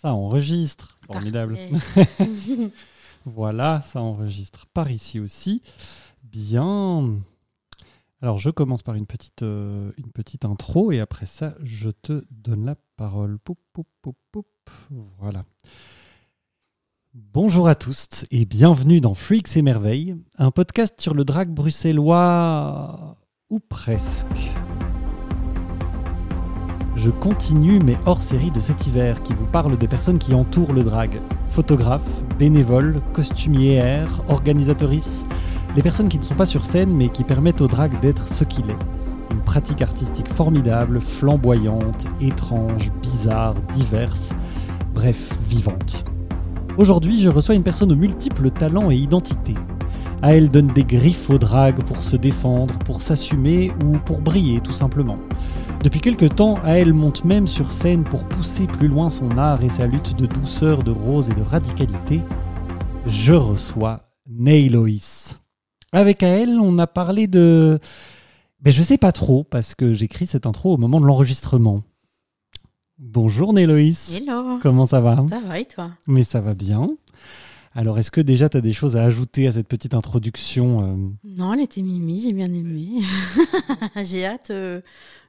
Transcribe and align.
Ça 0.00 0.14
enregistre. 0.14 0.98
Formidable. 1.06 1.58
Voilà, 3.26 3.82
ça 3.82 4.00
enregistre 4.00 4.64
par 4.72 4.90
ici 4.90 5.20
aussi. 5.20 5.60
Bien. 6.24 7.18
Alors, 8.22 8.38
je 8.38 8.48
commence 8.48 8.82
par 8.82 8.94
une 8.94 9.04
petite, 9.04 9.42
euh, 9.42 9.92
une 9.98 10.10
petite 10.10 10.46
intro 10.46 10.90
et 10.90 11.00
après 11.00 11.26
ça, 11.26 11.54
je 11.62 11.90
te 11.90 12.24
donne 12.30 12.64
la 12.64 12.76
parole. 12.96 13.38
Poup, 13.38 13.58
poup, 13.74 13.86
poup, 14.00 14.16
poup. 14.32 14.46
Voilà. 15.18 15.42
Bonjour 17.12 17.68
à 17.68 17.74
tous 17.74 18.24
et 18.30 18.46
bienvenue 18.46 19.02
dans 19.02 19.12
Freaks 19.14 19.54
et 19.58 19.62
Merveilles, 19.62 20.16
un 20.38 20.50
podcast 20.50 20.98
sur 20.98 21.12
le 21.12 21.26
drag 21.26 21.50
bruxellois 21.50 23.18
ou 23.50 23.60
presque. 23.60 24.54
Je 26.96 27.10
continue 27.10 27.78
mes 27.78 27.96
hors-série 28.04 28.50
de 28.50 28.60
cet 28.60 28.86
hiver 28.86 29.22
qui 29.22 29.32
vous 29.32 29.46
parle 29.46 29.78
des 29.78 29.86
personnes 29.86 30.18
qui 30.18 30.34
entourent 30.34 30.72
le 30.72 30.82
drag. 30.82 31.20
Photographes, 31.50 32.20
bénévoles, 32.38 33.00
costumières, 33.12 34.22
organisatrices, 34.28 35.24
les 35.76 35.82
personnes 35.82 36.08
qui 36.08 36.18
ne 36.18 36.24
sont 36.24 36.34
pas 36.34 36.46
sur 36.46 36.64
scène 36.64 36.92
mais 36.92 37.08
qui 37.08 37.22
permettent 37.22 37.60
au 37.60 37.68
drag 37.68 38.00
d'être 38.00 38.28
ce 38.28 38.44
qu'il 38.44 38.68
est. 38.70 39.32
Une 39.32 39.40
pratique 39.40 39.82
artistique 39.82 40.28
formidable, 40.28 41.00
flamboyante, 41.00 42.06
étrange, 42.20 42.90
bizarre, 43.00 43.54
diverse, 43.72 44.30
bref, 44.92 45.32
vivante. 45.48 46.04
Aujourd'hui, 46.76 47.20
je 47.20 47.30
reçois 47.30 47.54
une 47.54 47.62
personne 47.62 47.92
aux 47.92 47.96
multiples 47.96 48.50
talents 48.50 48.90
et 48.90 48.96
identités. 48.96 49.54
À 50.22 50.34
elle 50.34 50.50
donne 50.50 50.66
des 50.66 50.84
griffes 50.84 51.30
au 51.30 51.38
drag 51.38 51.82
pour 51.84 52.02
se 52.02 52.14
défendre, 52.14 52.78
pour 52.80 53.00
s'assumer 53.00 53.72
ou 53.82 53.98
pour 54.04 54.20
briller 54.20 54.60
tout 54.60 54.72
simplement. 54.72 55.16
Depuis 55.82 56.00
quelque 56.00 56.26
temps, 56.26 56.56
Aël 56.62 56.92
monte 56.92 57.24
même 57.24 57.46
sur 57.46 57.72
scène 57.72 58.04
pour 58.04 58.28
pousser 58.28 58.66
plus 58.66 58.88
loin 58.88 59.08
son 59.08 59.30
art 59.38 59.64
et 59.64 59.70
sa 59.70 59.86
lutte 59.86 60.14
de 60.16 60.26
douceur, 60.26 60.82
de 60.82 60.90
rose 60.90 61.30
et 61.30 61.34
de 61.34 61.40
radicalité. 61.40 62.20
Je 63.06 63.32
reçois 63.32 64.10
Nailoïs. 64.28 65.38
Avec 65.90 66.22
Aël, 66.22 66.50
on 66.60 66.76
a 66.76 66.86
parlé 66.86 67.26
de... 67.26 67.78
Ben, 68.60 68.70
je 68.70 68.82
sais 68.82 68.98
pas 68.98 69.12
trop, 69.12 69.42
parce 69.42 69.74
que 69.74 69.94
j'écris 69.94 70.26
cette 70.26 70.44
intro 70.44 70.74
au 70.74 70.76
moment 70.76 71.00
de 71.00 71.06
l'enregistrement. 71.06 71.82
Bonjour 72.98 73.54
Nailoïs. 73.54 74.14
Hello. 74.14 74.58
Comment 74.60 74.84
ça 74.84 75.00
va? 75.00 75.24
Ça 75.30 75.40
va 75.40 75.58
et 75.58 75.64
toi? 75.64 75.92
Mais 76.06 76.24
ça 76.24 76.40
va 76.40 76.52
bien. 76.52 76.90
Alors, 77.72 77.98
est-ce 77.98 78.10
que 78.10 78.20
déjà 78.20 78.48
tu 78.48 78.56
as 78.56 78.60
des 78.60 78.72
choses 78.72 78.96
à 78.96 79.04
ajouter 79.04 79.46
à 79.46 79.52
cette 79.52 79.68
petite 79.68 79.94
introduction 79.94 80.82
euh, 80.82 80.96
Non, 81.24 81.54
elle 81.54 81.60
était 81.60 81.82
mimi, 81.82 82.22
j'ai 82.22 82.32
bien 82.32 82.52
aimé. 82.52 83.02
j'ai 84.04 84.26
hâte 84.26 84.50
euh, 84.50 84.80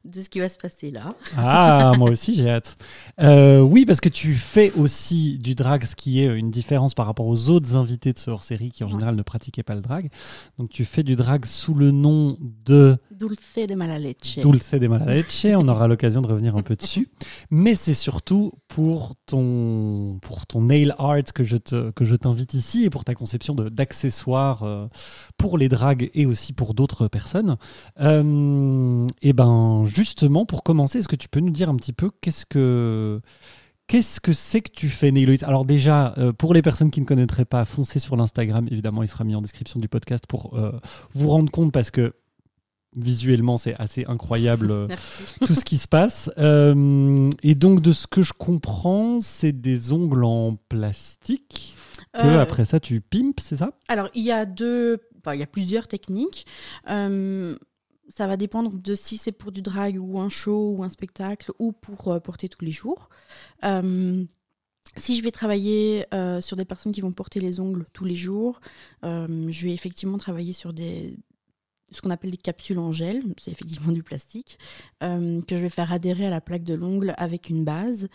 de 0.03 0.19
ce 0.21 0.29
qui 0.29 0.39
va 0.39 0.49
se 0.49 0.57
passer 0.57 0.89
là. 0.91 1.13
Ah, 1.37 1.91
moi 1.97 2.09
aussi 2.09 2.33
j'ai 2.33 2.49
hâte. 2.49 2.75
Euh, 3.19 3.59
oui, 3.61 3.85
parce 3.85 4.01
que 4.01 4.09
tu 4.09 4.33
fais 4.33 4.71
aussi 4.73 5.37
du 5.37 5.53
drag, 5.55 5.83
ce 5.85 5.95
qui 5.95 6.21
est 6.21 6.25
une 6.27 6.49
différence 6.49 6.93
par 6.93 7.05
rapport 7.05 7.27
aux 7.27 7.49
autres 7.49 7.75
invités 7.75 8.11
de 8.13 8.17
ce 8.17 8.31
hors-série 8.31 8.71
qui 8.71 8.83
en 8.83 8.87
Ouais. 8.87 8.93
général 8.93 9.15
ne 9.15 9.21
pratiquaient 9.21 9.63
pas 9.63 9.75
le 9.75 9.81
drag. 9.81 10.09
Donc 10.57 10.69
tu 10.69 10.85
fais 10.85 11.03
du 11.03 11.15
drag 11.15 11.45
sous 11.45 11.73
le 11.75 11.91
nom 11.91 12.35
de 12.65 12.97
Dulce 13.11 13.67
de 13.69 13.75
mala 13.75 13.99
leche. 13.99 14.39
Dulce 14.39 14.73
de 14.73 14.87
Malaleche. 14.87 15.45
On 15.45 15.67
aura 15.67 15.87
l'occasion 15.87 16.21
de 16.21 16.27
revenir 16.27 16.55
un 16.55 16.63
peu 16.63 16.75
dessus. 16.75 17.07
Mais 17.51 17.75
c'est 17.75 17.93
surtout 17.93 18.53
pour 18.67 19.13
ton, 19.27 20.17
pour 20.21 20.47
ton 20.47 20.61
nail 20.61 20.93
art 20.97 21.23
que 21.35 21.43
je 21.43 21.57
te- 21.57 21.91
que 21.91 22.03
je 22.05 22.15
t'invite 22.15 22.53
ici 22.55 22.85
et 22.85 22.89
pour 22.89 23.03
ta 23.03 23.13
conception 23.13 23.53
d'accessoires 23.53 24.63
euh, 24.63 24.87
pour 25.37 25.57
les 25.59 25.69
drags 25.69 26.09
et 26.15 26.25
aussi 26.25 26.53
pour 26.53 26.73
d'autres 26.73 27.07
personnes. 27.07 27.57
Euh, 27.99 29.05
et 29.21 29.33
ben 29.33 29.83
justement, 29.93 30.45
pour 30.45 30.63
commencer, 30.63 30.99
est-ce 30.99 31.07
que 31.07 31.15
tu 31.15 31.29
peux 31.29 31.39
nous 31.39 31.51
dire 31.51 31.69
un 31.69 31.75
petit 31.75 31.93
peu 31.93 32.11
qu'est-ce 32.21 32.45
que 32.45 33.21
Qu'est-ce 33.91 34.21
que 34.21 34.31
c'est 34.31 34.61
que 34.61 34.71
tu 34.71 34.87
fais, 34.87 35.11
Nailoïs 35.11 35.43
Alors 35.43 35.65
déjà, 35.65 36.13
euh, 36.17 36.31
pour 36.31 36.53
les 36.53 36.61
personnes 36.61 36.91
qui 36.91 37.01
ne 37.01 37.05
connaîtraient 37.05 37.43
pas, 37.43 37.65
foncez 37.65 37.99
sur 37.99 38.15
l'Instagram. 38.15 38.65
Évidemment, 38.71 39.03
il 39.03 39.09
sera 39.09 39.25
mis 39.25 39.35
en 39.35 39.41
description 39.41 39.81
du 39.81 39.89
podcast 39.89 40.23
pour 40.27 40.57
euh, 40.57 40.71
vous 41.11 41.29
rendre 41.29 41.51
compte 41.51 41.73
parce 41.73 41.91
que 41.91 42.13
visuellement, 42.95 43.57
c'est 43.57 43.75
assez 43.75 44.05
incroyable 44.07 44.71
euh, 44.71 44.87
tout 45.45 45.55
ce 45.55 45.65
qui 45.65 45.77
se 45.77 45.89
passe. 45.89 46.29
Et 46.37 47.55
donc, 47.55 47.81
de 47.81 47.91
ce 47.91 48.07
que 48.07 48.21
je 48.21 48.31
comprends, 48.31 49.19
c'est 49.19 49.51
des 49.51 49.91
ongles 49.91 50.23
en 50.23 50.55
plastique 50.69 51.75
que 52.13 52.37
après 52.37 52.63
ça, 52.63 52.79
tu 52.79 53.01
pimpes, 53.01 53.41
c'est 53.41 53.57
ça? 53.57 53.71
Alors, 53.89 54.07
il 54.13 54.23
y 54.23 54.31
a 54.31 54.45
deux, 54.45 54.99
enfin, 55.19 55.33
il 55.33 55.41
y 55.41 55.43
a 55.43 55.47
plusieurs 55.47 55.89
techniques. 55.89 56.45
Ça 58.15 58.27
va 58.27 58.37
dépendre 58.37 58.73
de 58.73 58.95
si 58.95 59.17
c'est 59.17 59.31
pour 59.31 59.51
du 59.51 59.61
drag 59.61 59.97
ou 59.99 60.19
un 60.19 60.29
show 60.29 60.75
ou 60.75 60.83
un 60.83 60.89
spectacle 60.89 61.51
ou 61.59 61.71
pour 61.71 62.09
euh, 62.09 62.19
porter 62.19 62.49
tous 62.49 62.63
les 62.65 62.71
jours. 62.71 63.09
Euh, 63.63 64.23
si 64.97 65.17
je 65.17 65.23
vais 65.23 65.31
travailler 65.31 66.05
euh, 66.13 66.41
sur 66.41 66.57
des 66.57 66.65
personnes 66.65 66.91
qui 66.91 67.01
vont 67.01 67.13
porter 67.13 67.39
les 67.39 67.59
ongles 67.59 67.85
tous 67.93 68.03
les 68.03 68.15
jours, 68.15 68.59
je 69.03 69.63
vais 69.63 69.73
effectivement 69.73 70.17
travailler 70.17 70.53
sur 70.53 70.73
des 70.73 71.15
ce 71.93 72.01
qu'on 72.01 72.09
appelle 72.09 72.31
des 72.31 72.37
capsules 72.37 72.79
en 72.79 72.93
gel, 72.93 73.21
c'est 73.37 73.51
effectivement 73.51 73.91
du 73.93 74.01
plastique, 74.01 74.57
que 75.01 75.43
je 75.49 75.55
vais 75.55 75.69
faire 75.69 75.91
adhérer 75.91 76.25
à 76.25 76.29
la 76.29 76.39
plaque 76.39 76.63
de 76.63 76.73
l'ongle 76.73 77.13
avec 77.17 77.49
une 77.49 77.65
base. 77.65 78.07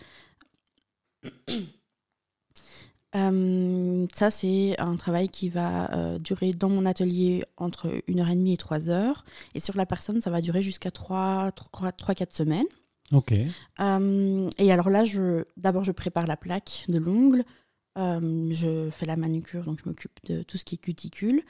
Euh, 3.16 4.06
ça, 4.14 4.30
c'est 4.30 4.78
un 4.78 4.96
travail 4.96 5.28
qui 5.28 5.48
va 5.48 5.92
euh, 5.92 6.18
durer 6.18 6.52
dans 6.52 6.68
mon 6.68 6.84
atelier 6.86 7.44
entre 7.56 7.88
1h30 8.08 8.52
et 8.52 8.56
3 8.56 8.90
heures. 8.90 9.24
Et 9.54 9.60
sur 9.60 9.76
la 9.76 9.86
personne, 9.86 10.20
ça 10.20 10.30
va 10.30 10.40
durer 10.40 10.62
jusqu'à 10.62 10.90
3-4 10.90 11.52
semaines. 12.34 12.66
Ok. 13.12 13.32
Euh, 13.80 14.50
et 14.58 14.72
alors 14.72 14.90
là, 14.90 15.04
je, 15.04 15.44
d'abord, 15.56 15.84
je 15.84 15.92
prépare 15.92 16.26
la 16.26 16.36
plaque 16.36 16.84
de 16.88 16.98
l'ongle. 16.98 17.44
Je 17.98 18.90
fais 18.92 19.06
la 19.06 19.16
manucure, 19.16 19.64
donc 19.64 19.80
je 19.82 19.88
m'occupe 19.88 20.12
de 20.26 20.42
tout 20.42 20.58
ce 20.58 20.66
qui 20.66 20.74
est 20.74 20.78
cuticule. 20.78 21.42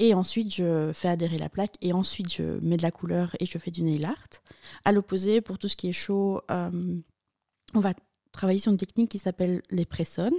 Et 0.00 0.12
ensuite, 0.12 0.54
je 0.54 0.90
fais 0.92 1.08
adhérer 1.08 1.38
la 1.38 1.48
plaque. 1.48 1.76
Et 1.80 1.94
ensuite, 1.94 2.34
je 2.34 2.60
mets 2.60 2.76
de 2.76 2.82
la 2.82 2.90
couleur 2.90 3.34
et 3.40 3.46
je 3.46 3.56
fais 3.56 3.70
du 3.70 3.82
nail 3.82 4.04
art. 4.04 4.42
À 4.84 4.92
l'opposé, 4.92 5.40
pour 5.40 5.58
tout 5.58 5.68
ce 5.68 5.76
qui 5.76 5.88
est 5.88 5.92
chaud, 5.92 6.42
on 6.50 7.80
va 7.80 7.94
travailler 8.32 8.58
sur 8.58 8.70
une 8.70 8.76
technique 8.76 9.10
qui 9.10 9.18
s'appelle 9.18 9.62
les 9.70 9.86
pressons. 9.86 10.34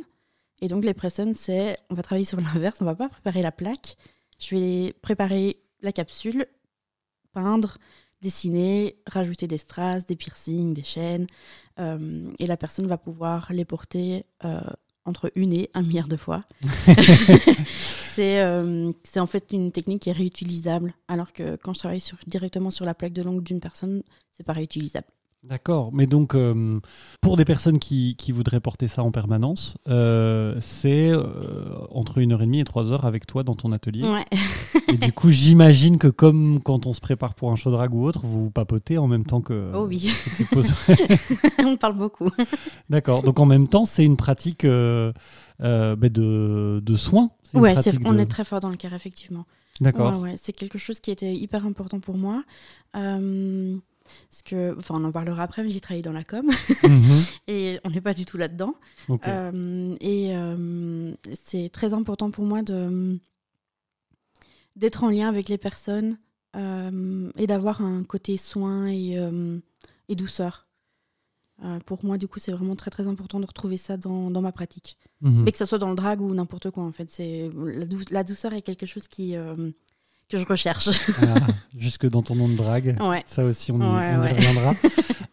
Et 0.61 0.67
donc, 0.67 0.85
les 0.85 0.93
pressons, 0.93 1.33
c'est, 1.35 1.77
on 1.89 1.95
va 1.95 2.03
travailler 2.03 2.25
sur 2.25 2.39
l'inverse. 2.53 2.77
On 2.81 2.85
va 2.85 2.95
pas 2.95 3.09
préparer 3.09 3.41
la 3.41 3.51
plaque. 3.51 3.97
Je 4.39 4.55
vais 4.55 4.93
préparer 5.01 5.57
la 5.81 5.91
capsule, 5.91 6.47
peindre, 7.33 7.77
dessiner, 8.21 8.97
rajouter 9.05 9.47
des 9.47 9.57
strass, 9.57 10.05
des 10.05 10.15
piercings, 10.15 10.73
des 10.73 10.83
chaînes. 10.83 11.27
Euh, 11.79 12.31
et 12.39 12.47
la 12.47 12.57
personne 12.57 12.87
va 12.87 12.97
pouvoir 12.97 13.51
les 13.51 13.65
porter 13.65 14.25
euh, 14.43 14.61
entre 15.05 15.31
une 15.35 15.53
et 15.53 15.69
un 15.73 15.83
milliard 15.83 16.07
de 16.07 16.17
fois. 16.17 16.41
c'est 18.15 18.41
euh, 18.41 18.91
en 19.17 19.27
fait 19.27 19.51
une 19.51 19.71
technique 19.71 20.03
qui 20.03 20.09
est 20.09 20.13
réutilisable, 20.13 20.93
alors 21.07 21.33
que 21.33 21.55
quand 21.57 21.73
je 21.73 21.79
travaille 21.79 21.99
sur, 21.99 22.17
directement 22.27 22.71
sur 22.71 22.85
la 22.85 22.93
plaque 22.93 23.13
de 23.13 23.21
l'ongle 23.21 23.43
d'une 23.43 23.59
personne, 23.59 24.03
c'est 24.33 24.43
pas 24.43 24.53
réutilisable. 24.53 25.07
D'accord. 25.47 25.91
Mais 25.93 26.07
donc, 26.07 26.33
euh, 26.33 26.79
pour 27.21 27.37
des 27.37 27.45
personnes 27.45 27.77
qui, 27.77 28.15
qui 28.15 28.31
voudraient 28.31 28.59
porter 28.59 28.87
ça 28.87 29.03
en 29.03 29.11
permanence, 29.11 29.77
euh, 29.87 30.55
c'est 30.59 31.11
euh, 31.11 31.23
entre 31.91 32.19
1h30 32.19 32.61
et 32.61 32.63
3 32.63 32.91
heures 32.91 33.05
avec 33.05 33.27
toi 33.27 33.43
dans 33.43 33.53
ton 33.53 33.71
atelier. 33.71 34.07
Ouais. 34.07 34.25
Et 34.87 34.97
du 34.97 35.11
coup, 35.13 35.29
j'imagine 35.29 35.97
que 35.99 36.07
comme 36.07 36.61
quand 36.63 36.85
on 36.87 36.93
se 36.93 37.01
prépare 37.01 37.35
pour 37.35 37.51
un 37.51 37.55
show 37.55 37.69
drag 37.69 37.93
ou 37.93 38.05
autre, 38.05 38.21
vous 38.25 38.49
papotez 38.49 38.97
en 38.97 39.07
même 39.07 39.23
temps 39.25 39.41
que. 39.41 39.71
Oh 39.75 39.85
oui, 39.87 39.99
que 39.99 40.35
tu 40.37 40.45
poses- 40.51 40.73
on 41.63 41.77
parle 41.77 41.97
beaucoup. 41.97 42.29
D'accord. 42.89 43.21
Donc 43.23 43.39
en 43.39 43.45
même 43.45 43.67
temps, 43.67 43.85
c'est 43.85 44.05
une 44.05 44.17
pratique 44.17 44.65
euh, 44.65 45.11
bah, 45.59 45.95
de, 46.09 46.81
de 46.83 46.95
soins. 46.95 47.29
Pratique 47.53 47.99
on 48.05 48.13
de- 48.13 48.19
est 48.19 48.25
très 48.25 48.43
fort 48.43 48.59
dans 48.61 48.69
le 48.69 48.77
cœur, 48.77 48.93
effectivement. 48.93 49.45
D'accord. 49.81 50.21
Ouais, 50.21 50.31
ouais, 50.31 50.35
c'est 50.41 50.53
quelque 50.53 50.77
chose 50.77 50.99
qui 50.99 51.11
était 51.11 51.33
hyper 51.33 51.65
important 51.65 51.99
pour 51.99 52.17
moi. 52.17 52.43
Euh, 52.95 53.75
parce 54.29 54.41
que, 54.43 54.75
enfin, 54.77 54.95
on 54.99 55.03
en 55.03 55.11
parlera 55.11 55.43
après, 55.43 55.63
mais 55.63 55.69
j'ai 55.69 55.79
travaillé 55.79 56.01
dans 56.03 56.11
la 56.11 56.23
com 56.23 56.45
Mhm. 56.83 57.03
et 57.47 57.79
on 57.83 57.89
n'est 57.89 58.01
pas 58.01 58.13
du 58.13 58.25
tout 58.25 58.37
là-dedans. 58.37 58.75
Euh, 59.27 59.95
et 59.99 60.31
euh, 60.35 61.13
c'est 61.43 61.69
très 61.69 61.93
important 61.93 62.31
pour 62.31 62.45
moi 62.45 62.61
de 62.61 63.19
d'être 64.75 65.03
en 65.03 65.09
lien 65.09 65.29
avec 65.29 65.47
les 65.49 65.57
personnes 65.57 66.17
euh, 66.55 67.31
et 67.37 67.47
d'avoir 67.47 67.81
un 67.81 68.03
côté 68.03 68.37
soin 68.37 68.87
et, 68.87 69.17
et 70.09 70.15
douceur. 70.15 70.67
Pour 71.85 72.03
moi, 72.03 72.17
du 72.17 72.27
coup, 72.27 72.39
c'est 72.39 72.51
vraiment 72.51 72.75
très 72.75 72.91
très 72.91 73.07
important 73.07 73.39
de 73.39 73.45
retrouver 73.45 73.77
ça 73.77 73.95
dans, 73.95 74.29
dans 74.29 74.41
ma 74.41 74.51
pratique. 74.51 74.97
Mhm. 75.21 75.43
Mais 75.43 75.51
que 75.53 75.57
ça 75.57 75.65
soit 75.65 75.77
dans 75.77 75.89
le 75.89 75.95
drag 75.95 76.19
ou 76.19 76.33
n'importe 76.33 76.69
quoi, 76.69 76.83
en 76.83 76.91
fait. 76.91 77.09
C'est 77.09 77.49
la, 77.55 77.85
dou- 77.85 78.01
la 78.11 78.23
douceur 78.25 78.51
est 78.53 78.61
quelque 78.61 78.85
chose 78.85 79.07
qui, 79.07 79.35
que 80.29 80.37
je 80.37 80.45
recherche. 80.45 80.89
Ah, 81.21 81.35
jusque 81.77 82.07
dans 82.09 82.21
ton 82.21 82.35
nom 82.35 82.49
de 82.49 82.55
drague. 82.55 82.97
Ouais. 83.01 83.23
Ça 83.25 83.43
aussi, 83.43 83.71
on 83.71 83.77
y, 83.79 83.81
Ouais, 83.81 83.87
on 84.17 84.21
y 84.21 84.23
ouais. 84.23 84.31
reviendra. 84.33 84.73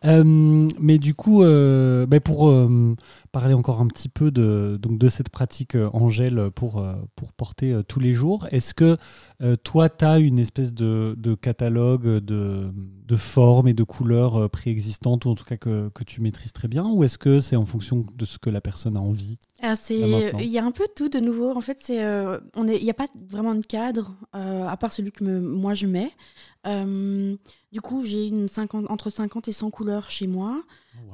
Euh, 0.05 0.69
mais 0.81 0.99
du 0.99 1.15
coup, 1.15 1.45
euh, 1.45 2.07
bah, 2.07 2.19
pour 2.19 2.49
euh, 2.51 2.97
parler 3.31 3.55
encore 3.55 3.81
un 3.81 3.87
petit 3.87 4.09
peu 4.09 4.33
de, 4.33 4.77
donc 4.83 4.99
de 4.99 5.09
cette 5.09 5.29
pratique 5.29 5.77
euh, 5.77 5.89
Angèle 5.93 6.51
pour, 6.57 6.85
pour 7.15 7.33
porter 7.33 7.81
tous 7.87 8.01
les 8.01 8.13
jours, 8.13 8.49
est-ce 8.51 8.75
que 8.75 8.97
toi, 9.63 9.89
tu 9.89 10.05
as 10.05 10.19
une 10.19 10.41
espèce 10.41 10.75
de, 10.75 11.15
de 11.17 11.37
catalogue 11.37 12.19
de, 12.19 12.73
de 12.75 13.17
formes 13.17 13.69
et 13.69 13.75
de 13.75 13.85
couleurs 13.85 14.51
préexistantes, 14.51 15.25
ou 15.25 15.31
en 15.31 15.35
tout 15.37 15.45
cas 15.45 15.57
que, 15.57 15.89
que 15.91 16.03
tu 16.03 16.21
maîtrises 16.21 16.53
très 16.53 16.67
bien, 16.67 16.85
ou 16.85 17.05
est-ce 17.05 17.17
que 17.17 17.39
c'est 17.39 17.55
en 17.55 17.65
fonction 17.65 18.05
de 18.17 18.25
ce 18.25 18.39
que 18.39 18.51
la 18.51 18.61
personne 18.61 18.97
a 18.97 19.01
envie 19.01 19.39
Il 20.41 20.49
y 20.49 20.59
a 20.59 20.65
un 20.65 20.73
peu 20.73 20.85
tout 20.95 21.09
de 21.09 21.21
nouveau. 21.21 21.57
En 21.57 21.61
fait, 21.61 21.79
c'est, 21.81 22.03
euh, 22.05 22.39
on 22.57 22.67
est, 22.69 22.77
il 22.79 22.85
n'y 22.85 22.91
a 22.91 22.95
pas 22.95 23.07
vraiment 23.31 23.55
de 23.55 23.65
cadre 23.65 24.15
euh, 24.35 24.67
à 24.67 24.77
part 24.77 24.93
celui 24.93 25.13
que 25.13 25.23
me- 25.25 25.41
moi 25.41 25.75
je 25.75 25.87
mets. 25.87 26.11
Euh, 26.67 27.35
du 27.73 27.81
coup, 27.81 28.05
j'ai 28.05 28.27
une 28.29 28.49
50, 28.49 28.91
entre 28.91 29.11
50 29.11 29.49
et 29.49 29.53
100 29.53 29.71
couleurs 29.71 30.11
chez 30.11 30.27
moi. 30.27 30.63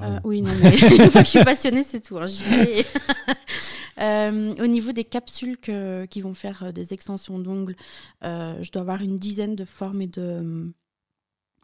Euh, 0.02 0.18
oui, 0.24 0.42
non, 0.42 0.50
mais 0.62 0.70
une 1.04 1.10
fois 1.10 1.20
que 1.22 1.26
je 1.26 1.30
suis 1.30 1.44
passionnée, 1.44 1.84
c'est 1.84 2.00
tout. 2.00 2.18
hein, 2.18 2.26
au 4.60 4.66
niveau 4.66 4.92
des 4.92 5.04
capsules 5.04 5.58
que- 5.58 6.04
qui 6.06 6.20
vont 6.20 6.34
faire 6.34 6.72
des 6.72 6.92
extensions 6.94 7.38
d'ongles, 7.38 7.76
je 8.22 8.70
dois 8.70 8.82
avoir 8.82 9.02
une 9.02 9.16
dizaine 9.16 9.56
de 9.56 9.64
formes 9.64 10.02
et 10.02 10.06
de, 10.06 10.72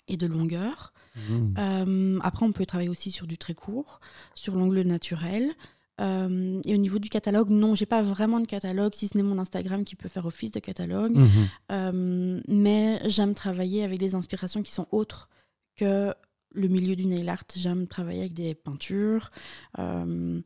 et 0.09 0.17
de 0.17 0.27
longueurs. 0.27 0.93
Mmh. 1.29 2.21
Après, 2.23 2.45
on 2.45 2.53
peut 2.53 2.67
travailler 2.67 2.91
aussi 2.91 3.11
sur 3.11 3.27
du 3.27 3.39
très 3.39 3.55
court, 3.55 4.01
sur 4.35 4.55
l'ongle 4.57 4.81
naturel. 4.83 5.53
Euh, 6.01 6.61
et 6.65 6.75
au 6.75 6.79
niveau 6.79 6.99
du 6.99 7.09
catalogue, 7.09 7.51
non, 7.51 7.75
j'ai 7.75 7.87
pas 7.87 8.03
vraiment 8.03 8.41
de 8.41 8.47
catalogue, 8.47 8.95
si 8.95 9.07
ce 9.09 9.17
n'est 9.17 9.23
mon 9.23 9.39
Instagram 9.39 9.85
qui 9.85 9.95
peut 9.97 10.09
faire 10.09 10.27
office 10.27 10.51
de 10.51 10.61
catalogue. 10.61 11.15
Mhm. 11.17 11.29
Euh, 11.73 12.41
mais 12.49 13.01
j'aime 13.09 13.35
travailler 13.35 13.85
avec 13.85 13.99
des 13.99 14.15
inspirations 14.15 14.63
qui 14.63 14.73
sont 14.73 14.87
autres 14.91 15.29
que 15.77 16.13
le 16.57 16.69
milieu 16.69 16.95
du 16.97 17.07
nail 17.07 17.29
art. 17.29 17.45
J'aime 17.57 17.87
travailler 17.87 18.21
avec 18.21 18.33
des 18.35 18.55
peintures, 18.55 19.31
euh, 19.79 20.41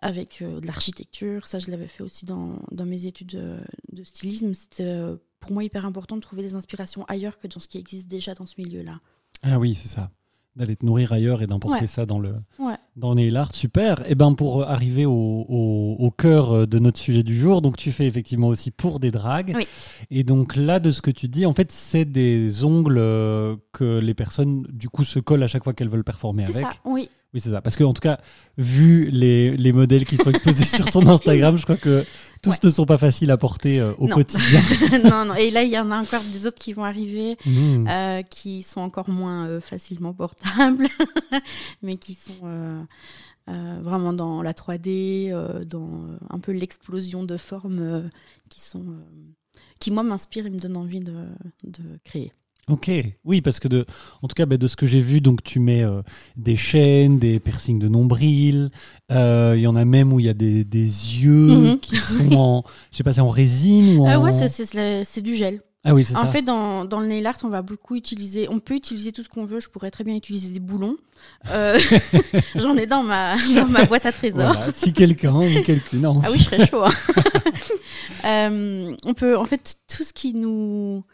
avec 0.00 0.42
de 0.42 0.66
l'architecture. 0.66 1.46
Ça, 1.46 1.58
je 1.58 1.70
l'avais 1.70 1.88
fait 1.88 2.02
aussi 2.02 2.26
dans, 2.26 2.58
dans 2.70 2.84
mes 2.84 3.06
études 3.06 3.28
de, 3.34 3.56
de 3.92 4.04
stylisme. 4.04 4.52
C'était 4.54 5.00
pour 5.40 5.52
moi 5.52 5.64
hyper 5.64 5.84
important 5.86 6.16
de 6.16 6.20
trouver 6.20 6.42
des 6.42 6.54
inspirations 6.54 7.04
ailleurs 7.06 7.38
que 7.38 7.46
dans 7.46 7.60
ce 7.60 7.68
qui 7.68 7.78
existe 7.78 8.08
déjà 8.08 8.34
dans 8.34 8.46
ce 8.46 8.54
milieu-là. 8.58 9.00
Ah 9.42 9.58
oui, 9.58 9.74
c'est 9.74 9.88
ça. 9.88 10.10
D'aller 10.56 10.76
te 10.76 10.84
nourrir 10.86 11.12
ailleurs 11.12 11.42
et 11.42 11.46
d'importer 11.46 11.80
Ouais. 11.82 11.86
ça 11.86 12.06
dans 12.06 12.18
le 12.18 12.34
Ouais. 12.58 12.76
Dans 12.96 13.10
le 13.10 13.16
nail 13.16 13.36
art. 13.36 13.54
Super. 13.54 14.02
Et 14.08 14.14
ben 14.14 14.34
pour 14.34 14.62
arriver 14.62 15.04
au, 15.06 15.12
au- 15.48 15.96
au 15.98 16.10
cœur 16.10 16.52
euh, 16.52 16.66
de 16.66 16.78
notre 16.78 16.98
sujet 16.98 17.22
du 17.22 17.36
jour, 17.36 17.60
donc 17.62 17.76
tu 17.76 17.90
fais 17.92 18.06
effectivement 18.06 18.48
aussi 18.48 18.70
pour 18.70 19.00
des 19.00 19.10
dragues. 19.10 19.52
Oui. 19.56 19.66
Et 20.10 20.22
donc 20.24 20.56
là, 20.56 20.78
de 20.80 20.90
ce 20.90 21.02
que 21.02 21.10
tu 21.10 21.28
dis, 21.28 21.44
en 21.46 21.52
fait, 21.52 21.72
c'est 21.72 22.04
des 22.04 22.64
ongles 22.64 22.98
euh, 22.98 23.56
que 23.72 23.98
les 23.98 24.14
personnes 24.14 24.62
du 24.72 24.88
coup 24.88 25.04
se 25.04 25.18
collent 25.18 25.42
à 25.42 25.48
chaque 25.48 25.64
fois 25.64 25.72
qu'elles 25.74 25.88
veulent 25.88 26.04
performer 26.04 26.44
C'est 26.46 26.56
avec. 26.56 26.66
ça, 26.66 26.78
oui. 26.84 27.08
Oui, 27.32 27.40
c'est 27.40 27.50
ça. 27.50 27.60
Parce 27.60 27.74
que 27.74 27.82
en 27.82 27.92
tout 27.92 28.00
cas, 28.00 28.18
vu 28.58 29.10
les, 29.10 29.56
les 29.56 29.72
modèles 29.72 30.04
qui 30.04 30.16
sont 30.16 30.30
exposés 30.30 30.62
sur 30.62 30.88
ton 30.90 31.04
Instagram, 31.08 31.56
je 31.58 31.64
crois 31.64 31.76
que 31.76 32.04
tous 32.42 32.50
Ouais. 32.50 32.56
ne 32.62 32.68
sont 32.68 32.86
pas 32.86 32.96
faciles 32.96 33.32
à 33.32 33.36
porter 33.36 33.80
euh, 33.80 33.92
au 33.98 34.06
Non. 34.06 34.14
quotidien. 34.14 34.60
non, 35.04 35.24
non. 35.24 35.34
Et 35.34 35.50
là, 35.50 35.64
il 35.64 35.70
y 35.70 35.78
en 35.80 35.90
a 35.90 35.98
encore 36.00 36.22
des 36.32 36.46
autres 36.46 36.58
qui 36.62 36.72
vont 36.74 36.84
arriver, 36.84 37.36
Mmh. 37.44 37.88
euh, 37.90 38.22
qui 38.22 38.62
sont 38.62 38.80
encore 38.82 39.10
moins 39.10 39.48
euh, 39.48 39.60
facilement 39.60 40.12
portables, 40.12 40.86
mais 41.82 41.94
qui 41.94 42.14
sont 42.14 42.46
vraiment 43.46 44.12
dans 44.12 44.42
la 44.42 44.52
3D, 44.52 45.30
euh, 45.32 45.64
dans 45.64 45.88
euh, 46.08 46.16
un 46.30 46.38
peu 46.38 46.52
l'explosion 46.52 47.24
de 47.24 47.36
formes 47.36 47.78
euh, 47.80 48.02
qui 48.48 48.60
sont, 48.60 48.80
euh, 48.88 49.58
qui 49.80 49.90
moi 49.90 50.02
m'inspirent 50.02 50.46
et 50.46 50.50
me 50.50 50.58
donnent 50.58 50.76
envie 50.78 51.00
de, 51.00 51.14
de 51.64 51.82
créer. 52.04 52.32
Ok, 52.66 52.90
oui, 53.26 53.42
parce 53.42 53.60
que 53.60 53.68
de, 53.68 53.84
en 54.22 54.26
tout 54.28 54.32
cas, 54.34 54.46
bah, 54.46 54.56
de 54.56 54.66
ce 54.66 54.74
que 54.76 54.86
j'ai 54.86 55.02
vu, 55.02 55.20
donc 55.20 55.42
tu 55.42 55.60
mets 55.60 55.82
euh, 55.82 56.00
des 56.36 56.56
chaînes, 56.56 57.18
des 57.18 57.38
piercings 57.38 57.78
de 57.78 57.88
nombril. 57.88 58.70
euh, 59.12 59.52
Il 59.54 59.60
y 59.60 59.66
en 59.66 59.76
a 59.76 59.84
même 59.84 60.14
où 60.14 60.18
il 60.20 60.24
y 60.24 60.30
a 60.30 60.34
des, 60.34 60.64
des 60.64 60.80
yeux 60.80 61.72
Mhm. 61.72 61.78
qui 61.80 61.96
sont 61.98 62.32
en, 62.34 62.64
je 62.90 62.96
sais 62.96 63.02
pas, 63.02 63.12
c'est 63.12 63.20
en 63.20 63.28
résine 63.28 63.98
ou 63.98 64.06
en. 64.06 64.08
Euh, 64.12 64.18
ouais, 64.24 64.32
c'est- 64.32 64.48
c'est 64.48 64.64
c'est- 64.64 65.04
c'est 65.04 65.20
du 65.20 65.34
gel. 65.36 65.60
Ah 65.86 65.92
oui, 65.94 66.02
c'est 66.02 66.16
En 66.16 66.22
ça. 66.22 66.26
fait, 66.26 66.40
dans, 66.42 66.84
dans 66.86 66.98
le 66.98 67.06
nail 67.06 67.26
art, 67.26 67.36
on 67.44 67.48
va 67.48 67.60
beaucoup 67.60 67.94
utiliser. 67.94 68.48
On 68.48 68.58
peut 68.58 68.74
utiliser 68.74 69.12
tout 69.12 69.22
ce 69.22 69.28
qu'on 69.28 69.44
veut. 69.44 69.60
Je 69.60 69.68
pourrais 69.68 69.90
très 69.90 70.02
bien 70.02 70.14
utiliser 70.16 70.50
des 70.50 70.58
boulons. 70.60 70.96
Euh, 71.50 71.78
J'en 72.54 72.74
ai 72.76 72.86
dans 72.86 73.02
ma, 73.02 73.34
dans 73.54 73.68
ma 73.68 73.84
boîte 73.84 74.06
à 74.06 74.12
trésors. 74.12 74.54
Voilà, 74.54 74.72
si 74.72 74.92
quelqu'un 74.94 75.34
ou 75.34 75.62
quelqu'une. 75.62 76.06
Ah 76.06 76.28
oui, 76.30 76.38
je 76.38 76.44
serais 76.44 76.66
chaud. 76.66 76.82
hein. 76.84 76.90
Euh, 78.24 78.94
on 79.04 79.12
peut, 79.14 79.36
en 79.36 79.44
fait, 79.44 79.76
tout 79.94 80.02
ce 80.02 80.12
qui 80.14 80.32
nous, 80.32 81.04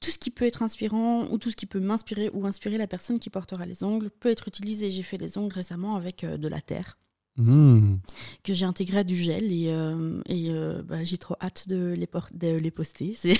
tout 0.00 0.10
ce 0.10 0.18
qui 0.18 0.30
peut 0.30 0.46
être 0.46 0.62
inspirant 0.62 1.26
ou 1.30 1.36
tout 1.36 1.50
ce 1.50 1.56
qui 1.56 1.66
peut 1.66 1.80
m'inspirer 1.80 2.30
ou 2.32 2.46
inspirer 2.46 2.78
la 2.78 2.86
personne 2.86 3.18
qui 3.18 3.28
portera 3.28 3.66
les 3.66 3.82
ongles 3.84 4.08
peut 4.10 4.30
être 4.30 4.48
utilisé. 4.48 4.90
J'ai 4.90 5.02
fait 5.02 5.18
des 5.18 5.36
ongles 5.36 5.52
récemment 5.54 5.96
avec 5.96 6.24
euh, 6.24 6.38
de 6.38 6.48
la 6.48 6.60
terre 6.62 6.96
Mmh. 7.38 7.98
que 8.42 8.52
j'ai 8.52 8.64
intégré 8.64 8.98
à 8.98 9.04
du 9.04 9.14
gel 9.14 9.52
et, 9.52 9.68
euh, 9.68 10.20
et 10.26 10.50
euh, 10.50 10.82
bah, 10.82 11.04
j'ai 11.04 11.18
trop 11.18 11.36
hâte 11.40 11.68
de 11.68 11.94
les, 11.96 12.08
de 12.34 12.56
les 12.56 12.70
poster. 12.72 13.14
C'est, 13.14 13.34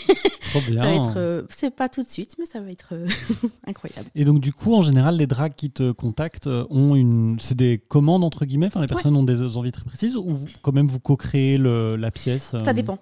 Trop 0.51 0.61
bien. 0.69 0.81
ça 0.83 0.87
va 0.87 0.95
être, 0.95 1.17
euh, 1.17 1.43
c'est 1.51 1.75
pas 1.75 1.89
tout 1.89 2.05
de 2.05 2.09
suite, 2.09 2.37
mais 2.39 2.45
ça 2.45 2.61
va 2.61 2.71
être 2.71 2.95
euh, 2.95 3.09
incroyable. 3.67 4.09
Et 4.15 4.25
donc, 4.25 4.39
du 4.39 4.53
coup, 4.53 4.75
en 4.75 4.83
général, 4.83 5.17
les 5.17 5.27
drags 5.27 5.53
qui 5.55 5.71
te 5.71 5.91
contactent 5.91 6.47
ont 6.47 6.95
une. 6.95 7.39
C'est 7.41 7.57
des 7.57 7.79
commandes, 7.79 8.23
entre 8.23 8.45
guillemets. 8.45 8.67
Enfin, 8.67 8.81
les 8.83 8.87
personnes 8.87 9.17
ont 9.17 9.25
des 9.25 9.57
envies 9.57 9.73
très 9.73 9.85
précises 9.85 10.17
ou 10.17 10.31
vous- 10.31 10.47
quand 10.63 10.73
même 10.73 10.87
vous 10.87 11.01
co-créez 11.01 11.59
la 11.59 12.11
pièce 12.13 12.55
Ça 12.65 12.73
dépend. 12.73 12.99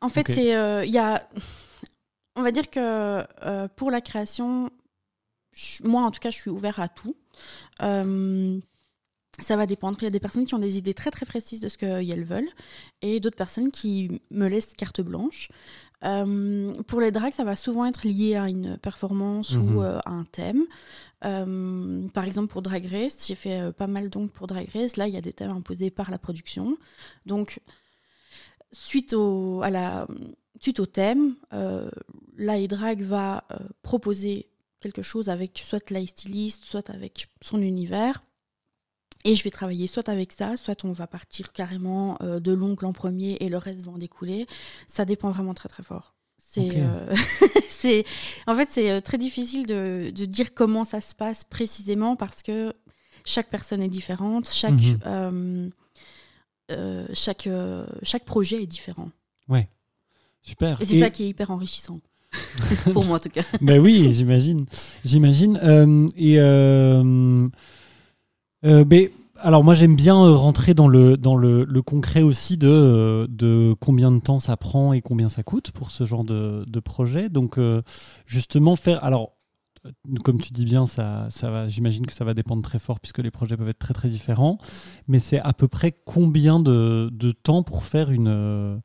En 0.00 0.08
fait, 0.08 0.26
c'est 0.30 0.86
il 0.86 0.92
y 0.92 0.98
a, 0.98 1.28
on 2.36 2.42
va 2.42 2.50
dire 2.50 2.70
que 2.70 3.66
pour 3.76 3.90
la 3.90 4.00
création, 4.00 4.70
moi 5.84 6.02
en 6.02 6.10
tout 6.10 6.20
cas, 6.20 6.30
je 6.30 6.36
suis 6.36 6.50
ouvert 6.50 6.80
à 6.80 6.88
tout. 6.88 7.14
Euh, 7.82 8.58
ça 9.38 9.56
va 9.56 9.66
dépendre. 9.66 9.96
Il 10.00 10.04
y 10.04 10.06
a 10.08 10.10
des 10.10 10.20
personnes 10.20 10.44
qui 10.44 10.54
ont 10.54 10.58
des 10.58 10.76
idées 10.76 10.94
très 10.94 11.10
très 11.10 11.24
précises 11.26 11.60
de 11.60 11.68
ce 11.68 11.78
qu'elles 11.78 12.24
veulent 12.24 12.50
et 13.02 13.20
d'autres 13.20 13.36
personnes 13.36 13.70
qui 13.70 14.20
me 14.30 14.48
laissent 14.48 14.74
carte 14.74 15.00
blanche. 15.00 15.48
Euh, 16.02 16.72
pour 16.86 17.00
les 17.00 17.10
drags, 17.10 17.32
ça 17.32 17.44
va 17.44 17.56
souvent 17.56 17.84
être 17.84 18.06
lié 18.06 18.36
à 18.36 18.48
une 18.48 18.78
performance 18.78 19.52
Mhm. 19.52 19.76
ou 19.76 19.82
euh, 19.82 19.98
à 20.04 20.10
un 20.10 20.24
thème. 20.24 20.64
Euh, 21.24 22.08
par 22.08 22.24
exemple, 22.24 22.48
pour 22.48 22.62
Drag 22.62 22.86
Race, 22.86 23.26
j'ai 23.26 23.34
fait 23.34 23.72
pas 23.74 23.86
mal 23.86 24.08
donc 24.08 24.30
pour 24.32 24.46
Drag 24.46 24.68
Race. 24.72 24.96
Là, 24.96 25.06
il 25.06 25.14
y 25.14 25.18
a 25.18 25.20
des 25.20 25.32
thèmes 25.34 25.50
imposés 25.50 25.90
par 25.90 26.10
la 26.10 26.18
production. 26.18 26.78
Donc, 27.26 27.60
suite 28.72 29.12
au, 29.12 29.60
à 29.62 29.68
la, 29.68 30.06
suite 30.58 30.80
au 30.80 30.86
thème, 30.86 31.36
la 32.36 32.66
Drag 32.66 33.02
va 33.02 33.44
proposer 33.82 34.48
quelque 34.80 35.02
chose 35.02 35.28
avec 35.28 35.62
soit 35.62 35.90
la 35.90 36.04
styliste, 36.06 36.64
soit 36.64 36.88
avec 36.88 37.28
son 37.42 37.60
univers. 37.60 38.22
Et 39.24 39.34
je 39.34 39.44
vais 39.44 39.50
travailler 39.50 39.86
soit 39.86 40.08
avec 40.08 40.32
ça, 40.32 40.56
soit 40.56 40.84
on 40.84 40.92
va 40.92 41.06
partir 41.06 41.52
carrément 41.52 42.16
euh, 42.22 42.40
de 42.40 42.52
l'ongle 42.52 42.86
en 42.86 42.92
premier 42.92 43.36
et 43.40 43.48
le 43.50 43.58
reste 43.58 43.82
va 43.82 43.92
en 43.92 43.98
découler. 43.98 44.46
Ça 44.86 45.04
dépend 45.04 45.30
vraiment 45.30 45.52
très 45.54 45.68
très 45.68 45.82
fort. 45.82 46.14
C'est, 46.38 46.70
euh, 46.76 47.14
c'est, 47.68 48.04
en 48.46 48.54
fait, 48.54 48.68
c'est 48.70 48.90
euh, 48.90 49.00
très 49.00 49.18
difficile 49.18 49.66
de, 49.66 50.10
de 50.14 50.24
dire 50.24 50.54
comment 50.54 50.84
ça 50.84 51.00
se 51.00 51.14
passe 51.14 51.44
précisément 51.44 52.16
parce 52.16 52.42
que 52.42 52.72
chaque 53.26 53.50
personne 53.50 53.82
est 53.82 53.88
différente, 53.90 54.48
chaque, 54.50 54.72
Mhm. 54.72 55.70
euh, 56.70 57.06
chaque, 57.12 57.48
chaque 58.02 58.24
projet 58.24 58.62
est 58.62 58.66
différent. 58.66 59.10
Super. 60.42 60.80
Et 60.80 60.86
c'est 60.86 60.94
Et- 60.94 61.00
ça 61.00 61.10
qui 61.10 61.24
est 61.24 61.28
hyper 61.28 61.50
enrichissant. 61.50 62.00
Pour 62.94 63.04
moi 63.04 63.16
en 63.16 63.20
tout 63.20 63.28
cas. 63.28 63.42
Ben 63.60 63.78
oui, 63.78 64.10
j'imagine. 64.10 64.64
J'imagine. 65.04 65.56
Et 66.16 66.36
euh, 68.64 68.84
ben, 68.84 69.08
alors 69.38 69.64
moi 69.64 69.74
j'aime 69.74 69.96
bien 69.96 70.16
euh, 70.16 70.32
rentrer 70.32 70.74
dans 70.74 70.88
le 70.88 71.16
dans 71.16 71.36
le, 71.36 71.64
concret 71.82 72.22
aussi 72.22 72.58
de 72.58 72.68
euh, 72.68 73.26
de 73.28 73.74
combien 73.80 74.12
de 74.12 74.20
temps 74.20 74.38
ça 74.38 74.56
prend 74.56 74.92
et 74.92 75.00
combien 75.00 75.28
ça 75.28 75.42
coûte 75.42 75.70
pour 75.70 75.90
ce 75.90 76.04
genre 76.04 76.24
de, 76.24 76.64
de 76.66 76.80
projet. 76.80 77.28
Donc 77.28 77.58
justement 78.26 78.76
faire 78.76 79.02
alors 79.04 79.32
comme 80.24 80.38
tu 80.38 80.52
dis 80.52 80.66
bien, 80.66 80.84
ça, 80.84 81.26
ça 81.30 81.50
va, 81.50 81.68
j'imagine 81.68 82.04
que 82.04 82.12
ça 82.12 82.22
va 82.22 82.34
dépendre 82.34 82.60
très 82.60 82.78
fort 82.78 83.00
puisque 83.00 83.20
les 83.20 83.30
projets 83.30 83.56
peuvent 83.56 83.70
être 83.70 83.78
très 83.78 83.94
très 83.94 84.10
différents. 84.10 84.58
Mais 85.08 85.18
c'est 85.18 85.40
à 85.40 85.54
peu 85.54 85.68
près 85.68 85.92
combien 86.04 86.60
de, 86.60 87.08
de 87.10 87.32
temps 87.32 87.62
pour 87.62 87.84
faire 87.84 88.10
une. 88.10 88.82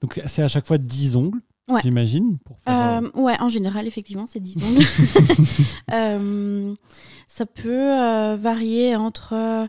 Donc 0.00 0.22
c'est 0.26 0.42
à 0.42 0.48
chaque 0.48 0.66
fois 0.66 0.78
10 0.78 1.16
ongles, 1.16 1.42
Ouais. 1.68 1.80
j'imagine. 1.82 2.38
Pour 2.44 2.58
faire, 2.60 3.02
euh, 3.02 3.08
Euh, 3.16 3.20
ouais, 3.20 3.36
en 3.40 3.48
général, 3.48 3.86
effectivement, 3.86 4.26
c'est 4.26 4.40
10 4.40 4.56
ongles. 4.62 4.84
Euh, 5.92 6.74
ça 7.26 7.46
peut 7.46 8.34
varier 8.36 8.96
entre. 8.96 9.68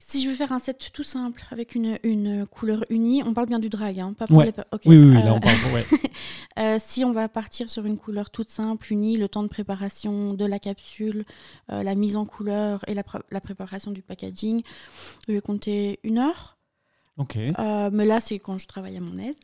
si 0.00 0.22
je 0.22 0.28
veux 0.28 0.34
faire 0.34 0.52
un 0.52 0.58
set 0.60 0.90
tout 0.92 1.02
simple 1.02 1.44
avec 1.50 1.74
une, 1.74 1.98
une 2.04 2.46
couleur 2.46 2.84
unie, 2.90 3.22
on 3.24 3.34
parle 3.34 3.48
bien 3.48 3.58
du 3.58 3.68
drag, 3.68 3.98
hein, 3.98 4.14
pas 4.16 4.26
pour 4.26 4.36
Ouais. 4.38 4.46
les. 4.46 4.52
Oui, 4.86 4.96
oui, 4.98 5.16
oui, 5.16 5.22
là 5.22 5.34
on 5.34 5.40
parle. 5.40 5.56
ouais. 5.74 5.84
Euh, 6.58 6.78
si 6.82 7.04
on 7.04 7.12
va 7.12 7.28
partir 7.28 7.68
sur 7.68 7.84
une 7.84 7.98
couleur 7.98 8.30
toute 8.30 8.48
simple, 8.48 8.90
unie, 8.90 9.18
le 9.18 9.28
temps 9.28 9.42
de 9.42 9.48
préparation 9.48 10.28
de 10.28 10.44
la 10.46 10.58
capsule, 10.58 11.26
euh, 11.70 11.82
la 11.82 11.94
mise 11.94 12.16
en 12.16 12.24
couleur 12.24 12.82
et 12.88 12.94
la, 12.94 13.02
pr- 13.02 13.20
la 13.30 13.42
préparation 13.42 13.90
du 13.90 14.00
packaging, 14.00 14.62
je 15.28 15.34
vais 15.34 15.40
compter 15.42 16.00
une 16.02 16.16
heure. 16.16 16.55
Ok. 17.18 17.36
Euh, 17.36 17.90
mais 17.92 18.04
là, 18.04 18.20
c'est 18.20 18.38
quand 18.38 18.58
je 18.58 18.66
travaille 18.66 18.96
à 18.96 19.00
mon 19.00 19.16
aise. 19.18 19.36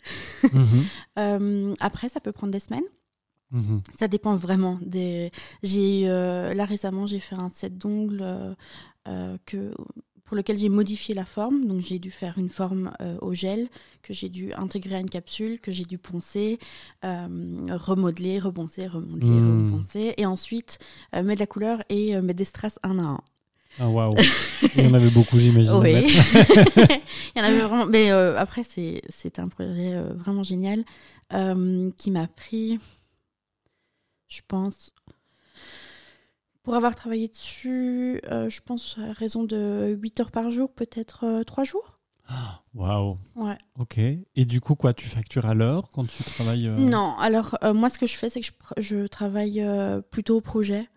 Mhm. 0.52 0.85
Euh, 1.19 1.75
après, 1.81 2.09
ça 2.09 2.21
peut 2.21 2.33
prendre 2.33 2.52
des 2.52 2.59
semaines. 2.59 2.85
Mhm. 3.50 3.83
Ça 3.99 4.09
dépend 4.09 4.35
vraiment 4.37 4.79
des. 4.81 5.31
J'ai 5.62 6.05
euh, 6.09 6.55
là 6.55 6.64
récemment, 6.64 7.07
j'ai 7.07 7.21
fait 7.21 7.35
un 7.35 7.50
set 7.50 7.76
d'ongles 7.76 8.25
euh, 9.09 9.37
que 9.45 9.75
pour 10.25 10.37
lequel 10.38 10.57
j'ai 10.57 10.71
modifié 10.71 11.14
la 11.14 11.26
forme. 11.26 11.67
Donc 11.67 11.81
j'ai 11.83 11.99
dû 11.99 12.11
faire 12.11 12.38
une 12.38 12.49
forme 12.49 12.93
euh, 13.02 13.19
au 13.21 13.35
gel 13.35 13.69
que 14.00 14.14
j'ai 14.14 14.31
dû 14.31 14.55
intégrer 14.55 14.95
à 14.97 15.00
une 15.00 15.11
capsule, 15.11 15.61
que 15.61 15.71
j'ai 15.71 15.85
dû 15.85 15.99
poncer, 15.99 16.59
euh, 17.05 17.26
remodeler, 17.71 18.38
reponcer, 18.38 18.87
remodeler, 18.87 19.31
Mm. 19.33 19.67
reponcer, 19.75 20.14
et 20.17 20.25
ensuite 20.25 20.79
euh, 21.14 21.23
mettre 21.23 21.41
de 21.41 21.43
la 21.43 21.47
couleur 21.47 21.83
et 21.91 22.19
mettre 22.23 22.38
des 22.38 22.45
strass 22.45 22.79
un 22.83 22.99
à 22.99 23.02
un. 23.02 23.21
Ah 23.79 23.88
waouh. 23.88 24.14
Il 24.76 24.85
y 24.85 24.87
en 24.87 24.95
avait 24.95 25.11
beaucoup, 25.11 25.38
j'imagine. 25.38 25.73
Oui. 25.75 25.93
Il 27.35 27.38
y 27.38 27.41
en 27.41 27.45
avait 27.45 27.61
vraiment. 27.61 27.87
Mais 27.87 28.11
euh, 28.11 28.37
après, 28.38 28.62
c'est 28.64 29.38
un 29.38 29.49
projet 29.49 29.95
euh, 29.95 30.12
vraiment 30.14 30.43
génial 30.43 30.85
euh, 31.33 31.91
qui 31.97 32.11
m'a 32.11 32.29
pris, 32.29 32.79
je 34.29 34.41
pense, 34.47 34.93
pour 36.62 36.75
avoir 36.75 36.95
travaillé 36.95 37.29
dessus, 37.29 38.21
je 38.25 38.61
pense 38.61 38.97
à 38.99 39.12
raison 39.12 39.43
de 39.43 39.99
8 40.00 40.21
heures 40.21 40.31
par 40.31 40.50
jour, 40.50 40.73
peut-être 40.73 41.43
3 41.45 41.64
jours. 41.64 41.99
Waouh. 42.75 43.19
Ouais. 43.37 43.59
Ok. 43.79 43.99
Et 43.99 44.45
du 44.45 44.61
coup, 44.61 44.75
quoi, 44.75 44.95
tu 44.95 45.09
factures 45.09 45.47
à 45.47 45.55
l'heure 45.55 45.91
quand 45.93 46.07
tu 46.07 46.23
travailles 46.25 46.69
euh, 46.69 46.76
Non, 46.76 47.17
alors 47.19 47.59
euh, 47.64 47.75
moi, 47.75 47.88
ce 47.88 47.99
que 47.99 48.07
je 48.07 48.17
fais, 48.17 48.29
c'est 48.29 48.41
que 48.41 48.47
je, 48.47 48.83
je 48.83 49.07
travaille 49.07 49.61
euh, 49.61 50.00
plutôt 50.00 50.37
au 50.37 50.41
projet. 50.41 50.88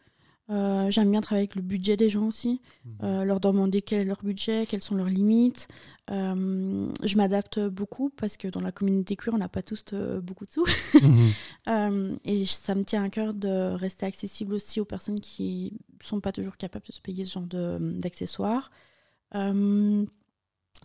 Euh, 0.51 0.91
J'aime 0.91 1.09
bien 1.09 1.21
travailler 1.21 1.43
avec 1.45 1.55
le 1.55 1.63
budget 1.63 1.97
des 1.97 2.07
gens 2.09 2.27
aussi, 2.27 2.61
Mhm. 2.85 2.93
euh, 3.03 3.23
leur 3.23 3.39
demander 3.39 3.81
quel 3.81 4.01
est 4.01 4.05
leur 4.05 4.21
budget, 4.23 4.67
quelles 4.67 4.81
sont 4.83 4.93
leurs 4.93 5.09
limites. 5.09 5.67
Euh, 6.11 6.87
je 7.03 7.17
m'adapte 7.17 7.59
beaucoup 7.59 8.11
parce 8.11 8.37
que 8.37 8.47
dans 8.47 8.61
la 8.61 8.71
communauté 8.71 9.15
cuir, 9.15 9.33
on 9.33 9.39
n'a 9.39 9.49
pas 9.49 9.63
tous 9.63 9.83
beaucoup 10.21 10.45
de 10.45 10.51
sous. 10.51 10.65
Mhm. 11.01 11.31
Et 12.25 12.45
ça 12.45 12.75
me 12.75 12.83
tient 12.83 13.03
à 13.03 13.09
cœur 13.09 13.33
de 13.33 13.73
rester 13.73 14.05
accessible 14.05 14.53
aussi 14.53 14.79
aux 14.79 14.85
personnes 14.85 15.19
qui 15.19 15.79
sont 16.03 16.19
pas 16.19 16.31
toujours 16.31 16.57
capables 16.57 16.85
de 16.85 16.91
se 16.91 17.01
payer 17.01 17.25
ce 17.25 17.33
genre 17.33 17.47
d'accessoires. 17.79 18.69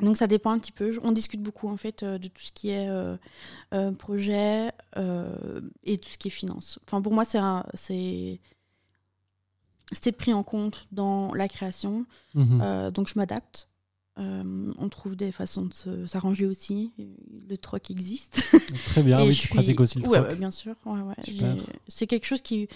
Donc 0.01 0.17
ça 0.17 0.27
dépend 0.27 0.53
un 0.53 0.59
petit 0.59 0.73
peu. 0.73 0.91
On 1.03 1.13
discute 1.13 1.43
beaucoup 1.43 1.69
en 1.69 1.77
fait 1.77 2.03
de 2.03 2.29
tout 2.29 2.43
ce 2.43 2.53
qui 2.53 2.71
est 2.71 2.89
projet 3.99 4.69
et 5.85 5.99
tout 5.99 6.09
ce 6.11 6.17
qui 6.19 6.29
est 6.29 6.31
finance. 6.31 6.79
Enfin 6.87 7.03
pour 7.03 7.13
moi 7.13 7.25
c'est 7.27 8.41
c'est 9.93 10.13
pris 10.13 10.33
en 10.33 10.43
compte 10.43 10.87
dans 10.93 11.33
la 11.35 11.49
création. 11.49 12.07
Mhm. 12.35 12.61
Euh, 12.63 12.91
donc 12.91 13.09
je 13.09 13.15
m'adapte. 13.17 13.69
Euh, 14.19 14.73
on 14.77 14.89
trouve 14.89 15.17
des 15.17 15.33
façons 15.33 15.69
de 15.87 16.07
s'arranger 16.07 16.45
aussi. 16.47 16.93
Le 17.49 17.57
troc 17.57 17.91
existe. 17.91 18.43
Très 18.87 19.03
bien. 19.03 19.23
Oui, 19.23 19.29
tu 19.31 19.47
suis- 19.47 19.49
pratiques 19.49 19.81
aussi 19.81 20.01
le 20.01 20.09
Ouais, 20.09 20.23
troc. 20.23 20.37
bien 20.39 20.51
sûr. 20.51 20.75
Ouais, 20.85 21.15
C'est 21.89 22.07
quelque 22.07 22.27
chose 22.27 22.43
qui. 22.43 22.69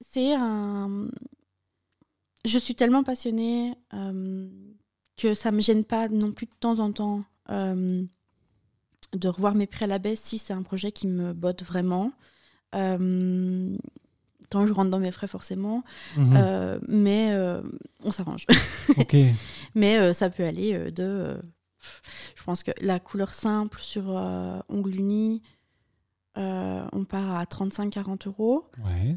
C'est 0.00 0.32
un. 0.34 1.08
Je 2.44 2.58
suis 2.58 2.74
tellement 2.74 3.04
passionnée 3.04 3.74
euh, 3.94 4.48
que 5.16 5.34
ça 5.34 5.52
me 5.52 5.60
gêne 5.60 5.84
pas 5.84 6.08
non 6.08 6.32
plus 6.32 6.46
de 6.46 6.54
temps 6.58 6.78
en 6.80 6.90
temps 6.92 7.24
de 7.48 9.28
revoir 9.28 9.54
mes 9.54 9.66
prix 9.66 9.84
à 9.84 9.88
la 9.88 9.98
baisse 9.98 10.22
si 10.22 10.38
c'est 10.38 10.54
un 10.54 10.62
projet 10.62 10.90
qui 10.90 11.06
me 11.06 11.32
botte 11.34 11.62
vraiment. 11.62 12.12
Euh, 12.74 13.76
que 14.60 14.66
je 14.68 14.72
rentre 14.72 14.90
dans 14.90 14.98
mes 15.00 15.10
frais 15.10 15.26
forcément, 15.26 15.82
Mhm. 16.16 16.34
Euh, 16.36 16.78
mais 16.88 17.30
euh, 17.32 17.60
on 18.04 18.10
s'arrange. 18.12 18.46
Ok. 18.98 19.16
Mais 19.74 19.98
euh, 19.98 20.12
ça 20.12 20.28
peut 20.30 20.44
aller 20.44 20.90
de. 20.92 21.36
je 22.36 22.42
pense 22.44 22.62
que 22.62 22.70
la 22.80 23.00
couleur 23.00 23.32
simple 23.34 23.78
sur 23.80 24.08
ongles 24.68 24.94
unis, 24.96 25.42
euh, 26.38 26.84
on 26.92 27.04
part 27.04 27.36
à 27.36 27.44
35-40 27.44 28.26
euros. 28.28 28.70
Ouais. 28.84 29.16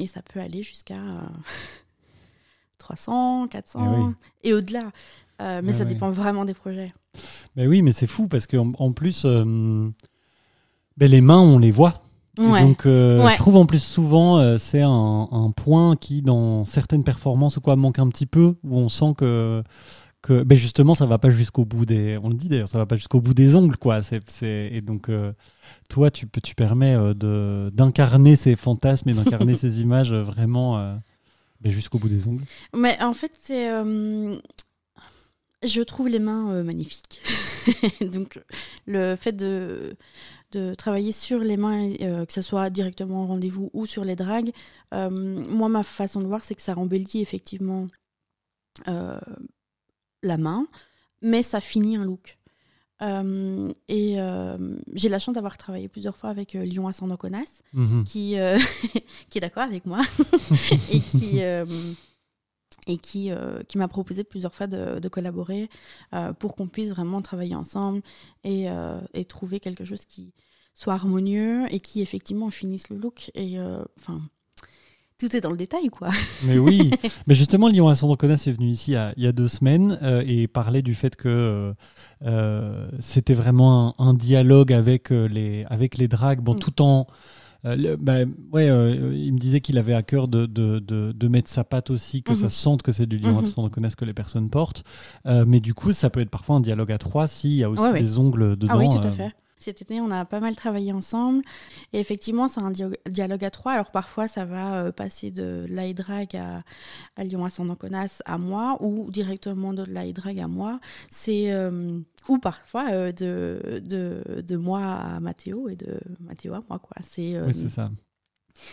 Et 0.00 0.06
ça 0.06 0.22
peut 0.22 0.40
aller 0.40 0.62
jusqu'à 0.62 0.96
euh, 1.00 1.20
300, 2.78 3.48
400 3.48 3.80
Eh 3.80 4.00
oui. 4.00 4.14
et 4.44 4.54
au-delà. 4.54 4.90
Euh, 5.40 5.60
mais 5.64 5.72
ça 5.72 5.84
dépend 5.84 6.10
vraiment 6.10 6.44
des 6.44 6.54
projets. 6.54 6.92
Mais 7.56 7.66
oui, 7.66 7.82
mais 7.82 7.92
c'est 7.92 8.06
fou 8.06 8.28
parce 8.28 8.46
qu'en 8.46 8.72
en 8.78 8.92
plus, 8.92 9.24
euh, 9.24 9.44
ben, 10.96 11.10
les 11.10 11.20
mains, 11.20 11.40
on 11.40 11.58
les 11.58 11.70
voit. 11.70 12.01
Ouais. 12.38 12.62
Donc, 12.62 12.86
euh, 12.86 13.22
Ouais. 13.22 13.32
je 13.32 13.36
trouve 13.36 13.56
en 13.56 13.66
plus 13.66 13.82
souvent, 13.82 14.38
euh, 14.38 14.56
c'est 14.56 14.80
un, 14.80 15.28
un 15.30 15.50
point 15.50 15.96
qui, 15.96 16.22
dans 16.22 16.64
certaines 16.64 17.04
performances 17.04 17.56
ou 17.58 17.60
quoi, 17.60 17.76
manque 17.76 17.98
un 17.98 18.08
petit 18.08 18.26
peu, 18.26 18.54
où 18.64 18.78
on 18.78 18.88
sent 18.88 19.14
que, 19.18 19.62
que 20.22 20.42
ben 20.42 20.56
justement, 20.56 20.94
ça 20.94 21.04
va 21.04 21.18
pas 21.18 21.28
jusqu'au 21.30 21.64
bout 21.64 21.84
des. 21.84 22.16
On 22.22 22.28
le 22.30 22.34
dit 22.34 22.48
d'ailleurs, 22.48 22.68
ça 22.68 22.78
va 22.78 22.86
pas 22.86 22.96
jusqu'au 22.96 23.20
bout 23.20 23.34
des 23.34 23.54
ongles, 23.56 23.76
quoi. 23.76 24.00
Et 24.42 24.80
donc, 24.80 25.08
euh, 25.10 25.32
toi, 25.90 26.10
tu, 26.10 26.26
tu 26.42 26.54
permets 26.54 26.94
euh, 26.94 27.70
d'incarner 27.70 28.36
ces 28.36 28.56
fantasmes 28.56 29.10
et 29.10 29.14
d'incarner 29.14 29.54
ces 29.56 29.82
images 29.82 30.14
vraiment 30.14 30.76
ben, 31.60 31.70
jusqu'au 31.70 31.98
bout 31.98 32.08
des 32.08 32.26
ongles. 32.28 32.44
Mais 32.74 32.96
en 33.02 33.12
fait, 33.12 33.32
c'est. 33.38 33.68
Je 35.64 35.82
trouve 35.82 36.08
les 36.08 36.18
mains 36.18 36.50
euh, 36.52 36.62
magnifiques. 36.62 37.20
Donc, 38.00 38.40
le 38.86 39.14
fait 39.16 39.32
de, 39.32 39.94
de 40.52 40.74
travailler 40.74 41.12
sur 41.12 41.38
les 41.40 41.56
mains, 41.56 41.92
euh, 42.00 42.24
que 42.26 42.32
ce 42.32 42.42
soit 42.42 42.70
directement 42.70 43.24
au 43.24 43.26
rendez-vous 43.26 43.70
ou 43.72 43.86
sur 43.86 44.04
les 44.04 44.16
dragues, 44.16 44.50
euh, 44.94 45.08
moi, 45.10 45.68
ma 45.68 45.82
façon 45.82 46.20
de 46.20 46.26
voir, 46.26 46.42
c'est 46.42 46.54
que 46.54 46.62
ça 46.62 46.76
embellit 46.76 47.20
effectivement 47.20 47.86
la 48.86 50.36
main, 50.38 50.66
mais 51.20 51.42
ça 51.42 51.60
finit 51.60 51.96
un 51.96 52.04
look. 52.04 52.38
Euh, 53.02 53.72
et 53.88 54.20
euh, 54.20 54.56
j'ai 54.94 55.08
la 55.08 55.18
chance 55.18 55.34
d'avoir 55.34 55.58
travaillé 55.58 55.88
plusieurs 55.88 56.16
fois 56.16 56.30
avec 56.30 56.54
euh, 56.54 56.62
Lyon 56.62 56.86
Ascendant 56.86 57.16
Connasse 57.16 57.62
Mhm. 57.72 58.04
qui, 58.04 58.36
qui 59.28 59.38
est 59.38 59.40
d'accord 59.40 59.64
avec 59.64 59.86
moi 59.86 60.02
et 60.92 61.00
qui, 61.00 61.40
et 62.86 62.96
qui, 62.96 63.30
euh, 63.30 63.62
qui 63.68 63.78
m'a 63.78 63.88
proposé 63.88 64.24
plusieurs 64.24 64.54
fois 64.54 64.66
de, 64.66 64.98
de 64.98 65.08
collaborer 65.08 65.68
euh, 66.14 66.32
pour 66.32 66.56
qu'on 66.56 66.68
puisse 66.68 66.90
vraiment 66.90 67.22
travailler 67.22 67.54
ensemble 67.54 68.02
et, 68.44 68.68
euh, 68.70 69.00
et 69.14 69.24
trouver 69.24 69.60
quelque 69.60 69.84
chose 69.84 70.04
qui 70.04 70.32
soit 70.74 70.94
harmonieux 70.94 71.66
et 71.70 71.80
qui 71.80 72.00
effectivement 72.00 72.50
finisse 72.50 72.88
le 72.90 72.96
look. 72.96 73.30
Et 73.34 73.58
enfin, 73.98 74.22
tout 75.18 75.36
est 75.36 75.40
dans 75.40 75.50
le 75.50 75.56
détail, 75.56 75.88
quoi. 75.88 76.08
Mais 76.46 76.58
oui, 76.58 76.90
mais 77.28 77.34
justement, 77.34 77.68
Lyon 77.68 77.88
Ascendant 77.88 78.16
Connasse 78.16 78.48
est 78.48 78.52
venu 78.52 78.68
ici 78.70 78.90
il 78.90 78.94
y 78.94 78.96
a, 78.96 79.12
il 79.16 79.22
y 79.22 79.26
a 79.28 79.32
deux 79.32 79.46
semaines 79.46 79.98
euh, 80.02 80.24
et 80.26 80.48
parlait 80.48 80.82
du 80.82 80.94
fait 80.94 81.14
que 81.14 81.74
euh, 82.22 82.88
c'était 82.98 83.34
vraiment 83.34 83.94
un, 84.00 84.08
un 84.08 84.14
dialogue 84.14 84.72
avec, 84.72 85.10
les, 85.10 85.64
avec 85.68 85.96
les 85.96 86.08
dragues, 86.08 86.40
bon, 86.40 86.54
Mm. 86.54 86.58
tout 86.58 86.82
en. 86.82 87.06
Euh, 87.64 87.76
le- 87.76 87.96
bah, 87.96 88.18
ouais, 88.52 88.68
euh, 88.68 89.14
il 89.14 89.32
me 89.32 89.38
disait 89.38 89.60
qu'il 89.60 89.78
avait 89.78 89.94
à 89.94 90.02
cœur 90.02 90.28
de, 90.28 90.46
de, 90.46 90.78
de, 90.78 91.12
de 91.12 91.28
mettre 91.28 91.48
sa 91.50 91.64
patte 91.64 91.90
aussi, 91.90 92.22
que 92.22 92.34
ça 92.34 92.44
Mhm. 92.44 92.48
se 92.48 92.56
sente 92.56 92.82
que 92.82 92.92
c'est 92.92 93.06
du 93.06 93.16
Lyon 93.18 93.36
Mhm. 93.38 93.44
Ascendant 93.44 93.68
Connasse 93.70 93.94
que 93.94 94.04
les 94.04 94.14
personnes 94.14 94.50
portent. 94.50 94.84
Euh, 95.26 95.44
mais 95.46 95.60
du 95.60 95.74
coup, 95.74 95.92
ça 95.92 96.10
peut 96.10 96.20
être 96.20 96.30
parfois 96.30 96.56
un 96.56 96.60
dialogue 96.60 96.92
à 96.92 96.98
trois 96.98 97.26
s'il 97.26 97.52
y 97.52 97.62
a 97.64 97.70
aussi 97.70 97.82
Ouais, 97.82 98.00
des 98.00 98.18
ongles 98.18 98.56
dedans. 98.56 98.74
Ah 98.74 98.78
oui, 98.78 98.88
tout 98.88 98.98
à 99.06 99.06
euh, 99.06 99.12
fait. 99.12 99.32
Cet 99.62 99.80
été, 99.80 100.00
on 100.00 100.10
a 100.10 100.24
pas 100.24 100.40
mal 100.40 100.56
travaillé 100.56 100.92
ensemble. 100.92 101.42
Et 101.92 102.00
effectivement, 102.00 102.48
c'est 102.48 102.60
un 102.60 102.72
dialogue 103.08 103.44
à 103.44 103.50
trois. 103.50 103.72
Alors 103.72 103.90
parfois, 103.90 104.28
ça 104.28 104.44
va 104.44 104.74
euh, 104.74 104.92
passer 104.92 105.30
de 105.30 105.66
l'AIDRAG 105.68 106.36
à, 106.36 106.64
à 107.16 107.24
Lyon 107.24 107.44
Ascendant 107.44 107.76
Connasse 107.76 108.22
à 108.26 108.38
moi, 108.38 108.76
ou 108.80 109.10
directement 109.10 109.72
de 109.72 109.84
l'AIDRAG 109.84 110.40
à 110.40 110.48
moi. 110.48 110.80
C'est 111.10 111.52
euh, 111.52 112.00
ou 112.28 112.38
parfois 112.38 112.90
euh, 112.90 113.12
de, 113.12 113.80
de, 113.84 114.42
de 114.42 114.56
moi 114.56 114.82
à 114.82 115.20
Mathéo 115.20 115.68
et 115.68 115.76
de 115.76 115.98
Mathéo 116.20 116.54
à 116.54 116.60
moi. 116.68 116.78
Quoi. 116.78 116.96
C'est, 117.00 117.34
euh, 117.34 117.46
oui, 117.46 117.54
c'est 117.54 117.68
ça. 117.68 117.90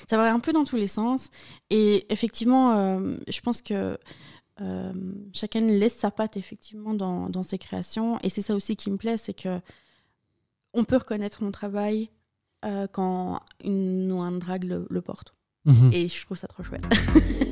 ça 0.09 0.17
va 0.17 0.33
un 0.33 0.39
peu 0.39 0.53
dans 0.53 0.63
tous 0.63 0.75
les 0.75 0.87
sens. 0.87 1.29
Et 1.69 2.11
effectivement, 2.11 2.99
je 3.27 3.41
pense 3.41 3.61
que 3.61 3.97
chacun 5.33 5.61
laisse 5.61 5.95
sa 5.95 6.11
patte 6.11 6.35
effectivement 6.35 6.93
dans, 6.93 7.29
dans 7.29 7.43
ses 7.43 7.57
créations. 7.57 8.19
Et 8.23 8.29
c'est 8.29 8.41
ça 8.41 8.55
aussi 8.55 8.75
qui 8.75 8.91
me 8.91 8.97
plaît, 8.97 9.17
c'est 9.17 9.33
que 9.33 9.59
on 10.73 10.83
peut 10.83 10.97
reconnaître 10.97 11.43
mon 11.43 11.51
travail 11.51 12.09
euh, 12.65 12.87
quand 12.91 13.41
une 13.63 14.11
ou 14.11 14.21
un 14.21 14.31
drag 14.31 14.63
le, 14.63 14.85
le 14.89 15.01
porte. 15.01 15.33
Mhm. 15.65 15.91
Et 15.93 16.07
je 16.07 16.25
trouve 16.25 16.37
ça 16.37 16.47
trop 16.47 16.63
chouette. 16.63 16.85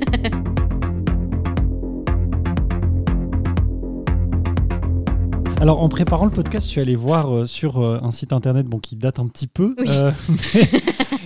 Alors, 5.60 5.82
en 5.82 5.88
préparant 5.88 6.24
le 6.24 6.30
podcast, 6.30 6.66
je 6.66 6.70
suis 6.70 6.80
allé 6.80 6.94
voir 6.94 7.34
euh, 7.34 7.44
sur 7.44 7.78
euh, 7.82 7.98
un 8.02 8.12
site 8.12 8.32
internet 8.32 8.66
bon, 8.66 8.78
qui 8.78 8.94
date 8.94 9.18
un 9.18 9.26
petit 9.26 9.48
peu, 9.48 9.74
Oui. 9.78 9.86
euh, 9.88 10.12
mais, 10.54 10.70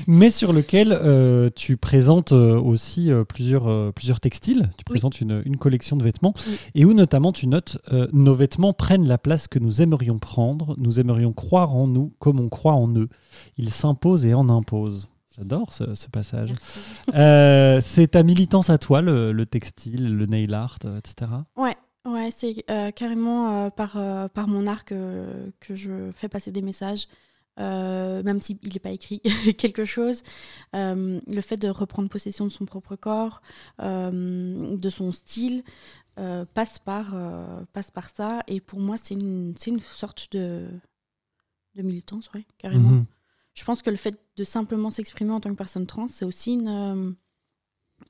mais 0.06 0.30
sur 0.30 0.52
lequel 0.54 0.98
tu 1.54 1.76
présentes 1.76 2.32
aussi 2.32 3.10
plusieurs, 3.28 3.92
plusieurs 3.92 4.20
textiles. 4.20 4.70
Tu 4.78 4.84
présentes 4.84 5.20
une, 5.20 5.42
une 5.44 5.56
collection 5.58 5.96
de 5.96 6.02
vêtements 6.02 6.32
Oui. 6.48 6.56
et 6.74 6.84
où 6.84 6.94
notamment 6.94 7.32
tu 7.32 7.46
notes 7.46 7.78
Nos 8.12 8.34
vêtements 8.34 8.72
prennent 8.72 9.06
la 9.06 9.18
place 9.18 9.48
que 9.48 9.58
nous 9.58 9.82
aimerions 9.82 10.18
prendre. 10.18 10.74
Nous 10.78 10.98
aimerions 10.98 11.32
croire 11.32 11.74
en 11.76 11.86
nous 11.86 12.12
comme 12.18 12.40
on 12.40 12.48
croit 12.48 12.74
en 12.74 12.88
eux. 12.96 13.08
Ils 13.58 13.70
s'imposent 13.70 14.24
et 14.24 14.34
en 14.34 14.48
imposent. 14.48 15.10
J'adore 15.36 15.72
ce, 15.72 15.94
ce 15.94 16.08
passage. 16.08 16.54
C'est 17.82 18.08
ta 18.12 18.22
militance 18.22 18.70
à 18.70 18.78
toi, 18.78 19.02
le, 19.02 19.32
le 19.32 19.46
textile, 19.46 20.16
le 20.16 20.26
nail 20.26 20.52
art, 20.54 20.78
etc. 20.98 21.30
Ouais, 21.56 21.76
Ouais, 22.04 22.30
c'est 22.32 22.64
euh, 22.68 22.90
carrément 22.90 23.66
euh, 23.66 23.70
par, 23.70 23.96
euh, 23.96 24.26
par 24.26 24.48
mon 24.48 24.66
art 24.66 24.84
que, 24.84 25.52
que 25.60 25.76
je 25.76 26.10
fais 26.12 26.28
passer 26.28 26.50
des 26.50 26.62
messages, 26.62 27.06
même 27.56 28.40
s'il 28.40 28.58
n'est 28.72 28.80
pas 28.80 28.90
écrit 28.90 29.20
quelque 29.58 29.84
chose. 29.84 30.22
Le 30.72 31.40
fait 31.40 31.56
de 31.56 31.68
reprendre 31.68 32.08
possession 32.08 32.44
de 32.44 32.50
son 32.50 32.64
propre 32.64 32.96
corps, 32.96 33.40
de 33.78 34.90
son 34.90 35.12
style, 35.12 35.62
passe, 36.54 36.78
par, 36.80 37.14
passe 37.72 37.90
par 37.92 38.08
ça. 38.08 38.42
Et 38.48 38.60
pour 38.60 38.80
moi, 38.80 38.96
c'est 38.96 39.14
une, 39.14 39.54
une 39.66 39.80
sorte 39.80 40.32
de, 40.32 40.66
de 41.76 41.82
militance, 41.82 42.32
ouais, 42.32 42.46
carrément. 42.58 42.88
Mhm. 42.88 43.04
Je 43.54 43.64
pense 43.64 43.82
que 43.82 43.90
le 43.90 43.96
fait 43.96 44.18
de 44.36 44.44
simplement 44.44 44.90
s'exprimer 44.90 45.30
en 45.30 45.40
tant 45.40 45.50
que 45.50 45.56
personne 45.56 45.86
trans, 45.86 46.08
c'est 46.08 46.24
aussi 46.24 46.54
une, 46.54 47.14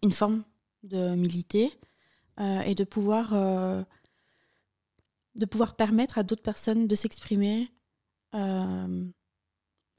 une 0.03 0.13
forme 0.13 0.45
de 0.85 1.15
militer 1.15 1.73
et 2.39 2.75
de 2.75 2.85
pouvoir, 2.85 3.31
euh, 3.35 3.83
de 5.37 5.45
pouvoir 5.47 5.77
permettre 5.77 6.19
à 6.19 6.23
d'autres 6.23 6.43
personnes 6.43 6.87
de 6.87 6.95
s'exprimer. 6.95 7.69
euh, 8.35 9.05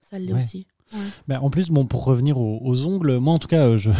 ça 0.01 0.19
l'est 0.19 0.33
Ouais. 0.33 0.41
aussi. 0.43 0.67
Ouais. 0.93 0.99
Ben, 1.27 1.39
en 1.39 1.49
plus, 1.49 1.69
bon, 1.69 1.85
pour 1.85 2.03
revenir 2.03 2.37
aux, 2.37 2.59
aux 2.61 2.85
ongles, 2.87 3.17
moi 3.17 3.33
en 3.33 3.39
tout 3.39 3.47
cas, 3.47 3.65
euh, 3.67 3.77
je, 3.77 3.91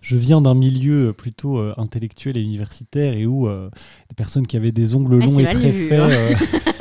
je 0.00 0.16
viens 0.16 0.40
d'un 0.40 0.54
milieu 0.54 1.12
plutôt 1.12 1.58
euh, 1.58 1.74
intellectuel 1.76 2.36
et 2.36 2.40
universitaire 2.40 3.14
et 3.14 3.26
où 3.26 3.46
euh, 3.46 3.68
des 4.08 4.14
personnes 4.16 4.46
qui 4.46 4.56
avaient 4.56 4.72
des 4.72 4.94
ongles 4.94 5.14
Ouais, 5.16 5.26
longs 5.26 5.38
et 5.38 5.44
très 5.44 5.72
faits. 5.72 6.38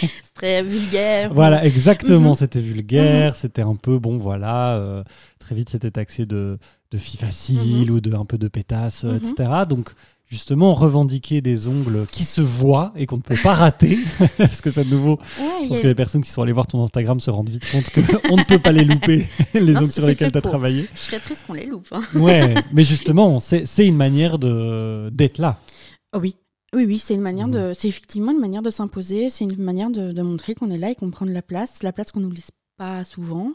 C'est 0.00 0.34
très 0.34 0.62
vulgaire. 0.62 1.32
voilà, 1.32 1.64
exactement, 1.64 2.30
Mhm. 2.30 2.34
c'était 2.34 2.60
vulgaire, 2.60 3.36
c'était 3.36 3.62
un 3.62 3.74
peu, 3.76 3.98
bon, 3.98 4.18
voilà, 4.18 4.76
euh, 4.76 5.02
très 5.38 5.54
vite 5.54 5.68
c'était 5.70 5.90
taxé 5.90 6.24
de, 6.26 6.58
de 6.90 6.98
filles 6.98 7.20
faciles 7.20 7.90
ou 7.90 8.00
de 8.00 8.14
un 8.14 8.24
peu 8.24 8.38
de 8.38 8.48
pétasse, 8.48 9.04
Mhm. 9.04 9.16
etc. 9.16 9.50
Donc, 9.68 9.90
justement, 10.26 10.72
revendiquer 10.72 11.42
des 11.42 11.68
ongles 11.68 12.06
qui 12.10 12.24
se 12.24 12.40
voient 12.40 12.92
et 12.96 13.04
qu'on 13.06 13.18
ne 13.18 13.22
peut 13.22 13.36
pas 13.42 13.52
rater, 13.54 13.98
parce 14.38 14.60
que 14.62 14.70
c'est 14.70 14.84
de 14.84 14.90
nouveau, 14.90 15.18
Ouais, 15.38 15.46
je 15.64 15.68
pense 15.68 15.78
a- 15.78 15.80
que 15.82 15.86
les 15.88 15.94
personnes 15.94 16.22
qui 16.22 16.30
sont 16.30 16.40
allées 16.42 16.52
voir 16.52 16.66
ton 16.66 16.82
Instagram 16.82 17.20
se 17.20 17.30
rendent 17.30 17.50
vite 17.50 17.70
compte 17.70 17.90
qu'on 17.90 18.36
ne 18.36 18.44
peut 18.44 18.58
pas 18.58 18.72
les 18.72 18.84
louper, 18.84 19.26
les 19.54 19.72
Non, 19.74 19.80
ongles 19.82 19.92
sur 19.92 20.06
lesquels 20.06 20.32
tu 20.32 20.38
as 20.38 20.40
pour. 20.40 20.50
travaillé. 20.50 20.88
Je 20.94 21.00
serais 21.00 21.18
triste 21.20 21.44
qu'on 21.46 21.52
les 21.54 21.66
loupe. 21.66 21.88
hein. 21.92 22.00
Ouais, 22.14 22.54
mais 22.72 22.82
justement, 22.84 23.40
c'est 23.40 23.66
une 23.86 23.96
manière 23.96 24.38
de 24.38 25.10
d'être 25.12 25.36
là. 25.38 25.58
Oh 26.14 26.18
oui. 26.20 26.36
Oui, 26.74 26.84
oui, 26.86 26.98
c'est 26.98 27.14
une 27.14 27.20
manière 27.20 27.48
Mhm. 27.48 27.52
de, 27.52 27.72
c'est 27.74 27.88
effectivement 27.88 28.32
une 28.32 28.40
manière 28.40 28.62
de 28.62 28.70
s'imposer, 28.70 29.28
c'est 29.28 29.44
une 29.44 29.56
manière 29.62 29.90
de, 29.90 30.12
de 30.12 30.22
montrer 30.22 30.54
qu'on 30.54 30.70
est 30.70 30.78
là 30.78 30.90
et 30.90 30.94
qu'on 30.94 31.10
prend 31.10 31.26
de 31.26 31.32
la 31.32 31.42
place, 31.42 31.82
la 31.82 31.92
place 31.92 32.10
qu'on 32.12 32.20
nous 32.20 32.30
laisse 32.30 32.50
pas 32.78 33.04
souvent. 33.04 33.52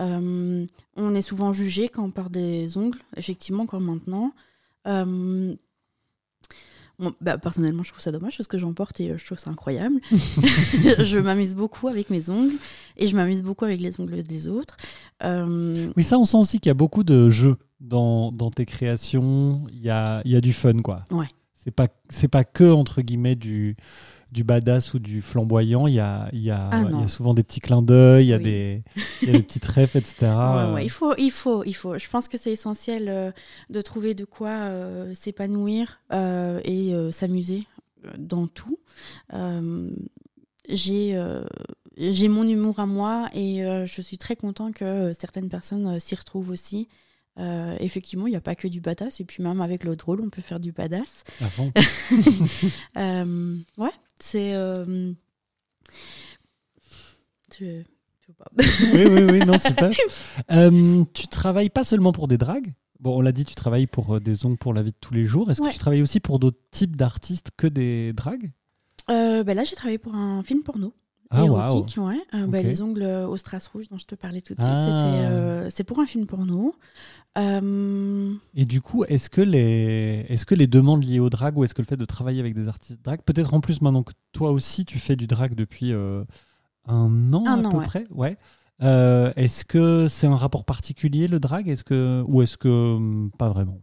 Euh, 0.00 0.64
on 0.96 1.14
est 1.14 1.20
souvent 1.22 1.52
jugé 1.52 1.88
quand 1.90 2.04
on 2.04 2.10
part 2.10 2.30
des 2.30 2.76
ongles, 2.78 2.98
effectivement, 3.16 3.64
encore 3.64 3.80
maintenant. 3.80 4.32
Euh, 4.86 5.54
bah, 7.20 7.36
personnellement, 7.38 7.82
je 7.82 7.90
trouve 7.90 8.00
ça 8.02 8.12
dommage 8.12 8.36
parce 8.36 8.46
que 8.48 8.56
j'en 8.56 8.72
porte 8.72 9.00
et 9.00 9.10
euh, 9.10 9.18
je 9.18 9.26
trouve 9.26 9.38
ça 9.38 9.50
incroyable. 9.50 10.00
je 10.10 11.18
m'amuse 11.18 11.54
beaucoup 11.54 11.88
avec 11.88 12.08
mes 12.08 12.30
ongles 12.30 12.54
et 12.96 13.06
je 13.08 13.14
m'amuse 13.16 13.42
beaucoup 13.42 13.64
avec 13.66 13.80
les 13.80 14.00
ongles 14.00 14.22
des 14.22 14.48
autres. 14.48 14.76
Oui, 15.22 16.02
ça, 16.04 16.18
on 16.18 16.24
sent 16.24 16.38
aussi 16.38 16.60
qu'il 16.60 16.70
y 16.70 16.72
a 16.72 16.74
beaucoup 16.74 17.04
de 17.04 17.28
jeux 17.28 17.56
dans, 17.80 18.32
dans 18.32 18.50
tes 18.50 18.64
créations. 18.64 19.60
Il 19.70 19.82
y 19.82 19.90
a, 19.90 20.22
il 20.24 20.30
y 20.32 20.36
a 20.36 20.40
du 20.40 20.52
fun, 20.52 20.80
quoi. 20.82 21.04
Ouais. 21.10 21.28
C'est 21.64 21.70
pas, 21.70 21.88
c'est 22.10 22.28
pas 22.28 22.44
que, 22.44 22.70
entre 22.70 23.00
guillemets, 23.02 23.36
du, 23.36 23.76
du 24.32 24.44
badass 24.44 24.92
ou 24.94 24.98
du 24.98 25.22
flamboyant. 25.22 25.86
Il 25.86 25.94
y 25.94 26.00
a, 26.00 26.28
il 26.32 26.40
y 26.42 26.50
a, 26.50 26.68
Ah 26.70 26.82
il 26.82 26.88
y 26.88 26.92
non. 26.92 27.02
a 27.04 27.06
souvent 27.06 27.32
des 27.34 27.42
petits 27.42 27.60
clins 27.60 27.80
d'œil, 27.82 28.26
il 28.26 28.28
y 28.28 28.32
a 28.34 28.36
Oui. 28.36 28.42
des, 28.42 28.82
il 29.22 29.28
y 29.28 29.30
a 29.30 29.32
des 29.34 29.42
petits 29.42 29.60
trèfles, 29.60 29.96
etc. 29.98 30.16
Ouais, 30.22 30.72
ouais, 30.74 30.84
il 30.84 30.90
faut, 30.90 31.14
il 31.16 31.30
faut, 31.30 31.64
il 31.64 31.72
faut. 31.72 31.96
Je 31.98 32.08
pense 32.10 32.28
que 32.28 32.36
c'est 32.36 32.52
essentiel 32.52 33.08
euh, 33.08 33.30
de 33.70 33.80
trouver 33.80 34.14
de 34.14 34.24
quoi 34.26 34.50
euh, 34.50 35.14
s'épanouir 35.14 36.00
euh, 36.12 36.60
et 36.64 36.92
s'amuser 37.12 37.66
dans 38.18 38.46
tout. 38.46 38.78
J'ai, 40.68 41.22
j'ai 41.98 42.28
mon 42.28 42.46
humour 42.48 42.80
à 42.80 42.86
moi 42.86 43.28
et 43.34 43.62
je 43.86 44.02
suis 44.02 44.18
très 44.18 44.36
content 44.36 44.72
que 44.72 45.12
certaines 45.18 45.48
personnes 45.48 45.98
s'y 46.00 46.14
retrouvent 46.14 46.50
aussi. 46.50 46.88
Euh, 47.38 47.76
effectivement, 47.80 48.26
il 48.26 48.30
n'y 48.30 48.36
a 48.36 48.40
pas 48.40 48.54
que 48.54 48.68
du 48.68 48.80
badass, 48.80 49.20
et 49.20 49.24
puis 49.24 49.42
même 49.42 49.60
avec 49.60 49.82
le 49.84 49.96
drôle, 49.96 50.20
on 50.20 50.30
peut 50.30 50.42
faire 50.42 50.60
du 50.60 50.70
badass. 50.72 51.24
À 51.40 51.48
fond. 51.48 51.72
Euh, 52.96 53.56
ouais, 53.78 53.90
c'est. 54.20 54.54
euh, 54.54 55.12
Tu, 57.50 57.84
tu 58.20 58.28
veux 58.28 58.34
pas. 58.34 58.46
oui, 58.56 59.04
oui, 59.06 59.22
oui, 59.32 59.38
non, 59.46 59.58
super. 59.58 59.90
Euh, 60.50 61.04
tu 61.12 61.26
travailles 61.28 61.70
pas 61.70 61.84
seulement 61.84 62.12
pour 62.12 62.28
des 62.28 62.38
dragues? 62.38 62.72
Bon, 63.00 63.18
on 63.18 63.20
l'a 63.20 63.32
dit, 63.32 63.44
tu 63.44 63.54
travailles 63.54 63.86
pour 63.86 64.14
euh, 64.16 64.20
des 64.20 64.46
ongles 64.46 64.56
pour 64.56 64.72
la 64.72 64.82
vie 64.82 64.92
de 64.92 64.96
tous 65.00 65.12
les 65.14 65.24
jours. 65.24 65.50
Est-ce 65.50 65.60
Ouais. 65.60 65.68
que 65.68 65.72
tu 65.74 65.78
travailles 65.78 66.02
aussi 66.02 66.20
pour 66.20 66.38
d'autres 66.38 66.60
types 66.70 66.96
d'artistes 66.96 67.50
que 67.56 67.66
des 67.66 68.12
dragues? 68.12 68.50
Euh, 69.10 69.44
ben 69.44 69.54
là, 69.54 69.64
j'ai 69.64 69.76
travaillé 69.76 69.98
pour 69.98 70.14
un 70.14 70.42
film 70.42 70.62
porno. 70.62 70.94
Ah, 71.30 71.44
érotique, 71.44 71.96
ouais. 71.98 72.20
Euh, 72.34 72.46
bah, 72.46 72.62
les 72.62 72.80
ongles 72.80 73.02
au 73.02 73.36
strass 73.36 73.66
rouge 73.66 73.88
dont 73.90 73.98
je 73.98 74.06
te 74.06 74.14
parlais 74.14 74.40
tout 74.40 74.54
de 74.54 74.62
suite, 74.62 74.72
Ah. 74.72 74.82
c'était, 74.82 75.26
euh, 75.26 75.68
c'est 75.70 75.82
pour 75.84 75.98
un 75.98 76.06
film 76.06 76.26
porno. 76.26 76.74
Euh, 77.36 78.34
Et 78.54 78.64
du 78.64 78.80
coup, 78.80 79.04
est-ce 79.04 79.28
que, 79.28 79.40
les... 79.40 80.24
est-ce 80.28 80.46
que 80.46 80.54
les 80.54 80.66
demandes 80.66 81.04
liées 81.04 81.18
au 81.20 81.30
drag 81.30 81.56
ou 81.58 81.64
est-ce 81.64 81.74
que 81.74 81.82
le 81.82 81.86
fait 81.86 81.96
de 81.96 82.04
travailler 82.04 82.40
avec 82.40 82.54
des 82.54 82.68
artistes 82.68 83.04
drag, 83.04 83.20
peut-être 83.24 83.54
en 83.54 83.60
plus 83.60 83.80
maintenant 83.80 84.02
que 84.04 84.12
toi 84.32 84.50
aussi 84.52 84.84
tu 84.84 84.98
fais 84.98 85.16
du 85.16 85.26
drag 85.26 85.54
depuis 85.54 85.92
euh, 85.92 86.24
un 86.86 87.32
an 87.32 87.44
Un 87.46 87.64
à 87.64 87.66
an, 87.66 87.70
peu 87.70 87.78
ouais. 87.78 87.84
près, 87.86 88.06
ouais. 88.10 88.36
Euh, 88.82 89.32
est-ce 89.36 89.64
que 89.64 90.06
c'est 90.08 90.26
un 90.26 90.36
rapport 90.36 90.64
particulier 90.64 91.26
le 91.28 91.40
drag? 91.40 91.68
Est-ce 91.68 91.84
que... 91.84 92.24
ou 92.28 92.42
est-ce 92.42 92.56
que 92.56 92.68
hum, 92.68 93.30
pas 93.36 93.48
vraiment? 93.48 93.80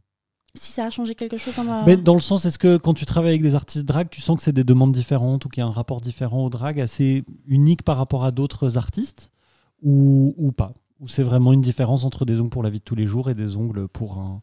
Si 0.53 0.73
ça 0.73 0.85
a 0.85 0.89
changé 0.89 1.15
quelque 1.15 1.37
chose 1.37 1.55
dans 1.55 1.63
ma... 1.63 1.85
Mais 1.85 1.95
Dans 1.95 2.13
le 2.13 2.19
sens, 2.19 2.43
est-ce 2.43 2.59
que 2.59 2.75
quand 2.75 2.93
tu 2.93 3.05
travailles 3.05 3.31
avec 3.31 3.41
des 3.41 3.55
artistes 3.55 3.85
drag, 3.85 4.09
tu 4.09 4.19
sens 4.19 4.35
que 4.35 4.43
c'est 4.43 4.51
des 4.51 4.65
demandes 4.65 4.91
différentes 4.91 5.45
ou 5.45 5.49
qu'il 5.49 5.61
y 5.61 5.63
a 5.63 5.67
un 5.67 5.71
rapport 5.71 6.01
différent 6.01 6.43
au 6.45 6.49
drag 6.49 6.79
assez 6.81 7.23
unique 7.47 7.83
par 7.83 7.95
rapport 7.97 8.25
à 8.25 8.31
d'autres 8.31 8.77
artistes? 8.77 9.31
Ou, 9.81 10.33
ou 10.37 10.51
pas? 10.51 10.73
Ou 11.01 11.07
c'est 11.07 11.23
vraiment 11.23 11.51
une 11.51 11.61
différence 11.61 12.03
entre 12.03 12.25
des 12.25 12.39
ongles 12.39 12.49
pour 12.51 12.63
la 12.63 12.69
vie 12.69 12.79
de 12.79 12.83
tous 12.83 12.95
les 12.95 13.05
jours 13.07 13.29
et 13.29 13.33
des 13.33 13.57
ongles 13.57 13.87
pour, 13.87 14.19
un, 14.19 14.41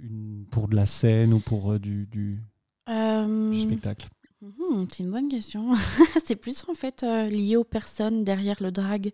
une, 0.00 0.46
pour 0.50 0.66
de 0.68 0.74
la 0.74 0.86
scène 0.86 1.32
ou 1.34 1.38
pour 1.38 1.72
euh, 1.72 1.78
du, 1.78 2.06
du, 2.06 2.42
Euh, 2.88 3.50
du 3.50 3.58
spectacle? 3.60 4.08
mhm, 4.40 4.88
c'est 4.90 5.02
une 5.04 5.10
bonne 5.10 5.28
question. 5.28 5.72
c'est 6.24 6.36
plus 6.36 6.64
en 6.68 6.74
fait 6.74 7.02
euh, 7.02 7.28
lié 7.28 7.56
aux 7.56 7.64
personnes 7.64 8.24
derrière 8.24 8.62
le 8.62 8.72
drag 8.72 9.12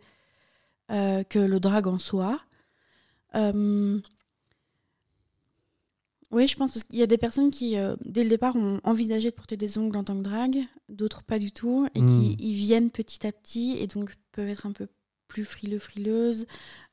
que 0.89 1.39
le 1.39 1.61
drag 1.61 1.87
en 1.87 1.99
soi. 1.99 2.41
Oui, 6.31 6.47
je 6.47 6.57
pense 6.57 6.73
parce 6.73 6.85
qu'il 6.85 6.99
y 6.99 7.03
a 7.03 7.07
des 7.07 7.17
personnes 7.17 7.51
qui, 7.51 7.77
euh, 7.79 7.97
dès 8.05 8.23
le 8.23 8.29
départ, 8.29 8.55
ont 8.57 8.81
envisagé 8.85 9.31
de 9.31 9.35
porter 9.35 9.57
des 9.57 9.79
ongles 9.79 9.97
en 9.97 10.05
tant 10.05 10.17
que 10.17 10.23
drag, 10.23 10.59
d'autres 10.91 11.23
pas 11.23 11.39
du 11.39 11.53
tout, 11.53 11.87
et 11.95 12.01
qui 12.05 12.37
Mm. 12.37 12.37
y 12.39 12.55
viennent 12.55 12.91
petit 12.91 13.27
à 13.27 13.33
petit 13.33 13.77
et 13.79 13.87
donc 13.87 14.15
peuvent 14.33 14.49
être 14.49 14.67
un 14.67 14.73
peu 14.73 14.89
plus 15.29 15.45
frileux, 15.45 15.79
frileuses 15.79 16.47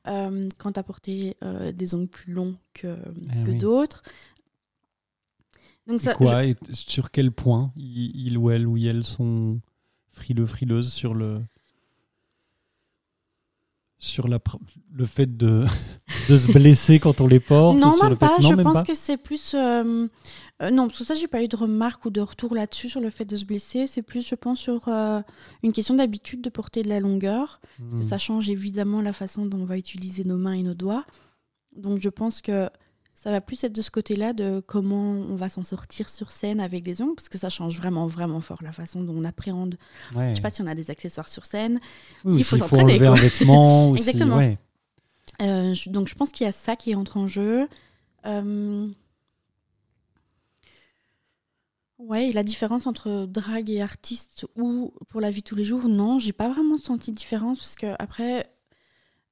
euh, 0.06 0.48
quand 0.58 0.78
à 0.78 0.82
porter 0.82 1.36
euh, 1.42 1.72
des 1.72 1.94
ongles 1.94 2.08
plus 2.08 2.32
longs 2.32 2.56
que, 2.74 2.96
Eh 3.32 3.44
que 3.44 3.50
oui. 3.50 3.58
d'autres. 3.58 4.02
Donc 5.86 6.00
Et 6.00 6.04
ça, 6.04 6.14
quoi 6.14 6.44
et 6.44 6.56
Sur 6.72 7.10
quel 7.10 7.32
point 7.32 7.72
il, 7.76 8.14
il 8.14 8.38
ou 8.38 8.50
elle 8.50 8.66
ou 8.66 8.76
elles 8.76 9.04
sont 9.04 9.60
frileux, 10.12 10.46
frileuses 10.46 10.92
sur 10.92 11.14
le 11.14 11.42
sur 13.98 14.28
la, 14.28 14.38
le 14.92 15.04
fait 15.06 15.36
de, 15.36 15.64
de 16.28 16.36
se 16.36 16.52
blesser 16.52 16.98
quand 17.00 17.20
on 17.20 17.26
les 17.26 17.40
porte 17.40 17.78
Non, 17.78 17.96
même 18.00 18.10
le 18.10 18.14
fait- 18.14 18.20
pas. 18.26 18.36
Non, 18.40 18.48
je 18.50 18.54
même 18.54 18.64
pense 18.64 18.74
pas 18.74 18.82
que 18.82 18.94
c'est 18.94 19.16
plus. 19.16 19.54
euh, 19.54 20.06
euh, 20.62 20.70
non, 20.70 20.86
parce 20.86 20.98
que 21.00 21.04
ça, 21.04 21.14
j'ai 21.14 21.26
pas 21.26 21.42
eu 21.42 21.48
de 21.48 21.56
remarques 21.56 22.04
ou 22.04 22.10
de 22.10 22.20
retour 22.20 22.54
là-dessus 22.54 22.88
sur 22.90 23.00
le 23.00 23.10
fait 23.10 23.24
de 23.24 23.36
se 23.36 23.44
blesser. 23.44 23.86
C'est 23.86 24.02
plus, 24.02 24.26
je 24.26 24.34
pense, 24.34 24.58
sur 24.60 24.88
euh, 24.88 25.20
une 25.62 25.72
question 25.72 25.94
d'habitude 25.94 26.40
de 26.42 26.50
porter 26.50 26.82
de 26.82 26.88
la 26.88 27.00
longueur. 27.00 27.60
Parce 27.78 27.92
que 27.92 27.98
Hmm. 27.98 28.02
ça 28.02 28.18
change 28.18 28.48
évidemment 28.50 29.00
la 29.02 29.12
façon 29.12 29.46
dont 29.46 29.58
on 29.60 29.64
va 29.64 29.76
utiliser 29.78 30.24
nos 30.24 30.36
mains 30.36 30.52
et 30.54 30.62
nos 30.62 30.74
doigts. 30.74 31.04
Donc, 31.74 32.00
je 32.00 32.08
pense 32.08 32.40
que 32.42 32.68
ça 33.26 33.32
va 33.32 33.40
plus 33.40 33.64
être 33.64 33.72
de 33.72 33.82
ce 33.82 33.90
côté-là 33.90 34.32
de 34.32 34.62
comment 34.64 35.10
on 35.10 35.34
va 35.34 35.48
s'en 35.48 35.64
sortir 35.64 36.08
sur 36.08 36.30
scène 36.30 36.60
avec 36.60 36.84
des 36.84 37.02
ongles, 37.02 37.16
parce 37.16 37.28
que 37.28 37.38
ça 37.38 37.48
change 37.50 37.76
vraiment, 37.76 38.06
vraiment 38.06 38.38
fort 38.40 38.62
la 38.62 38.70
façon 38.70 39.02
dont 39.02 39.16
on 39.16 39.24
appréhende. 39.24 39.76
Ouais. 40.14 40.28
Je 40.30 40.36
sais 40.36 40.40
pas 40.40 40.50
si 40.50 40.62
on 40.62 40.66
a 40.68 40.76
des 40.76 40.92
accessoires 40.92 41.28
sur 41.28 41.44
scène. 41.44 41.80
Oui, 42.24 42.36
il 42.38 42.44
faut 42.44 42.56
s'entraîner, 42.56 43.04
un 43.04 43.14
vêtement. 43.14 43.92
si- 43.96 44.02
Exactement. 44.02 44.36
ouais. 44.36 44.58
Euh, 45.42 45.74
je- 45.74 45.90
donc 45.90 46.06
je 46.06 46.14
pense 46.14 46.30
qu'il 46.30 46.44
y 46.46 46.48
a 46.48 46.52
ça 46.52 46.76
qui 46.76 46.94
entre 46.94 47.16
en 47.16 47.26
jeu. 47.26 47.66
Euh, 48.26 48.88
Ouais, 51.98 52.26
et 52.26 52.32
la 52.32 52.42
différence 52.42 52.86
entre 52.86 53.24
drague 53.26 53.70
et 53.70 53.80
artiste 53.80 54.46
ou 54.54 54.92
pour 55.08 55.20
la 55.22 55.30
vie 55.30 55.40
de 55.40 55.44
tous 55.46 55.54
les 55.54 55.64
jours, 55.64 55.88
non, 55.88 56.18
j'ai 56.18 56.32
pas 56.34 56.48
vraiment 56.50 56.76
senti 56.76 57.10
de 57.10 57.16
différence 57.16 57.58
parce 57.58 57.74
que 57.74 57.94
après, 57.98 58.50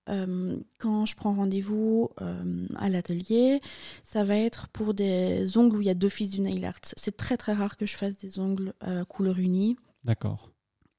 euh, 0.09 0.57
quand 0.79 1.07
je 1.07 1.17
prends 1.17 1.33
rendez-vous 1.33 2.11
euh, 2.21 2.67
à 2.77 2.89
l'atelier, 2.89 3.61
ça 4.03 4.25
va 4.25 4.37
être 4.37 4.69
pour 4.69 4.95
des 4.95 5.57
ongles 5.57 5.79
où 5.79 5.81
il 5.81 5.87
y 5.87 5.91
a 5.91 5.95
d'office 5.95 6.31
du 6.31 6.41
nail 6.41 6.65
art. 6.65 6.79
C'est 6.83 7.17
très 7.17 7.37
très 7.37 7.53
rare 7.55 7.77
que 7.77 7.87
je 7.87 7.97
fasse 7.97 8.17
des 8.17 8.39
ongles 8.39 8.75
euh, 8.85 9.05
couleur 9.05 9.39
unie, 9.39 9.77
D'accord. 10.05 10.51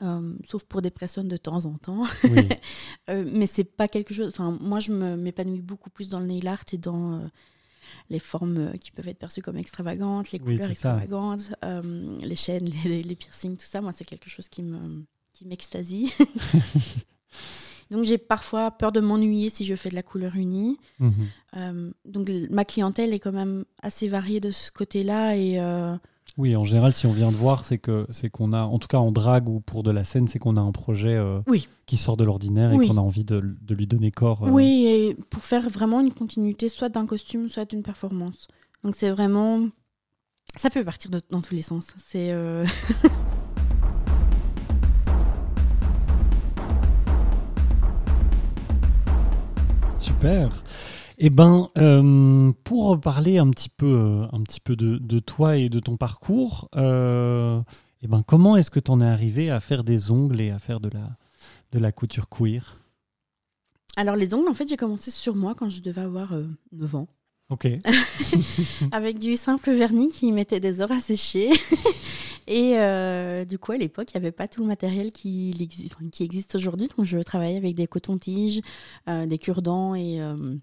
euh, 0.02 0.36
sauf 0.48 0.64
pour 0.64 0.82
des 0.82 0.90
personnes 0.90 1.28
de 1.28 1.38
temps 1.38 1.66
en 1.66 1.78
temps. 1.78 2.04
Oui. 2.24 2.50
Mais 3.08 3.48
c'est 3.48 3.64
pas 3.64 3.88
quelque 3.88 4.14
chose. 4.14 4.30
Enfin, 4.30 4.58
moi, 4.60 4.80
je 4.80 4.92
m'épanouis 4.92 5.62
beaucoup 5.62 5.90
plus 5.90 6.10
dans 6.10 6.20
le 6.20 6.26
nail 6.26 6.48
art 6.48 6.64
et 6.74 6.78
dans 6.78 7.30
les 8.10 8.20
formes 8.20 8.78
qui 8.80 8.90
peuvent 8.90 9.08
être 9.08 9.20
perçues 9.20 9.42
comme 9.42 9.58
extravagantes, 9.58 10.32
les 10.32 10.40
couleurs 10.40 10.70
extravagantes, 10.72 11.54
les 12.22 12.36
chaînes, 12.36 12.70
les, 12.86 13.04
les 13.04 13.16
piercings, 13.16 13.56
tout 13.58 13.66
ça. 13.66 13.82
Moi, 13.82 13.92
c'est 13.92 14.06
quelque 14.06 14.30
chose 14.30 14.50
qui 14.50 14.64
me 14.64 15.04
qui 15.32 15.46
m'extasie. 15.46 16.14
donc 17.92 18.04
j'ai 18.06 18.18
parfois 18.18 18.72
peur 18.72 18.92
de 18.92 19.00
m'ennuyer 19.00 19.50
si 19.50 19.66
je 19.66 19.76
fais 19.76 19.90
de 19.90 19.96
la 19.96 20.04
couleur 20.04 20.36
unie. 20.36 20.78
Mhm. 21.00 21.14
Euh, 21.58 21.92
donc 22.06 22.30
ma 22.50 22.66
clientèle 22.66 23.14
est 23.14 23.20
quand 23.20 23.32
même 23.32 23.66
assez 23.82 24.08
variée 24.08 24.40
de 24.40 24.52
ce 24.52 24.72
côté-là 24.72 25.36
et 25.38 25.60
euh, 25.60 25.96
Oui, 26.38 26.56
en 26.56 26.64
général, 26.64 26.94
si 26.94 27.06
on 27.08 27.14
vient 27.14 27.32
de 27.32 27.36
voir, 27.38 27.64
c'est 27.64 27.78
que 27.78 28.06
c'est 28.10 28.30
qu'on 28.30 28.52
a, 28.52 28.62
en 28.64 28.78
tout 28.80 28.88
cas 28.88 28.98
en 28.98 29.12
drague 29.12 29.48
ou 29.48 29.60
pour 29.62 29.84
de 29.84 29.92
la 29.92 30.04
scène, 30.04 30.28
c'est 30.28 30.40
qu'on 30.40 30.58
a 30.58 30.62
un 30.62 30.72
projet 30.74 31.14
euh, 31.16 31.40
Oui. 31.48 31.68
qui 31.86 31.96
sort 31.98 32.18
de 32.18 32.24
l'ordinaire 32.26 32.74
et 32.74 32.88
qu'on 32.88 32.98
a 32.98 33.02
envie 33.02 33.24
de, 33.24 33.42
de 33.62 33.76
lui 33.76 33.88
donner 33.88 34.12
corps. 34.12 34.44
euh. 34.46 34.50
oui 34.50 34.86
et 34.88 35.14
pour 35.30 35.44
faire 35.44 35.70
vraiment 35.70 36.02
une 36.02 36.12
continuité 36.14 36.68
soit 36.70 36.90
d'un 36.90 37.06
costume 37.06 37.48
soit 37.50 37.66
d'une 37.66 37.84
performance. 37.84 38.48
Donc 38.84 38.96
c'est 38.98 39.10
vraiment 39.12 39.68
ça 40.58 40.70
peut 40.70 40.84
partir 40.84 41.12
de- 41.12 41.22
dans 41.30 41.42
tous 41.42 41.54
les 41.56 41.62
sens. 41.62 41.88
C'est 42.08 42.32
euh, 42.32 42.66
Super. 50.26 50.64
Eh 51.20 51.30
ben, 51.30 51.70
euh, 51.78 52.52
pour 52.64 53.00
parler 53.00 53.38
un 53.38 53.52
petit 53.52 53.70
peu, 53.70 53.86
euh, 53.86 54.26
un 54.32 54.42
petit 54.42 54.60
peu 54.60 54.76
de, 54.76 54.98
de 54.98 55.20
toi 55.20 55.56
et 55.58 55.70
de 55.70 55.80
ton 55.80 55.98
parcours, 55.98 56.68
euh, 56.76 57.62
eh 58.02 58.08
ben, 58.08 58.24
comment 58.26 58.58
est-ce 58.58 58.72
que 58.72 58.80
tu 58.80 58.90
en 58.90 59.02
es 59.02 59.06
arrivé 59.06 59.52
à 59.52 59.60
faire 59.60 59.84
des 59.84 60.10
ongles 60.10 60.42
et 60.42 60.50
à 60.50 60.58
faire 60.58 60.80
de 60.80 60.90
la, 60.90 61.16
de 61.74 61.78
la 61.78 61.92
couture 61.92 62.28
queer? 62.28 62.80
Alors 63.98 64.16
les 64.16 64.34
ongles 64.34 64.50
en 64.50 64.56
fait 64.56 64.68
j'ai 64.68 64.78
commencé 64.78 65.12
sur 65.12 65.36
moi 65.36 65.54
quand 65.54 65.70
je 65.70 65.82
devais 65.82 66.02
avoir 66.02 66.34
euh, 66.34 66.48
9 66.72 66.96
ans. 66.96 67.08
Ok. 67.50 67.68
avec 68.92 69.20
du 69.20 69.36
simple 69.36 69.74
vernis 69.74 70.10
qui 70.10 70.32
mettait 70.32 70.60
des 70.60 70.82
heures 70.82 70.92
à 70.92 71.00
sécher. 71.00 71.52
Et 72.48 72.78
euh, 72.78 73.44
du 73.46 73.58
coup, 73.58 73.72
à 73.72 73.78
l'époque, 73.78 74.12
il 74.14 74.18
n'y 74.18 74.26
avait 74.26 74.32
pas 74.32 74.48
tout 74.48 74.62
le 74.62 74.68
matériel 74.68 75.12
qui, 75.12 75.52
existe 76.20 76.56
aujourd'hui. 76.56 76.88
Donc, 76.96 77.06
je 77.06 77.18
travaillais 77.20 77.58
avec 77.58 77.76
des 77.76 77.88
cotons-tiges, 77.88 78.62
euh, 79.10 79.26
des 79.26 79.40
cure-dents 79.40 79.96
et, 79.96 80.22
euh, 80.22 80.56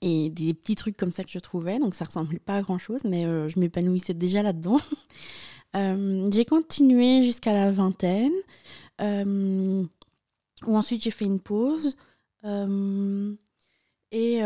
et 0.00 0.30
des 0.30 0.54
petits 0.54 0.74
trucs 0.74 0.96
comme 0.96 1.12
ça 1.12 1.24
que 1.24 1.30
je 1.30 1.38
trouvais. 1.38 1.78
Donc, 1.78 1.94
ça 1.94 2.06
ressemblait 2.06 2.38
pas 2.38 2.56
à 2.56 2.62
grand-chose, 2.62 3.04
mais 3.04 3.22
je 3.22 3.58
m'épanouissais 3.58 4.14
déjà 4.14 4.42
là-dedans. 4.42 4.78
J'ai 5.74 6.46
continué 6.46 7.22
jusqu'à 7.22 7.52
la 7.52 7.70
vingtaine, 7.70 8.32
où 8.98 9.88
ensuite 10.74 11.04
j'ai 11.04 11.10
fait 11.10 11.26
une 11.26 11.40
pause. 11.40 11.96
Et, 14.12 14.36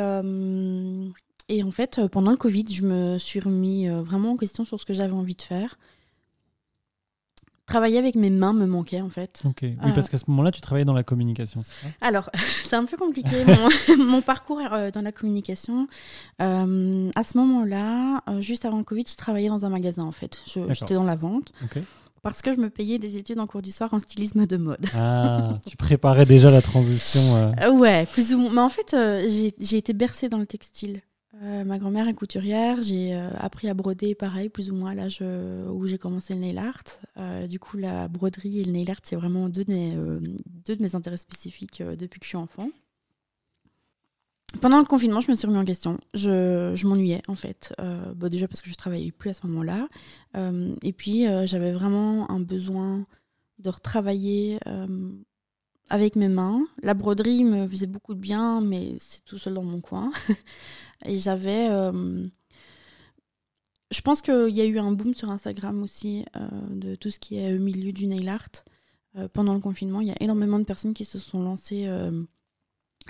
et 1.49 1.63
en 1.63 1.71
fait, 1.71 2.01
pendant 2.09 2.33
le 2.33 2.37
Covid, 2.37 2.65
je 2.73 2.83
me 2.85 3.19
suis 3.19 3.39
remis 3.39 3.89
vraiment 3.89 4.33
en 4.33 4.37
question 4.37 4.65
sur 4.65 4.81
ce 4.81 4.85
que 4.85 4.93
j'avais 4.93 5.13
envie 5.13 5.37
de 5.37 5.43
faire. 5.43 5.79
Travailler 7.71 7.99
avec 7.99 8.17
mes 8.17 8.31
mains 8.31 8.53
me 8.53 8.67
manquait 8.67 9.01
en 9.01 9.09
fait. 9.09 9.41
Ok. 9.45 9.59
Oui, 9.63 9.77
Euh. 9.85 9.93
parce 9.95 10.09
qu'à 10.09 10.19
ce 10.19 10.25
moment-là, 10.29 10.51
tu 10.51 10.61
travaillais 10.61 10.85
dans 10.85 10.93
la 10.93 11.05
communication, 11.05 11.63
c'est 11.65 11.73
ça? 11.87 11.93
Alors, 12.01 12.29
c'est 12.65 12.75
un 12.77 12.85
peu 12.85 12.97
compliqué 12.97 13.37
mon, 13.97 13.97
mon 14.05 14.23
parcours 14.23 14.61
euh, 14.73 14.91
dans 14.91 15.03
la 15.03 15.13
communication. 15.13 15.87
Euh, 16.43 17.11
à 17.15 17.23
ce 17.25 17.39
moment-là, 17.39 18.23
euh, 18.29 18.41
juste 18.41 18.65
avant 18.65 18.79
le 18.79 18.85
Covid, 18.85 19.05
je 19.09 19.17
travaillais 19.17 19.49
dans 19.49 19.65
un 19.65 19.69
magasin 19.69 20.05
en 20.05 20.13
fait. 20.13 20.43
J'étais 20.47 20.95
dans 20.95 21.05
la 21.05 21.17
vente 21.17 21.53
Ok. 21.65 21.83
parce 22.23 22.43
que 22.43 22.53
je 22.55 22.59
me 22.61 22.71
payais 22.71 22.99
des 22.99 23.17
études 23.17 23.39
en 23.39 23.47
cours 23.47 23.63
du 23.63 23.71
soir 23.73 23.93
en 23.95 24.01
stylisme 24.01 24.47
de 24.47 24.57
mode. 24.57 24.85
Ah, 24.95 25.55
tu 25.67 25.77
préparais 25.77 26.27
déjà 26.27 26.51
la 26.51 26.63
transition. 26.63 27.21
euh. 27.37 27.71
Ouais, 27.73 28.07
plus 28.07 28.35
ou 28.35 28.39
moins. 28.39 28.51
Mais 28.53 28.61
en 28.63 28.69
fait, 28.71 28.97
j'ai 29.29 29.55
j'ai 29.61 29.77
été 29.79 29.93
bercée 29.93 30.29
dans 30.29 30.39
le 30.39 30.47
textile. 30.47 31.03
Euh, 31.35 31.65
ma 31.65 31.79
grand-mère 31.79 32.09
est 32.09 32.15
couturière. 32.15 32.83
J'ai 32.83 33.15
euh, 33.15 33.31
appris 33.39 33.69
à 33.69 33.75
broder, 33.75 34.15
pareil, 34.15 34.49
plus 34.49 34.71
ou 34.71 34.75
moins 34.75 34.91
à 34.91 34.95
l'âge 34.95 35.19
euh, 35.23 35.69
où 35.71 35.87
j'ai 35.87 35.99
commencé 35.99 36.35
le 36.35 36.41
nail 36.41 36.59
art. 36.59 37.49
Du 37.49 37.59
coup, 37.61 37.77
la 37.77 38.09
broderie 38.09 38.61
et 38.61 38.65
le 38.65 38.73
nail 38.73 38.91
art, 38.91 39.01
c'est 39.03 39.17
vraiment 39.17 39.47
deux 39.47 39.65
de 39.65 40.83
mes, 40.83 40.95
intérêts 40.95 41.17
spécifiques 41.17 41.83
depuis 41.83 42.19
que 42.19 42.25
je 42.25 42.31
suis 42.31 42.37
enfant. 42.37 42.71
Pendant 44.61 44.81
le 44.81 44.85
confinement, 44.85 45.21
je 45.21 45.31
me 45.31 45.37
suis 45.37 45.47
remis 45.47 45.61
en 45.61 45.65
question. 45.65 45.99
Je, 46.15 46.87
m'ennuyais, 46.87 47.23
en 47.29 47.37
fait. 47.37 47.73
Déjà 48.17 48.49
parce 48.49 48.63
que 48.63 48.71
je 48.71 48.75
travaillais 48.75 49.13
plus 49.13 49.31
à 49.31 49.35
ce 49.35 49.47
moment-là. 49.47 49.89
Et 50.83 50.93
puis, 50.93 51.27
j'avais 51.45 51.73
vraiment 51.73 52.31
un 52.31 52.41
besoin 52.41 53.07
de 53.59 53.71
retravailler 53.71 54.59
avec 55.91 56.17
mes 56.17 56.29
mains. 56.29 56.67
La 56.83 56.95
broderie 56.95 57.45
me 57.45 57.67
faisait 57.67 57.87
beaucoup 57.87 58.15
de 58.15 58.21
bien, 58.21 58.61
mais 58.61 58.95
c'est 58.99 59.25
tout 59.25 59.39
seul 59.39 59.55
dans 59.55 59.65
mon 59.65 59.81
coin. 59.81 60.13
Et 61.05 61.19
j'avais. 61.19 61.69
euh, 61.69 62.27
je 63.91 64.01
pense 64.03 64.23
qu'il 64.23 64.51
y 64.51 64.61
a 64.61 64.65
eu 64.65 64.79
un 64.79 64.93
boom 64.93 65.15
sur 65.15 65.31
Instagram 65.31 65.83
aussi 65.83 66.25
euh, 66.37 66.49
de 66.71 66.95
tout 66.95 67.11
ce 67.11 67.19
qui 67.19 67.37
est 67.37 67.53
au 67.53 67.59
milieu 67.59 67.93
du 67.93 68.07
nail 68.07 68.29
art. 68.29 68.49
Euh, 69.17 69.27
pendant 69.29 69.53
le 69.53 69.61
confinement, 69.61 70.01
il 70.01 70.07
y 70.07 70.13
a 70.13 70.17
énormément 70.21 70.61
de 70.61 70.65
personnes 70.65 70.95
qui 70.95 71.05
se 71.05 71.19
sont 71.19 71.43
lancées 71.43 71.89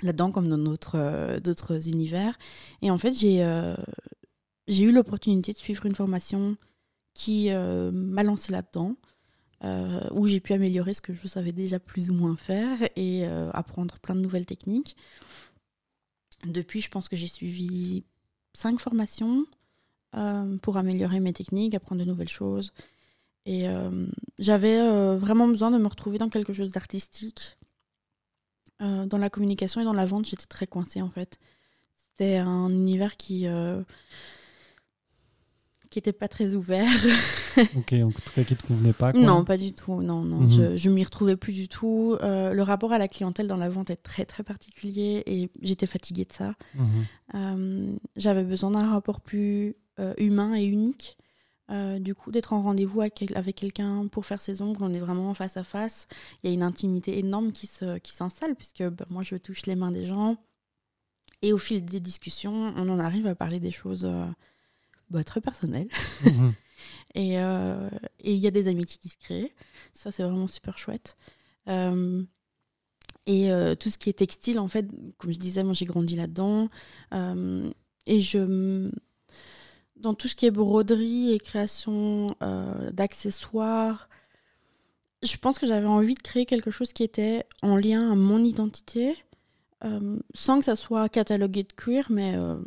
là-dedans, 0.01 0.31
comme 0.31 0.47
dans 0.47 0.57
d'autres 0.57 1.87
univers. 1.87 2.37
Et 2.81 2.89
en 2.89 2.97
fait, 2.97 3.13
j'ai 3.13 3.43
eu 4.83 4.91
l'opportunité 4.91 5.53
de 5.53 5.57
suivre 5.57 5.85
une 5.85 5.93
formation 5.93 6.57
qui 7.13 7.51
m'a 7.51 8.23
lancée 8.23 8.51
là-dedans 8.51 8.95
euh, 9.63 10.07
où 10.11 10.27
j'ai 10.27 10.39
pu 10.39 10.53
améliorer 10.53 10.93
ce 10.93 11.01
que 11.01 11.13
je 11.13 11.27
savais 11.27 11.51
déjà 11.51 11.79
plus 11.79 12.09
ou 12.09 12.15
moins 12.15 12.35
faire 12.35 12.81
et 12.95 13.27
euh, 13.27 13.51
apprendre 13.53 13.99
plein 13.99 14.15
de 14.15 14.21
nouvelles 14.21 14.47
techniques. 14.47 14.97
Depuis, 16.45 16.81
je 16.81 16.89
pense 16.89 17.07
que 17.07 17.15
j'ai 17.15 17.27
suivi 17.27 18.03
cinq 18.53 18.79
formations 18.79 19.45
euh, 20.15 20.57
pour 20.57 20.77
améliorer 20.77 21.19
mes 21.19 21.33
techniques, 21.33 21.75
apprendre 21.75 22.01
de 22.01 22.07
nouvelles 22.07 22.29
choses. 22.29 22.73
Et 23.45 23.65
j'avais 24.37 24.77
vraiment 25.17 25.47
besoin 25.47 25.71
de 25.71 25.79
me 25.79 25.87
retrouver 25.87 26.19
dans 26.19 26.29
quelque 26.29 26.53
chose 26.53 26.73
d'artistique. 26.73 27.57
Dans 28.79 29.17
la 29.17 29.31
communication 29.31 29.81
et 29.81 29.83
dans 29.83 29.93
la 29.93 30.05
vente, 30.05 30.25
j'étais 30.25 30.45
très 30.45 30.67
coincée 30.67 31.01
en 31.01 31.09
fait. 31.09 31.39
C'était 31.95 32.37
un 32.37 32.69
univers 32.69 33.17
qui 33.17 33.47
qui 35.91 35.99
était 35.99 36.11
pas 36.13 36.27
très 36.27 36.55
ouvert. 36.55 36.89
Ok, 37.75 37.91
en 38.01 38.11
tout 38.11 38.21
cas, 38.33 38.45
qui 38.45 38.55
te 38.55 38.65
convenait 38.65 38.93
pas. 38.93 39.11
Quoi. 39.11 39.19
Non, 39.21 39.43
pas 39.43 39.57
du 39.57 39.73
tout. 39.73 40.01
Non, 40.01 40.21
non, 40.23 40.37
Mhm. 40.39 40.49
je, 40.49 40.77
je 40.77 40.89
m'y 40.89 41.03
retrouvais 41.03 41.35
plus 41.35 41.51
du 41.51 41.67
tout. 41.67 42.15
Euh, 42.21 42.53
le 42.53 42.63
rapport 42.63 42.93
à 42.93 42.97
la 42.97 43.09
clientèle 43.09 43.47
dans 43.47 43.57
la 43.57 43.67
vente 43.67 43.89
est 43.89 43.97
très 44.01 44.23
très 44.23 44.41
particulier 44.41 45.21
et 45.25 45.49
j'étais 45.61 45.85
fatiguée 45.85 46.23
de 46.23 46.31
ça. 46.31 46.55
Mhm. 46.75 46.85
Euh, 47.35 47.93
J'avais 48.15 48.43
besoin 48.45 48.71
d'un 48.71 48.89
rapport 48.89 49.19
plus 49.19 49.75
euh, 49.99 50.13
humain 50.17 50.55
et 50.55 50.63
unique. 50.63 51.17
Du 52.01 52.15
coup, 52.15 52.31
d'être 52.31 52.51
en 52.51 52.61
rendez-vous 52.61 52.99
avec, 52.99 53.23
avec 53.33 53.55
quelqu'un 53.55 54.05
pour 54.07 54.25
faire 54.25 54.41
ses 54.41 54.61
ongles, 54.61 54.83
on 54.83 54.93
est 54.93 54.99
vraiment 54.99 55.33
face 55.33 55.55
à 55.55 55.63
face. 55.63 56.05
Il 56.43 56.49
y 56.49 56.51
a 56.51 56.53
une 56.53 56.63
intimité 56.63 57.17
énorme 57.17 57.53
qui 57.53 57.65
se- 57.65 57.97
qui 57.99 58.11
s'installe 58.11 58.55
puisque 58.55 58.83
bah, 58.83 59.05
moi 59.09 59.23
je 59.23 59.35
touche 59.37 59.65
les 59.67 59.75
mains 59.77 59.91
des 59.91 60.05
gens. 60.05 60.35
Et 61.41 61.53
au 61.53 61.57
fil 61.57 61.83
des 61.85 62.01
discussions, 62.01 62.73
on 62.75 62.89
en 62.89 62.99
arrive 62.99 63.25
à 63.25 63.35
parler 63.35 63.59
des 63.61 63.71
choses 63.71 64.03
bah, 65.11 65.23
très 65.23 65.41
personnelles. 65.41 65.89
Mhm. 66.23 66.53
Et 67.13 67.37
euh, 67.37 67.89
et 68.21 68.33
il 68.33 68.39
y 68.39 68.47
a 68.47 68.51
des 68.51 68.67
amitiés 68.67 68.97
qui 68.99 69.09
se 69.09 69.17
créent. 69.17 69.53
Ça, 69.93 70.11
c'est 70.11 70.23
vraiment 70.23 70.47
super 70.47 70.79
chouette. 70.79 71.15
Euh, 71.67 72.23
et 73.27 73.51
euh, 73.51 73.75
tout 73.75 73.91
ce 73.91 73.99
qui 73.99 74.09
est 74.09 74.13
textile, 74.13 74.57
en 74.57 74.67
fait, 74.67 74.87
comme 75.17 75.31
je 75.31 75.37
disais, 75.37 75.63
moi 75.63 75.73
j'ai 75.73 75.85
grandi 75.85 76.15
là-dedans. 76.15 76.69
Et 78.07 78.21
je. 78.21 78.89
Dans 79.95 80.15
tout 80.15 80.27
ce 80.27 80.35
qui 80.35 80.47
est 80.47 80.51
broderie 80.51 81.33
et 81.33 81.39
création 81.39 82.35
d'accessoires, 82.91 84.09
je 85.23 85.37
pense 85.37 85.59
que 85.59 85.67
j'avais 85.67 85.87
envie 85.87 86.15
de 86.15 86.21
créer 86.21 86.45
quelque 86.45 86.71
chose 86.71 86.93
qui 86.93 87.03
était 87.03 87.45
en 87.61 87.77
lien 87.77 88.11
à 88.11 88.15
mon 88.15 88.43
identité, 88.43 89.15
euh, 89.83 90.19
sans 90.33 90.59
que 90.59 90.65
ça 90.65 90.75
soit 90.75 91.09
catalogué 91.09 91.63
de 91.63 91.73
cuir, 91.73 92.07
mais 92.09 92.35
euh, 92.35 92.57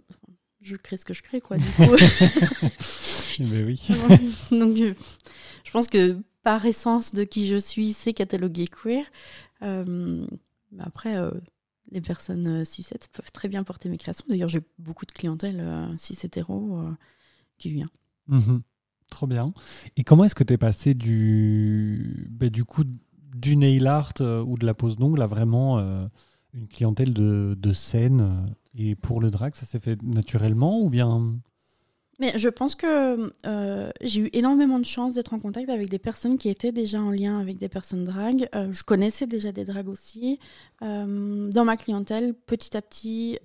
je 0.65 0.77
crée 0.77 0.97
ce 0.97 1.05
que 1.05 1.15
je 1.15 1.23
crée, 1.23 1.41
quoi, 1.41 1.57
du 1.59 1.67
coup. 1.67 1.83
Eh 3.41 3.45
ben 3.45 3.67
oui. 3.67 3.89
Donc, 4.53 4.77
je, 4.77 4.95
je 5.65 5.71
pense 5.73 5.89
que 5.89 6.17
par 6.45 6.65
essence 6.67 7.13
de 7.13 7.25
qui 7.25 7.49
je 7.49 7.57
suis, 7.57 7.93
c'est 7.93 8.13
catalogué 8.13 8.69
queer. 8.69 9.05
Euh, 9.63 10.25
mais 10.71 10.83
après, 10.85 11.17
euh, 11.17 11.33
les 11.91 12.01
personnes 12.01 12.47
euh, 12.47 12.65
cis 12.65 12.87
peuvent 13.13 13.33
très 13.33 13.49
bien 13.49 13.65
porter 13.65 13.89
mes 13.89 13.99
créations. 13.99 14.25
D'ailleurs, 14.29 14.49
j'ai 14.49 14.61
beaucoup 14.79 15.05
de 15.05 15.11
clientèle 15.11 15.61
euh, 15.61 15.97
cis 15.99 16.17
hétéro 16.23 16.79
euh, 16.79 16.93
qui 17.59 17.71
vient. 17.71 17.91
Mhm. 18.29 18.63
Trop 19.11 19.27
bien. 19.27 19.53
Et 19.97 20.05
comment 20.05 20.25
est-ce 20.25 20.35
que 20.35 20.45
tu 20.45 20.55
es 20.55 20.59
passé 20.59 20.95
du, 20.95 22.29
ben, 22.31 22.51
du 22.51 22.65
coup 22.65 22.85
du 23.35 23.57
nail 23.57 23.87
art 23.87 24.13
euh, 24.21 24.43
ou 24.43 24.57
de 24.57 24.65
la 24.65 24.75
pose 24.75 24.97
d'ongles 24.97 25.23
à 25.23 25.27
vraiment 25.27 25.79
euh, 25.79 26.07
une 26.55 26.69
clientèle 26.69 27.13
de, 27.13 27.57
de 27.59 27.73
scène 27.73 28.21
euh, 28.21 28.79
Et 28.79 28.95
pour 28.95 29.21
le 29.21 29.31
drag, 29.31 29.55
ça 29.55 29.67
s'est 29.67 29.81
fait 29.81 30.01
naturellement 30.03 30.81
ou 30.81 30.89
bien? 30.89 31.35
Mais 32.21 32.39
je 32.39 32.49
pense 32.49 32.77
que 32.77 33.33
euh, 33.45 33.91
j'ai 34.01 34.21
eu 34.21 34.31
énormément 34.33 34.79
de 34.79 34.85
chance 34.85 35.15
d'être 35.15 35.35
en 35.35 35.41
contact 35.41 35.69
avec 35.69 35.89
des 35.89 35.99
personnes 35.99 36.39
qui 36.39 36.49
étaient 36.49 36.71
déjà 36.71 37.01
en 37.01 37.11
lien 37.11 37.41
avec 37.41 37.59
des 37.59 37.69
personnes 37.69 38.05
drague. 38.05 38.49
Euh, 38.55 38.73
je 38.73 38.85
connaissais 38.85 39.27
déjà 39.27 39.51
des 39.51 39.65
dragues 39.65 39.89
aussi. 39.89 40.39
Dans 40.81 41.65
ma 41.65 41.77
clientèle, 41.77 42.35
petit 42.35 42.77
à 42.77 42.83
petit, 42.83 43.39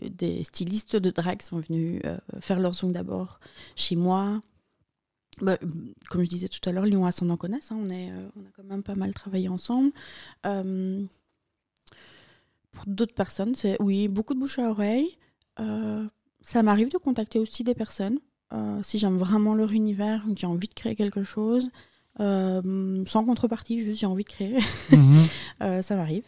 des 0.00 0.42
stylistes 0.42 0.96
de 0.96 1.10
drague 1.10 1.42
sont 1.42 1.58
venus 1.58 2.00
faire 2.40 2.60
leurs 2.60 2.82
ongles 2.84 2.94
d'abord 2.94 3.40
chez 3.74 3.96
moi. 3.96 4.42
Bah, 5.42 5.58
comme 6.08 6.22
je 6.22 6.28
disais 6.28 6.46
tout 6.46 6.66
à 6.68 6.72
l'heure, 6.72 6.84
Lyon 6.84 7.04
Ascendant 7.04 7.36
connaissent. 7.36 7.72
Hein, 7.72 7.78
on, 7.80 7.90
est, 7.90 8.12
on 8.36 8.40
a 8.40 8.50
quand 8.56 8.62
même 8.62 8.84
pas 8.84 8.94
mal 8.94 9.12
travaillé 9.12 9.48
ensemble. 9.48 9.90
Pour 12.74 12.84
d'autres 12.86 13.14
personnes, 13.14 13.54
c'est 13.54 13.80
oui, 13.80 14.08
beaucoup 14.08 14.34
de 14.34 14.40
bouche 14.40 14.58
à 14.58 14.68
oreille. 14.70 15.16
Ça 16.44 16.62
m'arrive 16.62 16.90
de 16.90 16.98
contacter 16.98 17.38
aussi 17.38 17.64
des 17.64 17.74
personnes, 17.74 18.18
euh, 18.52 18.82
si 18.82 18.98
j'aime 18.98 19.16
vraiment 19.16 19.54
leur 19.54 19.72
univers, 19.72 20.22
que 20.24 20.38
j'ai 20.38 20.46
envie 20.46 20.68
de 20.68 20.74
créer 20.74 20.94
quelque 20.94 21.24
chose, 21.24 21.70
euh, 22.20 23.02
sans 23.06 23.24
contrepartie, 23.24 23.80
juste 23.80 24.00
j'ai 24.00 24.06
envie 24.06 24.24
de 24.24 24.28
créer. 24.28 24.58
Mhm. 24.90 25.26
Euh, 25.62 25.80
ça 25.82 25.94
m'arrive. 25.94 26.24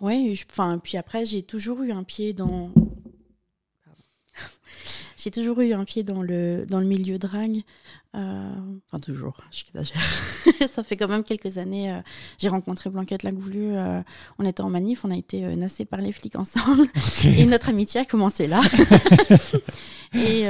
ouais, 0.00 0.34
enfin, 0.50 0.78
puis 0.78 0.98
après, 0.98 1.24
j'ai 1.24 1.42
toujours 1.42 1.82
eu 1.82 1.92
un 1.92 2.02
pied 2.02 2.34
dans. 2.34 2.70
J'ai 5.24 5.30
toujours 5.30 5.58
eu 5.60 5.72
un 5.72 5.86
pied 5.86 6.02
dans 6.02 6.20
le, 6.20 6.66
dans 6.68 6.80
le 6.80 6.86
milieu 6.86 7.18
drague. 7.18 7.62
Euh, 8.14 8.52
enfin, 8.86 8.98
toujours, 8.98 9.38
j'exagère. 9.50 10.04
ça 10.68 10.82
fait 10.82 10.98
quand 10.98 11.08
même 11.08 11.24
quelques 11.24 11.56
années. 11.56 11.90
Euh, 11.90 12.00
j'ai 12.36 12.50
rencontré 12.50 12.90
Blanquette 12.90 13.22
Lagoulu. 13.22 13.72
Euh, 13.72 14.02
on 14.38 14.44
était 14.44 14.60
en 14.60 14.68
manif, 14.68 15.02
on 15.06 15.10
a 15.10 15.16
été 15.16 15.40
nassés 15.56 15.86
par 15.86 16.02
les 16.02 16.12
flics 16.12 16.36
ensemble. 16.36 16.88
Et 17.24 17.46
notre 17.46 17.70
amitié 17.70 18.02
a 18.02 18.04
commencé 18.04 18.46
là. 18.46 18.60
et, 20.12 20.42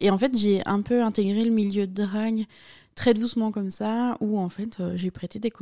et, 0.00 0.10
en 0.10 0.18
fait, 0.18 0.38
j'ai 0.38 0.64
un 0.66 0.80
peu 0.80 1.02
intégré 1.02 1.44
le 1.44 1.50
milieu 1.50 1.88
de 1.88 1.92
drague 2.04 2.44
très 2.94 3.12
doucement 3.12 3.50
comme 3.50 3.70
ça, 3.70 4.16
où 4.20 4.38
en 4.38 4.48
fait, 4.48 4.80
j'ai 4.94 5.10
prêté 5.10 5.40
des, 5.40 5.52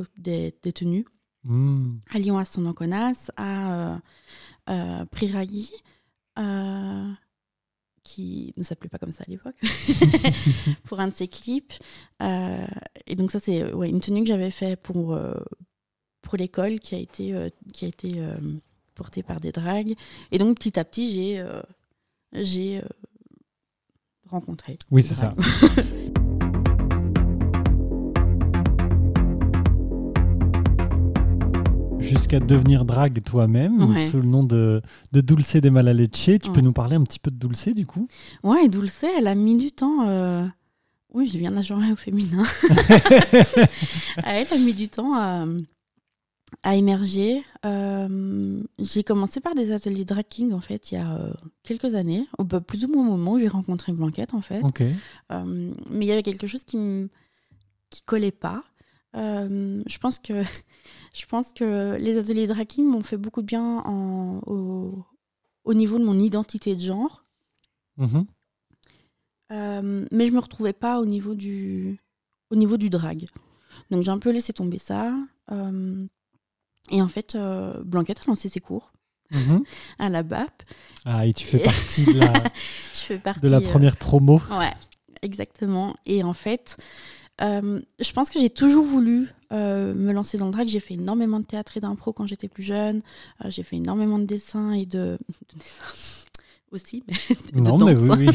des, 0.61 0.71
tenues 0.71 1.05
hmm. 1.45 1.95
à 2.13 2.19
Lyon, 2.19 2.37
à 2.37 2.45
Sonanconas, 2.45 3.31
à 3.37 3.97
Priragui 5.09 5.71
qui 8.03 8.53
ne 8.57 8.63
s'appelait 8.63 8.89
pas 8.89 8.99
comme 8.99 9.11
ça 9.11 9.23
à 9.25 9.31
l'époque, 9.31 9.55
pour 10.83 10.99
un 10.99 11.07
de 11.07 11.15
ses 11.15 11.27
clips. 11.27 11.73
Euh, 12.21 12.65
et 13.07 13.15
donc 13.15 13.31
ça, 13.31 13.39
c'est 13.39 13.71
ouais, 13.73 13.89
une 13.89 14.01
tenue 14.01 14.21
que 14.21 14.27
j'avais 14.27 14.51
fait 14.51 14.75
pour, 14.75 15.13
euh, 15.13 15.33
pour 16.21 16.37
l'école 16.37 16.79
qui 16.79 16.95
a 16.95 16.97
été, 16.97 17.33
euh, 17.33 17.49
qui 17.71 17.85
a 17.85 17.87
été 17.87 18.21
portée 18.95 19.23
par 19.23 19.39
des 19.39 19.51
dragues. 19.51 19.95
Et 20.31 20.37
donc 20.37 20.57
petit 20.57 20.79
à 20.79 20.83
petit, 20.83 21.11
j'ai 21.13 21.43
j'ai 22.33 22.81
rencontré. 24.29 24.77
Oui, 24.91 25.03
c'est 25.03 25.15
ça. 25.15 25.35
jusqu'à 32.13 32.39
devenir 32.39 32.85
drague 32.85 33.23
toi-même 33.23 33.93
sous 33.95 34.17
le 34.17 34.27
nom 34.27 34.43
de, 34.43 34.81
de 35.11 35.21
Dulce 35.21 35.55
de 35.55 35.69
Malaleche. 35.69 36.39
Tu 36.41 36.51
peux 36.51 36.61
nous 36.61 36.73
parler 36.73 36.95
un 36.95 37.03
petit 37.03 37.19
peu 37.19 37.31
de 37.31 37.37
Dulce 37.37 37.69
du 37.69 37.85
coup? 37.85 38.07
Ouais, 38.43 38.69
Dulce, 38.69 39.05
elle 39.17 39.27
a 39.27 39.35
mis 39.35 39.57
du 39.57 39.71
temps. 39.71 40.07
Euh, 40.07 40.45
oui, 41.13 41.27
je 41.27 41.33
deviens 41.33 41.55
agent 41.57 41.79
au 41.91 41.95
féminin. 41.95 42.43
elle 44.23 44.47
a 44.51 44.57
mis 44.59 44.73
du 44.73 44.89
temps 44.89 45.15
à, 45.15 45.45
à 46.61 46.75
émerger. 46.75 47.43
Euh, 47.65 48.61
j'ai 48.79 49.03
commencé 49.03 49.39
par 49.39 49.55
des 49.55 49.71
ateliers 49.71 50.05
drag 50.05 50.25
king 50.27 50.53
en 50.53 50.61
fait 50.61 50.91
il 50.91 50.95
y 50.95 50.97
a 50.97 51.15
euh, 51.15 51.33
quelques 51.63 51.95
années, 51.95 52.27
au 52.37 52.43
bah, 52.43 52.61
plus 52.61 52.85
ou 52.85 52.89
moins 52.89 53.07
au 53.07 53.11
moment 53.11 53.33
où 53.33 53.39
j'ai 53.39 53.47
rencontré 53.47 53.91
Blanquette 53.91 54.33
en 54.33 54.41
fait. 54.41 54.61
mais 55.31 56.05
il 56.05 56.07
y 56.07 56.11
avait 56.11 56.23
quelque 56.23 56.47
chose 56.47 56.63
qui 56.63 56.77
ne 56.77 57.07
qui 57.89 58.01
collait 58.03 58.31
pas. 58.31 58.63
Je 59.13 59.97
pense 59.99 60.19
que 60.19 60.43
je 61.13 61.25
pense 61.25 61.53
que 61.53 61.95
les 61.99 62.17
ateliers 62.17 62.47
de 62.47 62.53
hacking 62.53 62.85
m'ont 62.85 63.03
fait 63.03 63.17
beaucoup 63.17 63.41
de 63.41 63.47
bien 63.47 63.79
en, 63.85 64.41
au, 64.45 65.73
niveau 65.73 65.99
de 65.99 66.03
mon 66.03 66.19
identité 66.19 66.75
de 66.75 66.81
genre. 66.81 67.23
Mhm. 67.97 68.25
Euh, 69.51 70.05
mais 70.11 70.27
je 70.27 70.31
me 70.31 70.39
retrouvais 70.39 70.73
pas 70.73 70.99
au 70.99 71.05
niveau 71.05 71.35
du, 71.35 72.01
au 72.49 72.55
niveau 72.55 72.77
du 72.77 72.89
drag. 72.89 73.27
Donc 73.91 74.03
j'ai 74.03 74.11
un 74.11 74.19
peu 74.19 74.31
laissé 74.31 74.53
tomber 74.53 74.79
ça. 74.79 75.13
Euh, 75.51 76.07
et 76.89 77.01
en 77.01 77.07
fait, 77.07 77.35
euh, 77.35 77.83
Blanquette 77.83 78.21
a 78.21 78.27
lancé 78.27 78.49
ses 78.49 78.59
cours 78.59 78.91
mhm. 79.31 79.63
à 79.99 80.09
la 80.09 80.23
BAP. 80.23 80.63
Ah, 81.05 81.27
et 81.27 81.33
tu 81.33 81.45
fais 81.45 81.59
partie 81.59 82.05
de 82.05 82.19
la, 82.19 82.33
je 82.93 82.99
fais 82.99 83.19
partie, 83.19 83.41
de 83.41 83.49
la 83.49 83.61
première 83.61 83.97
promo. 83.97 84.41
Ouais, 84.49 84.73
exactement. 85.21 85.95
Et 86.05 86.23
en 86.23 86.33
fait, 86.33 86.77
euh, 87.41 87.81
je 87.99 88.11
pense 88.13 88.29
que 88.29 88.39
j'ai 88.39 88.49
toujours 88.49 88.85
voulu 88.85 89.29
euh, 89.51 89.93
me 89.93 90.11
lancer 90.11 90.37
dans 90.37 90.45
le 90.45 90.51
drag. 90.51 90.67
J'ai 90.67 90.79
fait 90.79 90.93
énormément 90.93 91.39
de 91.39 91.45
théâtre 91.45 91.77
et 91.77 91.79
d'impro 91.79 92.13
quand 92.13 92.25
j'étais 92.25 92.47
plus 92.47 92.63
jeune. 92.63 93.01
Euh, 93.43 93.49
j'ai 93.49 93.63
fait 93.63 93.77
énormément 93.77 94.19
de 94.19 94.25
dessins 94.25 94.71
et 94.71 94.85
de, 94.85 95.17
aussi, 96.71 97.03
mais 97.07 97.15
de 97.53 97.59
non, 97.59 97.77
danse. 97.77 98.01
Mais 98.01 98.27
oui, 98.27 98.29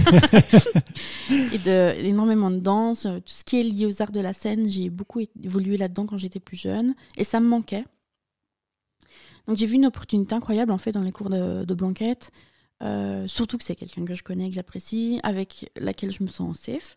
oui. 1.30 1.36
et 1.54 1.58
de, 1.58 2.06
énormément 2.06 2.50
de 2.50 2.58
danse. 2.58 3.02
Tout 3.02 3.22
ce 3.26 3.44
qui 3.44 3.60
est 3.60 3.64
lié 3.64 3.86
aux 3.86 4.02
arts 4.02 4.12
de 4.12 4.20
la 4.20 4.32
scène, 4.32 4.68
j'ai 4.68 4.90
beaucoup 4.90 5.20
évolué 5.42 5.76
là-dedans 5.76 6.06
quand 6.06 6.18
j'étais 6.18 6.40
plus 6.40 6.56
jeune. 6.56 6.94
Et 7.16 7.24
ça 7.24 7.40
me 7.40 7.48
manquait. 7.48 7.84
Donc 9.46 9.56
j'ai 9.56 9.66
vu 9.66 9.76
une 9.76 9.86
opportunité 9.86 10.34
incroyable 10.34 10.72
en 10.72 10.78
fait 10.78 10.92
dans 10.92 11.02
les 11.02 11.12
cours 11.12 11.30
de, 11.30 11.64
de 11.64 11.74
Blanquette. 11.74 12.30
Euh, 12.82 13.26
surtout 13.26 13.58
que 13.58 13.64
c'est 13.64 13.74
quelqu'un 13.74 14.04
que 14.04 14.14
je 14.14 14.22
connais, 14.22 14.48
que 14.48 14.54
j'apprécie, 14.54 15.20
avec 15.22 15.70
laquelle 15.76 16.12
je 16.12 16.22
me 16.22 16.28
sens 16.28 16.58
safe. 16.58 16.96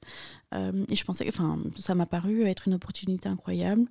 Euh, 0.53 0.85
et 0.89 0.95
je 0.95 1.03
pensais, 1.03 1.25
enfin, 1.27 1.59
ça 1.79 1.95
m'a 1.95 2.05
paru 2.05 2.43
être 2.43 2.67
une 2.67 2.75
opportunité 2.75 3.29
incroyable. 3.29 3.83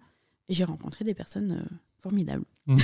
Et 0.48 0.54
j'ai 0.54 0.64
rencontré 0.64 1.04
des 1.04 1.14
personnes 1.14 1.52
euh, 1.52 1.76
formidables. 2.00 2.44
Mhm. 2.66 2.78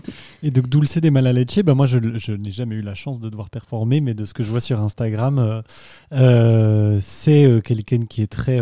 et 0.42 0.50
donc 0.50 0.68
Dulce 0.68 0.98
des 0.98 1.10
Malaleche, 1.10 1.60
bah 1.64 1.74
moi 1.74 1.86
je, 1.86 1.98
je 2.16 2.32
n'ai 2.32 2.50
jamais 2.50 2.76
eu 2.76 2.80
la 2.80 2.94
chance 2.94 3.20
de 3.20 3.28
devoir 3.28 3.50
performer, 3.50 4.00
mais 4.00 4.14
de 4.14 4.24
ce 4.24 4.34
que 4.34 4.42
je 4.42 4.50
vois 4.50 4.60
sur 4.60 4.80
Instagram, 4.80 5.62
c'est 7.00 7.60
quelqu'un 7.64 8.06
qui 8.06 8.22
est 8.22 8.30
très, 8.30 8.60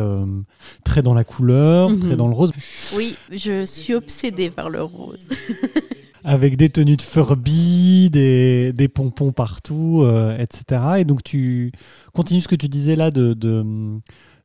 très 0.85 1.03
dans 1.03 1.15
la 1.15 1.25
couleur, 1.25 1.89
très 1.99 2.11
mhm. 2.11 2.17
dans 2.17 2.29
le 2.29 2.35
rose. 2.35 2.53
Oui, 2.97 3.17
je 3.31 3.65
suis 3.65 3.95
obsédée 3.95 4.51
par 4.51 4.71
le 4.71 4.83
rose. 4.83 5.27
avec 6.31 6.57
des 6.57 6.71
tenues 6.71 6.97
de 6.97 7.03
Furby, 7.03 8.09
des, 8.09 8.73
des 8.73 8.87
pompons 8.87 9.33
partout, 9.33 10.03
euh, 10.03 10.39
etc. 10.39 10.81
Et 10.99 11.05
donc 11.05 11.25
tu 11.25 11.73
continues 12.15 12.41
ce 12.41 12.47
que 12.47 12.55
tu 12.55 12.69
disais 12.69 12.95
là 12.95 13.11
de, 13.11 13.35
de, 13.35 13.99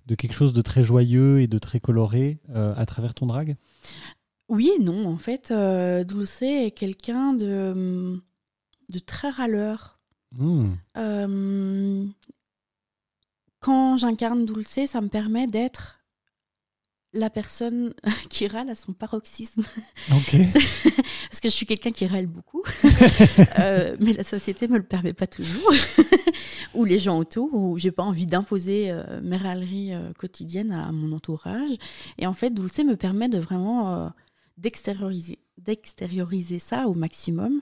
de 0.07 0.15
quelque 0.15 0.33
chose 0.33 0.51
de 0.53 0.63
très 0.63 0.81
joyeux 0.81 1.41
et 1.41 1.47
de 1.47 1.59
très 1.59 1.79
coloré 1.79 2.39
euh, 2.55 2.73
à 2.75 2.87
travers 2.87 3.13
ton 3.13 3.27
drag 3.27 3.55
Oui 4.49 4.71
et 4.75 4.81
non. 4.81 5.07
En 5.07 5.17
fait, 5.17 5.51
euh, 5.51 6.03
Dulce 6.03 6.41
est 6.41 6.71
quelqu'un 6.71 7.33
de, 7.33 8.19
de 8.89 8.99
très 8.99 9.29
râleur. 9.29 9.99
Hmm. 10.31 10.71
Euh, 10.97 12.03
quand 13.59 13.97
j'incarne 13.97 14.47
Dulce, 14.47 14.87
ça 14.87 15.01
me 15.01 15.09
permet 15.09 15.45
d'être 15.45 15.99
la 17.15 17.29
personne 17.29 17.93
qui 18.29 18.47
râle 18.47 18.69
à 18.69 18.75
son 18.75 18.93
paroxysme. 18.93 19.63
Parce 21.35 21.41
que 21.41 21.49
je 21.49 21.53
suis 21.53 21.65
quelqu'un 21.65 21.91
qui 21.91 22.07
râle 22.07 22.27
beaucoup, 22.27 22.63
euh, 23.59 23.97
mais 23.99 24.13
la 24.13 24.23
société 24.23 24.69
me 24.69 24.77
le 24.77 24.85
permet 24.85 25.11
pas 25.11 25.27
toujours, 25.27 25.73
ou 26.73 26.85
les 26.85 26.97
gens 26.97 27.19
autour, 27.19 27.53
ou 27.53 27.77
j'ai 27.77 27.91
pas 27.91 28.03
envie 28.03 28.25
d'imposer 28.25 28.89
euh, 28.89 29.19
mes 29.21 29.35
râleries 29.35 29.93
euh, 29.93 30.13
quotidiennes 30.13 30.71
à 30.71 30.93
mon 30.93 31.11
entourage. 31.11 31.71
Et 32.17 32.25
en 32.25 32.31
fait, 32.31 32.51
Dulce 32.51 32.79
me 32.85 32.95
permet 32.95 33.27
de 33.27 33.37
vraiment 33.37 34.13
d'extérioriser, 34.57 35.39
d'extérioriser 35.57 36.57
ça 36.57 36.87
au 36.87 36.93
maximum, 36.93 37.61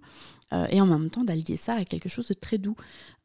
et 0.70 0.80
en 0.80 0.86
même 0.86 1.10
temps 1.10 1.24
d'allier 1.24 1.56
ça 1.56 1.74
à 1.74 1.84
quelque 1.84 2.10
chose 2.10 2.28
de 2.28 2.36
très 2.36 2.60
doux, 2.60 2.76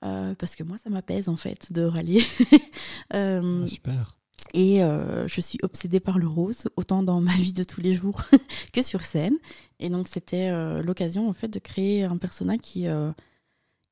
parce 0.01 0.57
que 0.57 0.63
moi, 0.63 0.79
ça 0.79 0.89
m'apaise 0.89 1.29
en 1.29 1.37
fait 1.37 1.75
de 1.75 1.83
râler. 1.83 2.23
Ah, 3.11 3.41
super. 3.67 4.18
Et 4.55 4.83
euh, 4.83 5.29
je 5.29 5.41
suis 5.41 5.59
obsédée 5.63 6.01
par 6.01 6.19
le 6.19 6.27
rose, 6.27 6.69
autant 6.77 7.03
dans 7.03 7.21
ma 7.21 7.35
vie 7.37 7.53
de 7.53 7.65
tous 7.65 7.81
les 7.81 7.95
jours 7.95 8.23
que 8.73 8.83
sur 8.83 9.05
scène. 9.05 9.37
Et 9.79 9.91
donc 9.91 10.09
c'était 10.09 10.49
euh, 10.51 10.83
l'occasion 10.83 11.29
en 11.29 11.33
fait 11.33 11.49
de 11.49 11.59
créer 11.59 12.05
un 12.05 12.17
personnage 12.17 12.61
qui, 12.63 12.87
euh, 12.87 13.13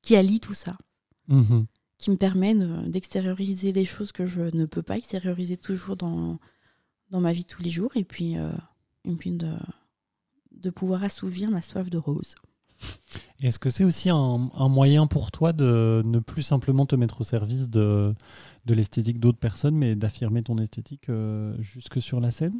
qui 0.01 0.15
allie 0.15 0.39
tout 0.39 0.53
ça, 0.53 0.77
mhm. 1.27 1.65
qui 1.97 2.11
me 2.11 2.17
permet 2.17 2.55
d'extérioriser 2.87 3.71
des 3.71 3.85
choses 3.85 4.11
que 4.11 4.25
je 4.25 4.41
ne 4.41 4.65
peux 4.65 4.83
pas 4.83 4.97
extérioriser 4.97 5.57
toujours 5.57 5.95
dans, 5.95 6.39
dans 7.11 7.21
ma 7.21 7.33
vie 7.33 7.43
de 7.43 7.47
tous 7.47 7.63
les 7.63 7.69
jours, 7.69 7.91
et 7.95 8.03
puis, 8.03 8.35
et 8.35 9.15
puis 9.15 9.31
de, 9.31 9.53
de 10.51 10.69
pouvoir 10.69 11.03
assouvir 11.03 11.49
ma 11.49 11.61
soif 11.61 11.89
de 11.89 11.97
rose. 11.97 12.35
Est-ce 13.41 13.59
que 13.59 13.69
c'est 13.69 13.83
aussi 13.83 14.09
un, 14.09 14.49
moyen 14.67 15.05
pour 15.05 15.31
toi 15.31 15.53
de 15.53 16.01
ne 16.05 16.19
plus 16.19 16.41
simplement 16.41 16.85
te 16.85 16.95
mettre 16.95 17.21
au 17.21 17.23
service 17.23 17.69
de, 17.69 18.15
de 18.65 18.73
l'esthétique 18.73 19.19
d'autres 19.19 19.37
personnes, 19.37 19.75
mais 19.75 19.95
d'affirmer 19.95 20.41
ton 20.41 20.57
esthétique 20.57 21.09
euh, 21.09 21.55
jusque 21.59 22.01
sur 22.01 22.19
la 22.19 22.31
scène? 22.31 22.59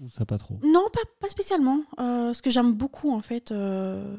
Ou 0.00 0.08
ça 0.08 0.24
pas 0.24 0.38
trop? 0.38 0.58
Non, 0.64 0.86
pas, 0.92 1.00
pas 1.20 1.28
spécialement. 1.28 1.82
Euh, 1.98 2.32
ce 2.34 2.42
que 2.42 2.50
j'aime 2.50 2.72
beaucoup, 2.72 3.12
en 3.12 3.20
fait, 3.20 3.52
euh, 3.52 4.16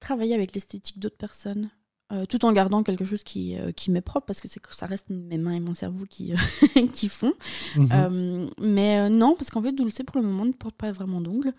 travailler 0.00 0.34
avec 0.34 0.54
l'esthétique 0.54 0.98
d'autres 0.98 1.16
personnes. 1.16 1.70
tout 2.28 2.44
en 2.44 2.52
gardant 2.52 2.82
quelque 2.82 3.04
chose 3.04 3.22
qui, 3.22 3.56
qui 3.76 3.90
m'est 3.90 4.00
propre, 4.00 4.26
parce 4.26 4.40
que 4.40 4.48
c'est 4.48 4.60
que 4.60 4.74
ça 4.74 4.86
reste 4.86 5.10
mes 5.10 5.38
mains 5.38 5.52
et 5.52 5.60
mon 5.60 5.74
cerveau 5.74 6.04
qui, 6.08 6.32
qui 6.92 7.08
font. 7.08 7.34
Mhm. 7.76 7.88
Euh, 7.92 8.46
mais 8.60 9.08
non, 9.10 9.34
parce 9.36 9.50
qu'en 9.50 9.62
fait, 9.62 9.72
Dulce, 9.72 10.02
pour 10.06 10.20
le 10.20 10.26
moment, 10.26 10.44
ne 10.44 10.52
porte 10.52 10.74
pas 10.74 10.90
vraiment 10.90 11.20
d'ongles. 11.20 11.52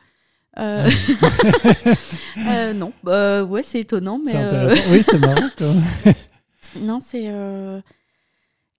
Ah 0.55 0.85
Euh, 0.85 0.89
euh, 2.47 2.73
non, 2.73 2.91
bah, 3.03 3.43
ouais, 3.43 3.63
c'est 3.63 3.79
étonnant, 3.81 4.19
mais 4.23 4.31
euh. 4.35 4.75
Oui, 4.91 5.03
c'est 5.07 5.19
marrant. 5.19 5.49
non, 6.81 6.99
c'est 6.99 7.27
euh, 7.29 7.79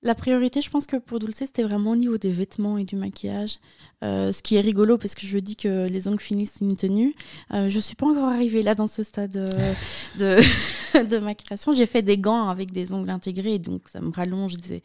la 0.02 0.14
priorité. 0.14 0.61
Je 0.62 0.70
pense 0.70 0.87
que 0.87 0.96
pour 0.96 1.18
Dulce, 1.20 1.37
c'était 1.38 1.62
vraiment 1.62 1.92
au 1.92 1.96
niveau 1.96 2.18
des 2.18 2.33
vêtements 2.33 2.76
et 2.78 2.85
du 2.85 2.96
maquillage. 2.96 3.56
Euh, 4.02 4.33
ce 4.33 4.42
qui 4.42 4.56
est 4.56 4.61
rigolo 4.61 4.96
parce 4.96 5.14
que 5.14 5.26
je 5.26 5.37
dis 5.38 5.56
que 5.56 5.87
les 5.87 6.09
ongles 6.09 6.20
finissent 6.20 6.56
une 6.62 6.74
tenue. 6.74 7.14
Euh, 7.52 7.68
je 7.68 7.78
suis 7.78 7.94
pas 7.96 8.06
encore 8.06 8.28
arrivée 8.28 8.62
là 8.62 8.74
dans 8.74 8.87
ce 8.87 9.02
stade 9.02 9.37
euh, 9.37 9.74
de, 10.18 11.04
de 11.04 11.18
ma 11.18 11.35
création. 11.35 11.72
J'ai 11.72 11.87
fait 11.87 12.02
des 12.02 12.16
gants 12.18 12.48
avec 12.48 12.72
des 12.72 12.92
ongles 12.92 13.11
intégrés, 13.11 13.59
donc 13.59 13.88
ça 13.90 14.00
me 14.00 14.11
rallonge, 14.11 14.56
des- 14.56 14.83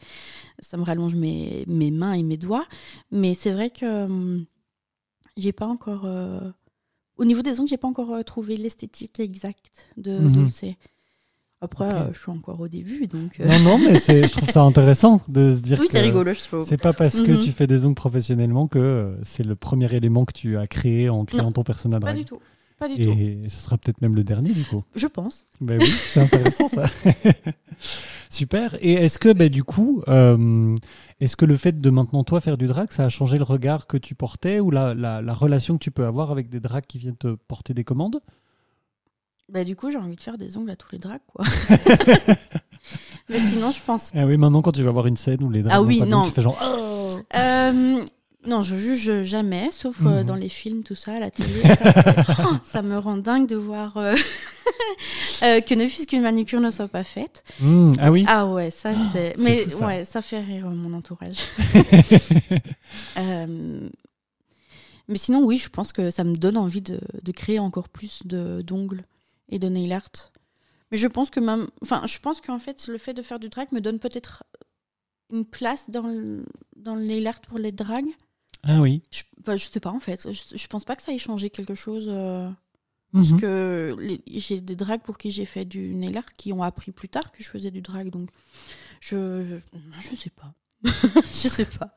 ça 0.58 0.76
me 0.76 0.82
rallonge 0.84 1.14
mes, 1.14 1.64
mes 1.66 1.90
mains 1.90 2.12
et 2.12 2.22
mes 2.22 2.36
doigts. 2.36 2.66
Mais 3.10 3.32
c'est 3.34 3.50
vrai 3.52 3.70
que 3.70 4.04
hum, 4.04 4.44
j'ai 5.38 5.52
pas 5.52 5.66
encore. 5.66 6.06
Au 7.16 7.24
niveau 7.24 7.42
des 7.42 7.58
ongles, 7.60 7.68
j'ai 7.68 7.76
pas 7.76 7.88
encore 7.88 8.12
euh, 8.12 8.22
trouvé 8.22 8.56
l'esthétique 8.56 9.18
exacte 9.20 9.88
de. 9.96 10.18
Dulce. 10.28 10.64
Après, 11.62 11.90
euh, 11.90 12.12
je 12.12 12.18
suis 12.18 12.30
encore 12.30 12.60
au 12.60 12.68
début, 12.68 13.06
donc. 13.06 13.40
euh, 13.40 13.46
Non, 13.46 13.58
non, 13.60 13.78
mais 13.78 13.98
c'est- 13.98 14.28
je 14.28 14.32
trouve 14.32 14.50
ça 14.50 14.60
intéressant 14.62 15.22
de 15.26 15.52
se 15.52 15.60
dire 15.60 15.78
Oui, 15.80 15.86
que 15.86 15.92
c'est 15.92 16.00
rigolo, 16.02 16.34
je 16.34 16.40
trouve. 16.40 16.66
c'est 16.66 16.76
pas 16.76 16.92
parce 16.92 17.22
que 17.22 17.32
Mhm. 17.32 17.38
tu 17.38 17.50
fais 17.50 17.66
des 17.66 17.86
ongles 17.86 17.94
professionnellement 17.94 18.66
que 18.68 19.16
c'est 19.22 19.42
le 19.42 19.56
premier 19.56 19.92
élément 19.94 20.26
que 20.26 20.34
tu 20.34 20.58
as 20.58 20.66
créé 20.66 21.08
en 21.08 21.24
créant 21.24 21.44
Non, 21.44 21.52
ton 21.52 21.62
personnage 21.64 22.02
Pas 22.02 22.12
du 22.12 22.26
tout. 22.26 22.38
Pas 22.78 22.88
du 22.88 23.00
tout. 23.02 23.10
Et 23.12 23.40
ce 23.48 23.56
sera 23.64 23.78
peut-être 23.78 24.02
même 24.02 24.14
le 24.14 24.22
dernier 24.22 24.50
du 24.52 24.64
coup. 24.64 24.84
Je 24.94 25.06
pense. 25.06 25.46
Ben 25.62 25.78
oui, 25.80 25.88
c'est 26.08 26.20
intéressant 26.20 26.68
ça. 26.68 26.84
Super. 28.30 28.76
Et 28.80 28.92
est-ce 28.94 29.18
que 29.18 29.32
ben, 29.32 29.48
du 29.48 29.64
coup, 29.64 30.02
euh, 30.08 30.76
est-ce 31.20 31.36
que 31.36 31.44
le 31.46 31.56
fait 31.56 31.80
de 31.80 31.90
maintenant 31.90 32.22
toi 32.24 32.40
faire 32.40 32.58
du 32.58 32.66
drag, 32.66 32.90
ça 32.90 33.04
a 33.04 33.08
changé 33.08 33.38
le 33.38 33.44
regard 33.44 33.86
que 33.86 33.96
tu 33.96 34.14
portais 34.14 34.60
ou 34.60 34.70
la, 34.70 34.94
la- 34.94 35.22
la 35.22 35.34
relation 35.34 35.78
que 35.78 35.82
tu 35.82 35.90
peux 35.90 36.04
avoir 36.04 36.30
avec 36.30 36.50
des 36.50 36.60
drags 36.60 36.84
qui 36.86 36.98
viennent 36.98 37.16
te 37.16 37.34
porter 37.34 37.72
des 37.72 37.84
commandes? 37.84 38.20
Bah, 39.50 39.64
du 39.64 39.76
coup, 39.76 39.90
j'ai 39.90 39.96
envie 39.98 40.16
de 40.16 40.22
faire 40.22 40.36
des 40.36 40.56
ongles 40.58 40.70
à 40.72 40.76
tous 40.76 40.88
les 40.92 40.98
drags, 40.98 41.20
quoi. 41.28 41.44
Mais 43.28 43.38
sinon, 43.40 43.70
je 43.70 43.80
pense. 43.84 44.12
Ah 44.14 44.26
oui, 44.26 44.36
maintenant 44.36 44.62
quand 44.62 44.72
tu 44.72 44.82
vas 44.82 44.90
voir 44.90 45.06
une 45.06 45.16
scène 45.16 45.42
où 45.42 45.50
les 45.50 45.62
drags 45.62 45.72
Ah 45.76 45.82
oui, 45.82 46.00
non. 46.02 46.24
tu 46.24 46.30
fais 46.30 46.42
genre 46.42 46.58
oh 46.62 47.18
Euh, 47.34 48.00
non, 48.46 48.62
je 48.62 48.76
juge 48.76 49.22
jamais, 49.22 49.70
sauf 49.72 49.96
euh, 50.02 50.20
Mhm. 50.20 50.24
dans 50.24 50.34
les 50.36 50.48
films, 50.48 50.82
tout 50.82 50.94
ça, 50.94 51.14
à 51.14 51.18
la 51.20 51.30
télé. 51.30 51.62
Ça, 51.62 52.14
Oh, 52.50 52.54
ça 52.64 52.82
me 52.82 52.98
rend 52.98 53.16
dingue 53.16 53.46
de 53.48 53.56
voir 53.56 53.96
euh, 53.96 54.14
euh, 55.42 55.60
que 55.60 55.74
ne 55.74 55.86
fût-ce 55.88 56.06
qu'une 56.06 56.22
manucure 56.22 56.60
ne 56.60 56.70
soit 56.70 56.88
pas 56.88 57.04
faite. 57.04 57.44
Hmm, 57.60 57.92
Ah 58.00 58.10
oui. 58.12 58.24
Ah 58.28 58.46
ouais, 58.46 58.70
ça 58.70 58.92
c'est. 59.12 59.34
c'est 59.36 59.42
Mais 59.42 59.64
fou, 59.64 59.78
ça. 59.78 59.86
ouais, 59.86 60.04
ça 60.04 60.22
fait 60.22 60.40
rire 60.40 60.66
mon 60.68 60.92
entourage. 60.96 61.38
Mais 65.08 65.16
sinon, 65.18 65.44
oui, 65.44 65.56
je 65.56 65.68
pense 65.68 65.92
que 65.92 66.10
ça 66.10 66.24
me 66.24 66.34
donne 66.34 66.56
envie 66.56 66.82
de, 66.82 66.98
de 67.22 67.32
créer 67.32 67.58
encore 67.60 67.88
plus 67.88 68.20
de- 68.24 68.60
d'ongles 68.62 69.04
et 69.48 69.58
de 69.58 69.68
nail 69.68 69.92
art. 69.92 70.32
Mais 70.90 70.98
je 70.98 71.06
pense 71.08 71.30
que 71.30 71.40
même. 71.40 71.68
Enfin, 71.82 72.02
je 72.06 72.18
pense 72.18 72.40
qu'en 72.40 72.58
fait, 72.58 72.88
le 72.88 72.98
fait 72.98 73.14
de 73.14 73.22
faire 73.22 73.38
du 73.38 73.48
drag 73.48 73.68
me 73.72 73.80
donne 73.80 73.98
peut-être 73.98 74.42
une 75.32 75.44
place 75.44 75.90
dans 75.90 76.06
le, 76.06 76.44
dans 76.76 76.94
le 76.96 77.04
nail 77.04 77.26
art 77.26 77.40
pour 77.40 77.58
les 77.58 77.72
drags. 77.72 78.06
Ah 78.68 78.80
oui. 78.80 79.02
Je, 79.12 79.22
enfin, 79.40 79.56
je 79.56 79.64
sais 79.64 79.80
pas 79.80 79.90
en 79.90 80.00
fait. 80.00 80.26
Je, 80.32 80.56
je 80.56 80.66
pense 80.66 80.84
pas 80.84 80.96
que 80.96 81.02
ça 81.02 81.12
ait 81.12 81.18
changé 81.18 81.50
quelque 81.50 81.74
chose. 81.74 82.06
euh, 82.08 82.48
Mhm. 83.12 83.28
Parce 83.30 83.40
que 83.40 83.96
les- 84.00 84.20
j'ai 84.26 84.60
des 84.60 84.74
drags 84.74 85.00
pour 85.00 85.16
qui 85.16 85.30
j'ai 85.30 85.44
fait 85.44 85.64
du 85.64 85.94
nail 85.94 86.16
art 86.18 86.32
qui 86.34 86.52
ont 86.52 86.62
appris 86.64 86.90
plus 86.90 87.08
tard 87.08 87.30
que 87.30 87.42
je 87.42 87.48
faisais 87.48 87.70
du 87.70 87.80
drag. 87.80 88.10
Donc, 88.10 88.28
je. 89.00 89.60
Je, 89.72 90.10
je 90.10 90.16
sais 90.16 90.30
pas. 90.30 90.52
je 90.82 91.48
sais 91.48 91.64
pas. 91.66 91.94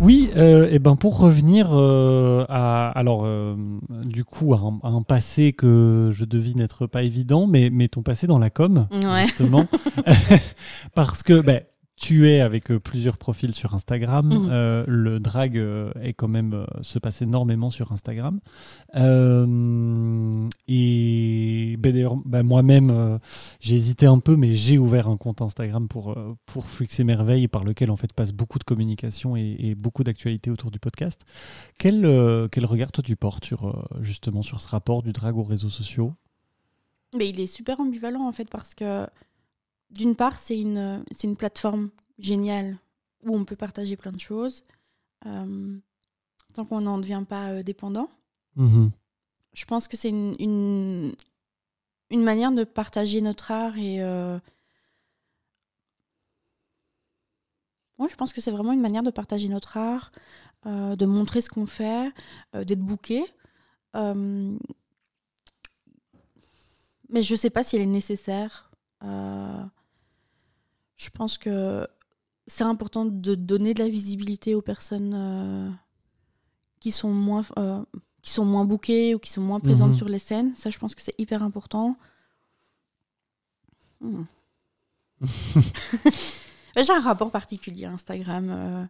Oui, 0.00 0.28
euh, 0.36 0.68
et 0.70 0.78
ben 0.78 0.94
pour 0.94 1.18
revenir 1.18 1.70
euh, 1.72 2.44
à 2.50 2.90
alors 2.90 3.22
euh, 3.24 3.56
du 4.04 4.24
coup 4.24 4.52
à 4.54 4.58
un, 4.58 4.78
à 4.82 4.88
un 4.88 5.02
passé 5.02 5.52
que 5.54 6.10
je 6.12 6.24
devine 6.26 6.60
être 6.60 6.86
pas 6.86 7.02
évident, 7.02 7.46
mais, 7.46 7.70
mais 7.72 7.88
ton 7.88 8.02
passé 8.02 8.26
dans 8.26 8.38
la 8.38 8.50
com 8.50 8.86
Ouais. 8.92 9.24
justement, 9.24 9.64
parce 10.94 11.22
que 11.22 11.40
ben, 11.40 11.62
tu 11.98 12.28
es 12.28 12.40
avec 12.42 12.68
plusieurs 12.76 13.16
profils 13.16 13.54
sur 13.54 13.74
Instagram, 13.74 14.26
Mhm. 14.28 14.48
euh, 14.50 14.84
le 14.86 15.18
drag 15.18 15.56
est 16.02 16.12
quand 16.12 16.28
même 16.28 16.66
se 16.82 16.98
passe 16.98 17.22
énormément 17.22 17.70
sur 17.70 17.90
Instagram, 17.92 18.38
Euh, 18.96 20.42
et 21.76 21.78
ben, 21.78 21.92
d'ailleurs 21.92 22.16
ben, 22.16 22.42
moi-même 22.42 22.90
euh, 22.90 23.18
j'ai 23.60 23.76
hésité 23.76 24.06
un 24.06 24.18
peu, 24.18 24.36
mais 24.36 24.54
j'ai 24.54 24.78
ouvert 24.78 25.08
un 25.08 25.16
compte 25.16 25.42
Instagram 25.42 25.88
pour, 25.88 26.12
euh, 26.12 26.34
pour 26.46 26.64
Flux 26.64 26.88
et 26.98 27.04
Merveilles, 27.04 27.48
par 27.48 27.64
lequel 27.64 27.90
en 27.90 27.96
fait 27.96 28.12
passe 28.12 28.32
beaucoup 28.32 28.58
de 28.58 28.64
communication 28.64 29.36
et, 29.36 29.56
et 29.58 29.74
beaucoup 29.74 30.04
d'actualités 30.04 30.50
autour 30.50 30.70
du 30.70 30.78
podcast. 30.78 31.22
Quel, 31.78 32.04
euh, 32.04 32.48
quel 32.50 32.64
regard 32.64 32.92
toi 32.92 33.04
tu 33.04 33.16
portes 33.16 33.44
sur, 33.44 33.68
euh, 33.68 33.84
justement 34.00 34.42
sur 34.42 34.60
ce 34.60 34.68
rapport 34.68 35.02
du 35.02 35.12
drag 35.12 35.36
aux 35.36 35.42
réseaux 35.42 35.68
sociaux? 35.68 36.14
Mais 37.14 37.28
il 37.28 37.38
est 37.40 37.46
super 37.46 37.80
ambivalent 37.80 38.26
en 38.26 38.32
fait 38.32 38.48
parce 38.48 38.74
que 38.74 39.06
d'une 39.90 40.16
part 40.16 40.38
c'est 40.38 40.58
une 40.58 41.04
c'est 41.12 41.26
une 41.26 41.36
plateforme 41.36 41.90
géniale 42.18 42.78
où 43.24 43.36
on 43.36 43.44
peut 43.44 43.56
partager 43.56 43.96
plein 43.96 44.12
de 44.12 44.20
choses 44.20 44.64
tant 45.22 46.64
qu'on 46.64 46.80
n'en 46.80 46.98
devient 46.98 47.24
pas 47.28 47.62
dépendant. 47.62 48.08
Mhm. 48.56 48.90
Je 49.54 49.64
pense 49.64 49.88
que 49.88 49.96
c'est 49.96 50.10
une, 50.10 50.32
une 50.38 51.14
une 52.10 52.22
manière 52.22 52.52
de 52.52 52.64
partager 52.64 53.20
notre 53.20 53.50
art 53.50 53.76
et 53.78 54.02
euh, 54.02 54.38
ouais, 57.98 58.08
je 58.08 58.14
pense 58.16 58.32
que 58.32 58.40
c'est 58.40 58.50
vraiment 58.50 58.72
une 58.72 58.80
manière 58.80 59.02
de 59.02 59.10
partager 59.10 59.48
notre 59.48 59.76
art, 59.76 60.12
euh, 60.66 60.96
de 60.96 61.06
montrer 61.06 61.40
ce 61.40 61.50
qu'on 61.50 61.66
fait, 61.66 62.12
euh, 62.54 62.64
d'être 62.64 62.80
bouqué. 62.80 63.24
Euh, 63.96 64.56
mais 67.08 67.22
je 67.22 67.34
ne 67.34 67.38
sais 67.38 67.50
pas 67.50 67.62
si 67.62 67.76
elle 67.76 67.82
est 67.82 67.86
nécessaire. 67.86 68.70
Euh, 69.02 69.64
je 70.96 71.10
pense 71.10 71.38
que 71.38 71.86
c'est 72.46 72.64
important 72.64 73.04
de 73.04 73.34
donner 73.34 73.74
de 73.74 73.80
la 73.80 73.88
visibilité 73.88 74.54
aux 74.54 74.62
personnes 74.62 75.14
euh, 75.14 75.70
qui 76.80 76.90
sont 76.90 77.12
moins 77.12 77.42
euh, 77.58 77.84
qui 78.26 78.32
sont 78.32 78.44
moins 78.44 78.64
bookées 78.64 79.14
ou 79.14 79.20
qui 79.20 79.30
sont 79.30 79.40
moins 79.40 79.60
présentes 79.60 79.90
Mhm. 79.90 79.96
sur 79.96 80.08
les 80.08 80.18
scènes. 80.18 80.52
Ça, 80.54 80.68
je 80.68 80.78
pense 80.78 80.96
que 80.96 81.00
c'est 81.00 81.14
hyper 81.16 81.44
important. 81.44 81.96
Hmm. 84.00 84.24
J'ai 86.76 86.92
un 86.92 87.00
rapport 87.00 87.30
particulier 87.30 87.84
à 87.84 87.92
Instagram. 87.92 88.50
euh, 88.50 88.84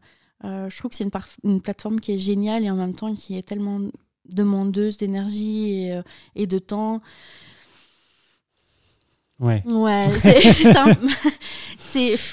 euh, 0.44 0.70
je 0.70 0.78
trouve 0.78 0.90
que 0.90 0.96
c'est 0.96 1.08
une, 1.44 1.60
plateforme 1.60 2.00
qui 2.00 2.12
est 2.12 2.18
géniale 2.18 2.64
et 2.64 2.70
en 2.70 2.76
même 2.76 2.94
temps 2.94 3.14
qui 3.14 3.36
est 3.36 3.42
tellement 3.42 3.80
demandeuse 4.24 4.96
d'énergie 4.96 5.82
et, 5.82 5.92
euh, 5.92 6.02
et 6.34 6.46
de 6.46 6.58
temps. 6.58 7.02
Ouais. 9.38 9.62
Ouais, 9.66 10.08
c'est 10.20 10.40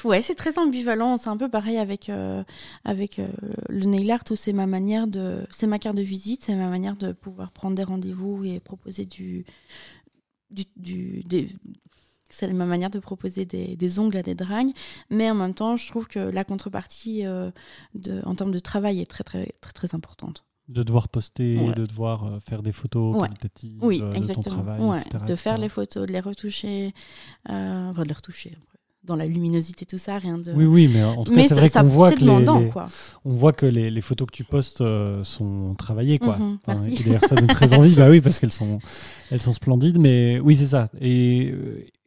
ouais, 0.06 0.22
très 0.36 0.58
ambivalent. 0.58 1.18
C'est 1.18 1.30
un 1.30 1.38
peu 1.38 1.50
pareil 1.50 1.78
avec 1.78 2.10
euh, 2.10 2.44
avec 2.86 3.20
euh, 3.20 3.28
le 3.70 3.86
nail 3.86 4.10
art 4.12 4.24
où 4.32 4.36
c'est 4.36 4.54
ma 4.54 4.68
manière 4.68 5.08
de 5.08 5.46
c'est 5.52 5.68
ma 5.68 5.80
carte 5.80 5.98
de 5.98 6.02
visite, 6.02 6.44
c'est 6.46 6.56
ma 6.56 6.70
manière 6.70 6.96
de 6.96 7.12
pouvoir 7.12 7.52
prendre 7.52 7.76
des 7.76 7.84
rendez-vous 7.84 8.44
et 8.46 8.60
proposer 8.60 9.06
du 9.06 9.46
du, 10.78 11.24
des- 11.24 11.50
c'est 12.30 12.52
ma 12.54 12.66
manière 12.66 12.90
de 12.90 13.00
proposer 13.00 13.46
des, 13.46 13.76
des 13.76 14.00
ongles 14.00 14.18
à 14.18 14.24
des 14.24 14.36
dragues, 14.36 14.72
mais 15.10 15.30
en 15.30 15.36
même 15.36 15.54
temps, 15.54 15.76
je 15.76 15.88
trouve 15.88 16.08
que 16.08 16.20
la 16.20 16.44
contrepartie 16.44 17.26
euh, 17.26 17.52
de, 17.96 18.22
en 18.26 18.36
termes 18.36 18.52
de 18.52 18.60
travail 18.60 19.02
est 19.02 19.10
très 19.10 19.24
très 19.24 19.52
très 19.62 19.74
très 19.74 19.96
importante. 19.96 20.46
De 20.70 20.82
devoir 20.84 21.10
poster, 21.10 21.58
Ouais. 21.60 21.74
de 21.74 21.86
devoir 21.86 22.26
euh, 22.26 22.40
faire 22.40 22.64
des 22.64 22.72
photos 22.72 23.16
Ouais. 23.16 23.28
qualitatives 23.28 23.80
Oui, 23.82 24.00
euh, 24.02 24.08
de 24.08 24.12
ton 24.14 24.18
exactement. 24.18 24.56
travail, 24.64 24.82
Ouais, 24.82 24.98
etc., 25.02 25.18
de 25.28 25.36
faire 25.36 25.58
les 25.58 25.68
photos, 25.70 26.08
de 26.08 26.14
les 26.14 26.22
retoucher, 26.22 26.94
euh, 27.50 27.90
enfin 27.92 28.04
de 28.04 28.08
les 28.08 28.14
retoucher 28.14 28.58
dans 29.04 29.18
la 29.18 29.26
luminosité, 29.26 29.86
tout 29.86 29.98
ça, 29.98 30.18
rien 30.18 30.38
de. 30.38 30.54
Oui, 30.54 30.64
oui, 30.64 30.88
mais 30.92 31.04
en 31.04 31.26
tout 31.26 31.34
cas, 31.34 31.44
c'est 31.44 31.56
vrai 31.56 31.70
qu'on 31.70 31.84
voit 31.84 32.14
que 32.14 32.24
les, 32.24 32.40
les- 32.40 32.70
quoi. 32.70 32.86
on 33.26 33.34
voit 33.34 33.52
que 33.52 33.66
les, 33.66 33.92
les 33.92 34.00
photos 34.00 34.28
que 34.28 34.32
tu 34.32 34.46
postes 34.46 34.80
euh, 34.80 35.22
sont 35.26 35.76
travaillées, 35.78 36.20
quoi. 36.20 36.38
Mhm, 36.38 36.60
Enfin, 36.66 36.80
merci. 36.80 37.02
et 37.02 37.06
d'ailleurs, 37.08 37.26
ça 37.28 37.36
donne 37.36 37.48
très 37.48 37.74
envie, 37.78 37.94
bah 37.98 38.10
oui, 38.10 38.22
parce 38.22 38.40
qu'elles 38.40 38.54
sont, 38.54 38.80
elles 39.30 39.42
sont 39.42 39.52
splendides, 39.52 40.00
mais 40.00 40.40
oui, 40.40 40.56
c'est 40.56 40.68
ça. 40.68 40.90
Et, 41.02 41.54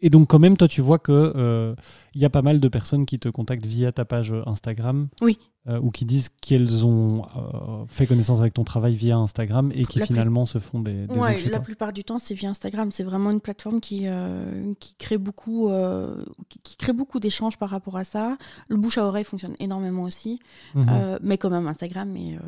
et 0.07 0.11
donc, 0.11 0.29
quand 0.29 0.39
même, 0.39 0.57
toi, 0.57 0.69
tu 0.69 0.81
vois 0.81 0.99
que 0.99 1.33
euh, 1.37 1.75
y 2.15 2.25
a 2.25 2.31
pas 2.31 2.43
mal 2.43 2.61
de 2.61 2.69
personnes 2.69 3.07
qui 3.07 3.19
te 3.19 3.29
contactent 3.29 3.67
via 3.67 3.91
ta 3.93 4.05
page 4.05 4.33
Instagram. 4.47 5.09
Oui. 5.21 5.39
euh, 5.69 5.81
ou 5.81 5.91
qui 5.91 6.05
disent 6.05 6.29
qu'elles 6.41 6.87
ont 6.87 7.25
euh, 7.37 7.85
fait 7.89 8.07
connaissance 8.07 8.39
avec 8.39 8.55
ton 8.55 8.63
travail 8.63 8.95
via 8.95 9.17
Instagram 9.17 9.73
et 9.75 9.85
qui 9.85 9.99
La 9.99 10.07
plus- 10.07 10.15
finalement 10.15 10.45
se 10.45 10.59
font 10.61 10.79
des, 10.79 11.09
des 11.09 11.15
Ouais, 11.15 11.37
la 11.47 11.51
toi. 11.57 11.59
plupart 11.59 11.93
du 11.93 12.05
temps, 12.05 12.19
c'est 12.19 12.35
via 12.35 12.49
Instagram. 12.51 12.93
C'est 12.93 13.03
vraiment 13.03 13.33
une 13.33 13.41
plateforme 13.41 13.81
qui, 13.81 14.03
euh, 14.07 14.73
qui 14.79 14.95
crée 14.95 15.19
beaucoup, 15.19 15.69
euh, 15.71 16.25
qui, 16.49 16.61
qui 16.61 16.77
crée 16.77 16.93
beaucoup 16.93 17.19
d'échanges 17.19 17.59
par 17.59 17.69
rapport 17.71 17.97
à 17.97 18.05
ça. 18.05 18.37
Le 18.71 18.77
bouche 18.77 18.97
à 18.99 19.05
oreille 19.07 19.25
fonctionne 19.25 19.55
énormément 19.59 20.03
aussi, 20.05 20.39
Mhm. 20.77 20.87
Euh, 20.89 21.19
mais 21.21 21.37
quand 21.37 21.51
même 21.51 21.67
Instagram 21.67 22.17
est, 22.17 22.37
euh, 22.37 22.41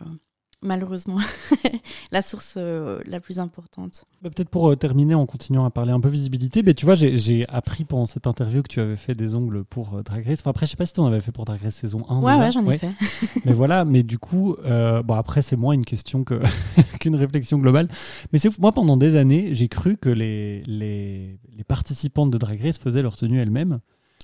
malheureusement 0.62 1.18
la 2.12 2.22
source 2.22 2.54
euh, 2.56 3.00
la 3.06 3.20
plus 3.20 3.38
importante. 3.38 4.04
Bah, 4.22 4.30
peut-être 4.30 4.48
pour 4.48 4.70
euh, 4.70 4.76
terminer 4.76 5.14
en 5.14 5.26
continuant 5.26 5.64
à 5.64 5.70
parler 5.70 5.92
un 5.92 6.00
peu 6.00 6.08
visibilité, 6.08 6.62
mais 6.62 6.74
tu 6.74 6.84
vois, 6.84 6.94
j'ai 6.94 7.48
appris 7.48 7.84
pendant 7.84 8.06
cette 8.06 8.26
interview 8.26 8.62
que 8.62 8.68
tu 8.68 8.80
avais 8.80 8.96
fait 8.96 9.14
des 9.14 9.34
ongles 9.34 9.64
pour 9.64 9.94
euh, 9.94 10.02
Drag 10.02 10.26
Race. 10.26 10.40
Enfin, 10.40 10.50
après, 10.50 10.66
je 10.66 10.72
sais 10.72 10.76
pas 10.76 10.86
si 10.86 10.94
tu 10.94 11.00
en 11.00 11.06
avais 11.06 11.20
fait 11.20 11.32
pour 11.32 11.44
Drag 11.44 11.60
Race 11.60 11.74
saison 11.74 12.04
1. 12.08 12.20
Ouais, 12.20 12.34
ouais, 12.34 12.50
j'en 12.50 12.66
ai 12.68 12.78
fait. 12.78 12.90
mais 13.44 13.52
voilà, 13.52 13.84
mais 13.84 14.02
du 14.02 14.18
coup, 14.18 14.56
bon, 14.64 15.14
après, 15.14 15.42
c'est 15.42 15.56
moins 15.56 15.74
une 15.74 15.84
question 15.84 16.24
qu'une 17.00 17.16
réflexion 17.16 17.58
globale. 17.58 17.88
Mais 18.32 18.38
c'est 18.38 18.56
moi, 18.58 18.72
pendant 18.72 18.96
des 18.96 19.16
années, 19.16 19.54
j'ai 19.54 19.68
cru 19.68 19.96
que 19.96 20.08
les, 20.08 20.62
les, 20.64 21.38
les 21.56 21.64
participantes 21.64 22.30
de 22.30 22.38
Drag 22.38 22.60
Race 22.60 22.78
faisaient 22.78 23.02
leur 23.02 23.16
tenue 23.16 23.38
elles-mêmes. 23.38 23.80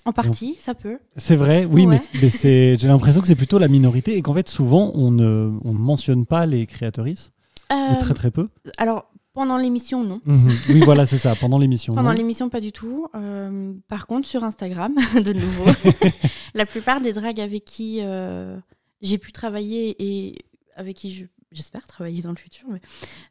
En 0.07 0.13
partie, 0.13 0.57
ça 0.61 0.75
peut. 0.75 0.99
C'est 1.17 1.37
vrai, 1.37 1.65
oui, 1.65 1.87
mais, 1.87 2.01
j'ai 2.43 2.89
l'impression 2.89 3.21
que 3.21 3.27
c'est 3.27 3.35
plutôt 3.35 3.59
la 3.59 3.69
minorité 3.69 4.17
et 4.17 4.23
qu'en 4.23 4.35
fait, 4.35 4.49
souvent, 4.49 4.93
on 4.95 5.11
ne, 5.11 5.53
on 5.65 5.73
mentionne 5.73 6.27
pas 6.27 6.45
les 6.45 6.67
créatrices, 6.67 7.33
ou 7.71 7.75
euh, 7.75 7.99
très 7.99 8.15
très 8.15 8.31
peu. 8.31 8.49
Alors, 8.77 9.07
pendant 9.35 9.57
l'émission, 9.57 10.05
non. 10.05 10.21
Mhm. 10.25 10.51
Oui, 10.71 10.81
voilà, 10.81 11.07
c'est 11.07 11.19
ça, 11.19 11.35
pendant 11.35 11.59
l'émission. 11.59 11.95
pendant 11.95 12.13
l'émission, 12.13 12.49
pas 12.49 12.61
du 12.61 12.71
tout. 12.71 13.09
Euh, 13.15 13.73
par 13.89 14.07
contre, 14.07 14.29
sur 14.29 14.45
Instagram, 14.45 14.95
de 15.15 15.33
nouveau, 15.33 15.65
la 16.55 16.67
plupart 16.67 17.01
des 17.01 17.13
drags 17.13 17.41
avec 17.41 17.65
qui 17.65 17.99
euh, 18.01 18.57
j'ai 19.03 19.19
pu 19.19 19.33
travailler 19.33 19.97
et 19.99 20.45
avec 20.77 20.97
qui 20.97 21.11
je 21.13 21.25
j'espère 21.55 21.87
travailler 21.87 22.23
dans 22.23 22.31
le 22.31 22.37
futur, 22.37 22.67
mais, 22.69 22.81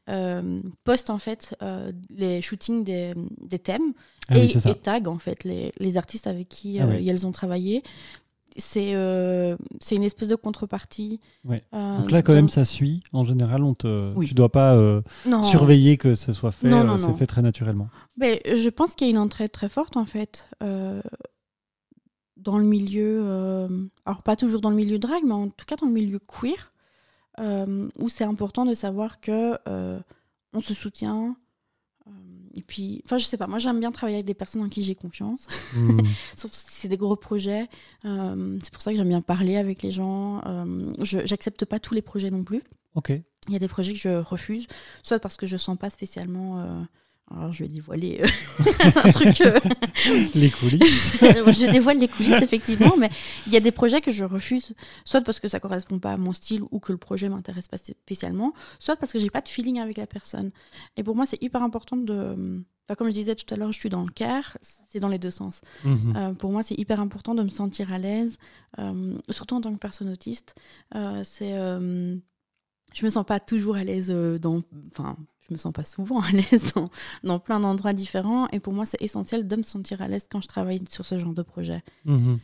euh, 0.09 0.61
poste 0.83 1.09
en 1.09 1.19
fait 1.19 1.55
euh, 1.61 1.91
les 2.09 2.41
shootings 2.41 2.83
des, 2.83 3.13
des 3.41 3.59
thèmes 3.59 3.93
ah 4.29 4.37
et, 4.37 4.49
tag 4.81 5.07
en 5.07 5.19
fait 5.19 5.43
les, 5.43 5.71
les 5.79 5.97
artistes 5.97 6.27
avec 6.27 6.49
qui 6.49 6.79
ah 6.79 6.85
euh, 6.85 7.03
elles 7.05 7.27
ont 7.27 7.31
travaillé. 7.31 7.83
C'est 8.55 8.93
c'est 9.81 9.95
une 9.95 10.03
espèce 10.03 10.27
de 10.27 10.35
contrepartie. 10.35 11.19
donc 11.43 12.11
là, 12.11 12.21
quand 12.21 12.33
même, 12.33 12.49
ça 12.49 12.65
suit. 12.65 13.01
En 13.11 13.23
général, 13.23 13.63
on 13.63 13.73
te, 13.73 14.13
tu 14.23 14.35
dois 14.35 14.51
pas 14.51 15.01
surveiller 15.43 15.97
que 15.97 16.13
ce 16.13 16.33
soit 16.33 16.51
fait. 16.51 16.69
c'est 16.99 17.13
fait 17.13 17.25
très 17.25 17.41
naturellement. 17.41 17.87
Mais 18.15 18.43
je 18.45 18.69
pense 18.69 18.93
qu'il 18.93 19.07
y 19.07 19.09
a 19.09 19.11
une 19.11 19.17
entrée 19.17 19.49
très 19.49 19.69
forte 19.69 19.97
en 19.97 20.05
fait 20.05 20.49
dans 22.37 22.59
le 22.59 22.65
milieu. 22.65 23.67
alors 24.05 24.21
pas 24.21 24.35
toujours 24.35 24.61
dans 24.61 24.69
le 24.69 24.75
milieu 24.75 24.99
drag, 24.99 25.23
mais 25.25 25.33
en 25.33 25.49
tout 25.49 25.65
cas 25.65 25.75
dans 25.75 25.87
le 25.87 25.93
milieu 25.93 26.19
queer. 26.19 26.72
Euh, 27.39 27.89
où 27.97 28.09
c'est 28.09 28.23
important 28.23 28.63
de 28.63 28.75
savoir 28.75 29.19
que 29.19 29.57
euh, 29.67 29.99
on 30.53 30.61
se 30.61 30.73
soutient. 30.73 31.35
Euh, 32.07 32.11
et 32.53 32.61
puis, 32.61 33.01
enfin, 33.05 33.17
je 33.17 33.25
sais 33.25 33.37
pas, 33.37 33.47
moi 33.47 33.57
j'aime 33.57 33.79
bien 33.79 33.91
travailler 33.91 34.17
avec 34.17 34.27
des 34.27 34.35
personnes 34.35 34.61
en 34.61 34.69
qui 34.69 34.83
j'ai 34.83 34.93
confiance, 34.93 35.47
hmm. 35.75 36.01
surtout 36.37 36.55
si 36.55 36.65
c'est 36.69 36.87
des 36.87 36.97
gros 36.97 37.15
projets. 37.15 37.67
c'est 38.03 38.71
pour 38.71 38.81
ça 38.81 38.91
que 38.91 38.97
j'aime 38.97 39.09
bien 39.09 39.21
parler 39.21 39.57
avec 39.57 39.81
les 39.81 39.91
gens. 39.91 40.41
je 40.99 41.25
j'accepte 41.25 41.65
pas 41.65 41.79
tous 41.79 41.93
les 41.93 42.03
projets 42.03 42.29
non 42.29 42.43
plus. 42.43 42.61
Ok. 42.95 43.11
Il 43.47 43.53
y 43.53 43.55
a 43.55 43.59
des 43.59 43.67
projets 43.67 43.93
que 43.93 43.99
je 43.99 44.21
refuse, 44.21 44.67
soit 45.01 45.19
parce 45.19 45.35
que 45.35 45.45
je 45.45 45.57
sens 45.57 45.77
pas 45.77 45.89
spécialement 45.89 46.85
alors, 47.31 47.53
je 47.53 47.63
vais 47.63 47.69
dévoiler 47.69 48.21
euh, 48.21 48.27
un 49.03 49.11
truc. 49.11 49.41
Euh, 49.41 49.57
les 50.35 50.49
coulisses. 50.49 51.13
je 51.21 51.71
dévoile 51.71 51.97
les 51.97 52.07
coulisses, 52.07 52.41
effectivement, 52.41 52.95
mais 52.97 53.09
il 53.47 53.53
y 53.53 53.57
a 53.57 53.59
des 53.59 53.71
projets 53.71 54.01
que 54.01 54.11
je 54.11 54.23
refuse, 54.23 54.73
soit 55.05 55.21
parce 55.21 55.39
que 55.39 55.47
ça 55.47 55.59
correspond 55.59 55.99
pas 55.99 56.11
à 56.11 56.17
mon 56.17 56.33
style 56.33 56.61
ou 56.71 56.79
que 56.79 56.91
le 56.91 56.97
projet 56.97 57.29
m'intéresse 57.29 57.67
pas 57.67 57.77
spécialement, 57.77 58.53
soit 58.77 58.97
parce 58.97 59.11
que 59.11 59.19
j'ai 59.19 59.29
pas 59.29 59.41
de 59.41 59.47
feeling 59.47 59.79
avec 59.79 59.97
la 59.97 60.05
personne. 60.05 60.51
Et 60.97 61.03
pour 61.03 61.15
moi, 61.15 61.25
c'est 61.25 61.41
hyper 61.41 61.63
important 61.63 61.97
de. 61.97 62.63
Enfin, 62.85 62.95
comme 62.95 63.07
je 63.07 63.13
disais 63.13 63.35
tout 63.35 63.51
à 63.53 63.57
l'heure, 63.57 63.71
je 63.71 63.79
suis 63.79 63.89
dans 63.89 64.03
le 64.03 64.11
car, 64.11 64.57
c'est 64.89 64.99
dans 64.99 65.07
les 65.07 65.19
deux 65.19 65.31
sens. 65.31 65.61
Mhm. 65.85 66.13
Euh, 66.17 66.33
pour 66.33 66.51
moi, 66.51 66.61
c'est 66.61 66.77
hyper 66.77 66.99
important 66.99 67.33
de 67.33 67.41
me 67.41 67.47
sentir 67.47 67.93
à 67.93 67.97
l'aise, 67.97 68.37
surtout 69.29 69.55
en 69.55 69.61
tant 69.61 69.73
que 69.73 69.79
personne 69.79 70.09
autiste. 70.09 70.55
c'est 71.23 71.53
je 72.93 73.05
me 73.05 73.09
sens 73.09 73.25
pas 73.25 73.39
toujours 73.39 73.75
à 73.75 73.83
l'aise 73.83 74.11
dans, 74.39 74.61
enfin, 74.91 75.17
je 75.47 75.53
me 75.53 75.57
sens 75.57 75.73
pas 75.73 75.83
souvent 75.83 76.21
à 76.21 76.31
l'aise 76.31 76.73
dans, 77.23 77.39
plein 77.39 77.59
d'endroits 77.59 77.93
différents. 77.93 78.47
Et 78.49 78.59
pour 78.59 78.73
moi, 78.73 78.85
c'est 78.85 79.01
essentiel 79.01 79.47
de 79.47 79.55
me 79.55 79.63
sentir 79.63 80.01
à 80.01 80.07
l'aise 80.07 80.27
quand 80.29 80.41
je 80.41 80.47
travaille 80.47 80.81
sur 80.89 81.05
ce 81.05 81.19
genre 81.19 81.33
de 81.33 81.41
projet. 81.41 81.83
Mhm. 82.05 82.39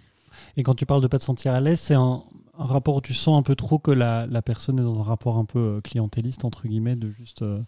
Et 0.57 0.63
quand 0.63 0.75
tu 0.75 0.85
parles 0.85 1.01
de 1.01 1.07
pas 1.07 1.19
te 1.19 1.23
sentir 1.23 1.53
à 1.53 1.59
l'aise, 1.59 1.79
c'est 1.79 1.95
un, 1.95 2.23
rapport 2.57 2.97
où 2.97 3.01
tu 3.01 3.13
sens 3.13 3.39
un 3.39 3.41
peu 3.41 3.55
trop 3.55 3.79
que 3.79 3.91
la, 3.91 4.27
personne 4.41 4.79
est 4.79 4.83
dans 4.83 4.99
un 4.99 5.03
rapport 5.03 5.37
un 5.37 5.45
peu 5.45 5.59
euh, 5.59 5.81
clientéliste, 5.81 6.43
entre 6.43 6.67
guillemets, 6.67 6.97
de 6.97 7.09
juste, 7.09 7.41
euh, 7.41 7.61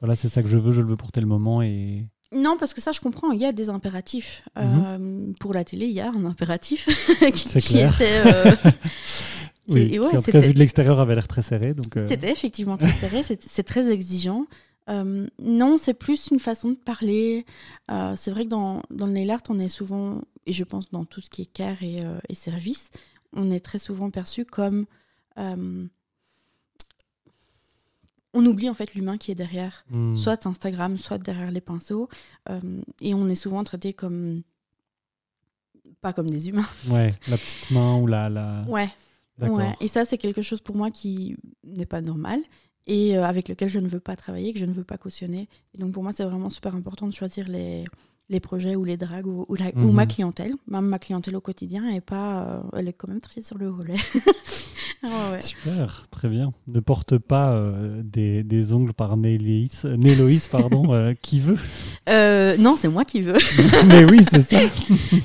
voilà, 0.00 0.14
c'est 0.14 0.28
ça 0.28 0.42
que 0.42 0.48
je 0.48 0.58
veux, 0.58 0.72
je 0.72 0.82
le 0.82 0.88
veux 0.88 0.96
pour 0.96 1.10
tel 1.10 1.24
moment. 1.24 1.62
et 1.62 2.06
non, 2.32 2.56
parce 2.56 2.74
que 2.74 2.80
ça, 2.80 2.92
je 2.92 3.00
comprends. 3.00 3.32
Il 3.32 3.40
y 3.40 3.44
a 3.44 3.52
des 3.52 3.70
impératifs. 3.70 4.48
Mhm. 4.56 4.84
Euh, 4.84 5.32
pour 5.40 5.52
la 5.52 5.64
télé, 5.64 5.86
il 5.86 5.92
y 5.92 6.00
a 6.00 6.10
un 6.10 6.24
impératif 6.24 6.88
c'est 7.34 7.60
clair. 9.68 9.88
Oui, 9.90 9.98
en 9.98 10.22
tout 10.22 10.30
cas, 10.30 10.40
vu 10.40 10.54
de 10.54 10.58
l'extérieur, 10.58 11.00
avait 11.00 11.14
l'air 11.14 11.28
très 11.28 11.42
serré. 11.42 11.74
Euh. 11.96 12.06
C'était 12.06 12.30
effectivement 12.30 12.76
très 12.76 12.92
serré, 12.92 13.22
c'est 13.40 13.62
très 13.62 13.90
exigeant. 13.90 14.46
Euh, 14.88 15.26
non, 15.40 15.78
c'est 15.78 15.94
plus 15.94 16.28
une 16.30 16.40
façon 16.40 16.70
de 16.70 16.76
parler. 16.76 17.44
Euh, 17.90 18.14
c'est 18.16 18.30
vrai 18.30 18.44
que 18.44 18.48
dans, 18.48 18.82
dans 18.90 19.06
le 19.06 19.12
nail 19.12 19.30
art, 19.30 19.42
on 19.48 19.58
est 19.58 19.68
souvent, 19.68 20.22
et 20.46 20.52
je 20.52 20.64
pense 20.64 20.90
dans 20.90 21.04
tout 21.04 21.20
ce 21.20 21.30
qui 21.30 21.42
est 21.42 21.52
care 21.52 21.82
et, 21.82 22.02
et 22.28 22.34
service, 22.34 22.90
on 23.32 23.50
est 23.50 23.60
très 23.60 23.78
souvent 23.78 24.10
perçu 24.10 24.44
comme. 24.44 24.86
on 25.36 25.88
oublie 28.46 28.70
en 28.70 28.74
fait 28.74 28.94
l'humain 28.94 29.18
qui 29.18 29.30
est 29.30 29.36
derrière, 29.36 29.84
hmm. 29.90 30.14
soit 30.14 30.46
Instagram, 30.46 30.98
soit 30.98 31.18
derrière 31.18 31.50
les 31.50 31.60
pinceaux, 31.60 32.08
et 33.00 33.14
on 33.14 33.28
est 33.28 33.34
souvent 33.36 33.62
traité 33.64 33.92
comme. 33.92 34.42
pas 36.00 36.12
comme 36.12 36.30
des 36.30 36.48
humains. 36.48 36.68
Ouais, 36.88 37.14
la 37.28 37.36
petite 37.36 37.70
main 37.70 37.96
ou 37.96 38.06
la. 38.06 38.28
la... 38.28 38.64
Ouais. 38.66 38.90
Et 39.80 39.88
ça, 39.88 40.04
c'est 40.04 40.18
quelque 40.18 40.42
chose 40.42 40.60
pour 40.60 40.76
moi 40.76 40.90
qui 40.90 41.36
n'est 41.64 41.86
pas 41.86 42.00
normal 42.00 42.40
et 42.86 43.16
euh, 43.16 43.24
avec 43.24 43.48
lequel 43.48 43.68
je 43.68 43.78
ne 43.78 43.88
veux 43.88 44.00
pas 44.00 44.16
travailler, 44.16 44.52
que 44.52 44.58
je 44.58 44.64
ne 44.64 44.72
veux 44.72 44.84
pas 44.84 44.98
cautionner. 44.98 45.48
Et 45.74 45.78
donc 45.78 45.92
pour 45.92 46.02
moi, 46.02 46.12
c'est 46.12 46.24
vraiment 46.24 46.50
super 46.50 46.74
important 46.74 47.06
de 47.06 47.12
choisir 47.12 47.48
les, 47.48 47.84
les 48.30 48.40
projets 48.40 48.76
ou 48.76 48.84
les 48.84 48.96
dragues 48.96 49.26
ou, 49.26 49.44
ou, 49.48 49.56
ma 49.92 50.04
mhm. 50.04 50.08
clientèle, 50.08 50.52
même 50.68 50.86
ma 50.86 50.98
clientèle 50.98 51.36
au 51.36 51.40
quotidien, 51.40 51.88
et 51.90 52.00
pas, 52.00 52.44
euh, 52.44 52.60
elle 52.76 52.88
est 52.88 52.92
quand 52.92 53.08
même 53.08 53.20
très 53.20 53.42
sur 53.42 53.58
le 53.58 53.68
volet. 53.68 53.96
Ah 55.02 55.40
Super, 55.40 56.04
très 56.10 56.28
bien. 56.28 56.52
Ne 56.66 56.78
porte 56.80 57.16
pas 57.16 57.52
euh, 57.52 58.02
des, 58.04 58.42
des, 58.42 58.74
ongles 58.74 58.92
par 58.92 59.16
Néloïs, 59.16 59.86
Néloïs 59.86 60.46
pardon, 60.46 60.92
euh, 60.92 61.14
qui 61.22 61.40
veut 61.40 61.56
Non, 62.58 62.76
c'est 62.76 62.88
moi 62.88 63.06
qui 63.06 63.22
veux. 63.22 63.38
Mais 63.86 64.04
oui, 64.04 64.22
c'est 64.30 64.40
ça. 64.40 64.58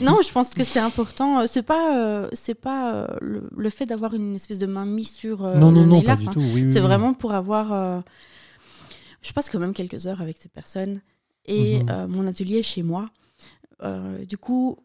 non, 0.01 0.20
je 0.26 0.32
pense 0.32 0.53
que 0.53 0.64
c'est 0.64 0.80
important. 0.80 1.45
C'est 1.45 1.62
pas, 1.64 2.30
c'est 2.32 2.56
pas 2.56 3.18
le, 3.20 3.70
fait 3.70 3.86
d'avoir 3.86 4.14
une 4.14 4.36
espèce 4.36 4.60
de 4.60 4.66
main 4.66 4.86
mise 4.86 5.12
sur. 5.12 5.41
non, 5.41 5.74
non, 5.74 5.86
non, 5.86 6.01
pas 6.01 6.16
du 6.16 6.28
tout. 6.28 6.41
Oui, 6.53 6.68
c'est 6.70 6.80
vraiment 6.80 7.14
pour 7.14 7.34
avoir. 7.34 8.01
je 9.22 9.34
passe 9.34 9.49
quand 9.49 9.60
même 9.60 9.74
quelques 9.74 10.08
heures 10.08 10.22
avec 10.22 10.38
ces 10.39 10.47
personnes 10.47 11.01
et 11.46 11.80
mhm. 11.80 11.89
euh, 11.89 12.08
mon 12.08 12.28
atelier 12.28 12.60
est 12.60 12.64
chez 12.64 12.84
moi. 12.84 13.10
Euh, 13.84 14.24
du 14.26 14.38
coup. 14.38 14.78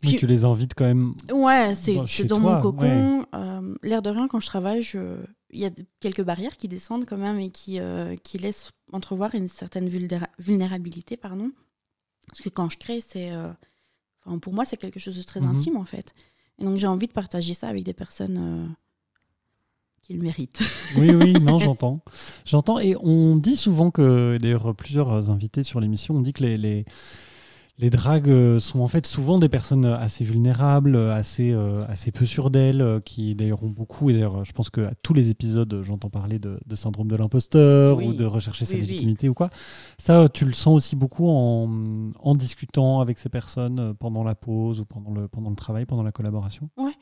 Puis, 0.00 0.16
tu 0.16 0.26
les 0.26 0.44
invites 0.44 0.72
quand 0.74 0.86
même. 0.86 1.14
Ouais, 1.30 1.74
c'est 1.74 2.24
dans 2.24 2.40
mon 2.40 2.60
cocon. 2.60 3.26
Euh, 3.34 3.74
l'air 3.82 4.00
de 4.00 4.10
rien, 4.10 4.28
quand 4.28 4.40
je 4.40 4.46
travaille, 4.46 4.82
il 5.50 5.60
y 5.60 5.66
a 5.66 5.70
quelques 6.00 6.22
barrières 6.22 6.56
qui 6.56 6.68
descendent 6.68 7.04
quand 7.04 7.18
même 7.18 7.38
et 7.38 7.50
qui, 7.50 7.78
qui 8.22 8.38
laissent 8.38 8.70
entrevoir 8.92 9.34
une 9.34 9.48
certaine 9.48 9.88
vulnérabilité. 10.38 11.18
Pardon. 11.18 11.50
Parce 12.28 12.40
que 12.40 12.48
quand 12.48 12.70
je 12.70 12.78
crée, 12.78 13.00
c'est. 13.06 13.30
Enfin, 14.24 14.38
pour 14.38 14.54
moi, 14.54 14.64
c'est 14.64 14.78
quelque 14.78 15.00
chose 15.00 15.18
de 15.18 15.22
très 15.22 15.40
mhm. 15.40 15.56
intime 15.56 15.76
en 15.76 15.84
fait. 15.84 16.14
Et 16.58 16.64
donc 16.64 16.78
j'ai 16.78 16.86
envie 16.86 17.06
de 17.06 17.12
partager 17.12 17.52
ça 17.52 17.68
avec 17.68 17.84
des 17.84 17.94
personnes 17.94 18.74
il 20.10 20.20
mérite. 20.20 20.60
oui, 20.96 21.10
oui, 21.10 21.32
non, 21.40 21.58
j'entends. 21.58 22.00
J'entends. 22.44 22.78
Et 22.78 22.96
on 23.00 23.36
dit 23.36 23.56
souvent 23.56 23.90
que, 23.90 24.38
d'ailleurs, 24.38 24.74
plusieurs 24.74 25.30
invités 25.30 25.62
sur 25.62 25.80
l'émission 25.80 26.16
ont 26.16 26.20
dit 26.20 26.32
que 26.32 26.42
les, 26.42 26.58
les, 26.58 26.84
les, 27.78 27.90
dragues 27.90 28.58
sont 28.58 28.80
en 28.80 28.88
fait 28.88 29.06
souvent 29.06 29.38
des 29.38 29.48
personnes 29.48 29.86
assez 29.86 30.24
vulnérables, 30.24 30.96
assez, 30.96 31.52
euh, 31.52 31.84
assez 31.88 32.10
peu 32.10 32.26
sûres 32.26 32.50
d'elles, 32.50 33.00
qui 33.04 33.36
d'ailleurs 33.36 33.62
ont 33.62 33.70
beaucoup, 33.70 34.10
et 34.10 34.12
d'ailleurs, 34.12 34.44
je 34.44 34.52
pense 34.52 34.68
qu'à 34.68 34.92
tous 35.02 35.14
les 35.14 35.30
épisodes, 35.30 35.80
j'entends 35.82 36.10
parler 36.10 36.40
de, 36.40 36.58
syndrome 36.74 37.08
de 37.08 37.16
l'imposteur 37.16 38.02
ou 38.02 38.12
de 38.12 38.24
rechercher 38.24 38.64
sa 38.64 38.76
légitimité 38.76 39.28
ou 39.28 39.34
quoi. 39.34 39.50
Ça, 39.98 40.28
tu 40.28 40.44
le 40.44 40.52
sens 40.52 40.74
aussi 40.74 40.96
beaucoup 40.96 41.28
en, 41.28 42.10
en 42.18 42.32
discutant 42.34 43.00
avec 43.00 43.18
ces 43.18 43.28
personnes 43.28 43.94
pendant 43.94 44.24
la 44.24 44.34
pause 44.34 44.80
ou 44.80 44.84
pendant 44.84 45.12
le, 45.12 45.28
pendant 45.28 45.50
le 45.50 45.56
travail, 45.56 45.86
pendant 45.86 46.02
la 46.02 46.12
collaboration? 46.12 46.68
Ouais. 46.76 46.96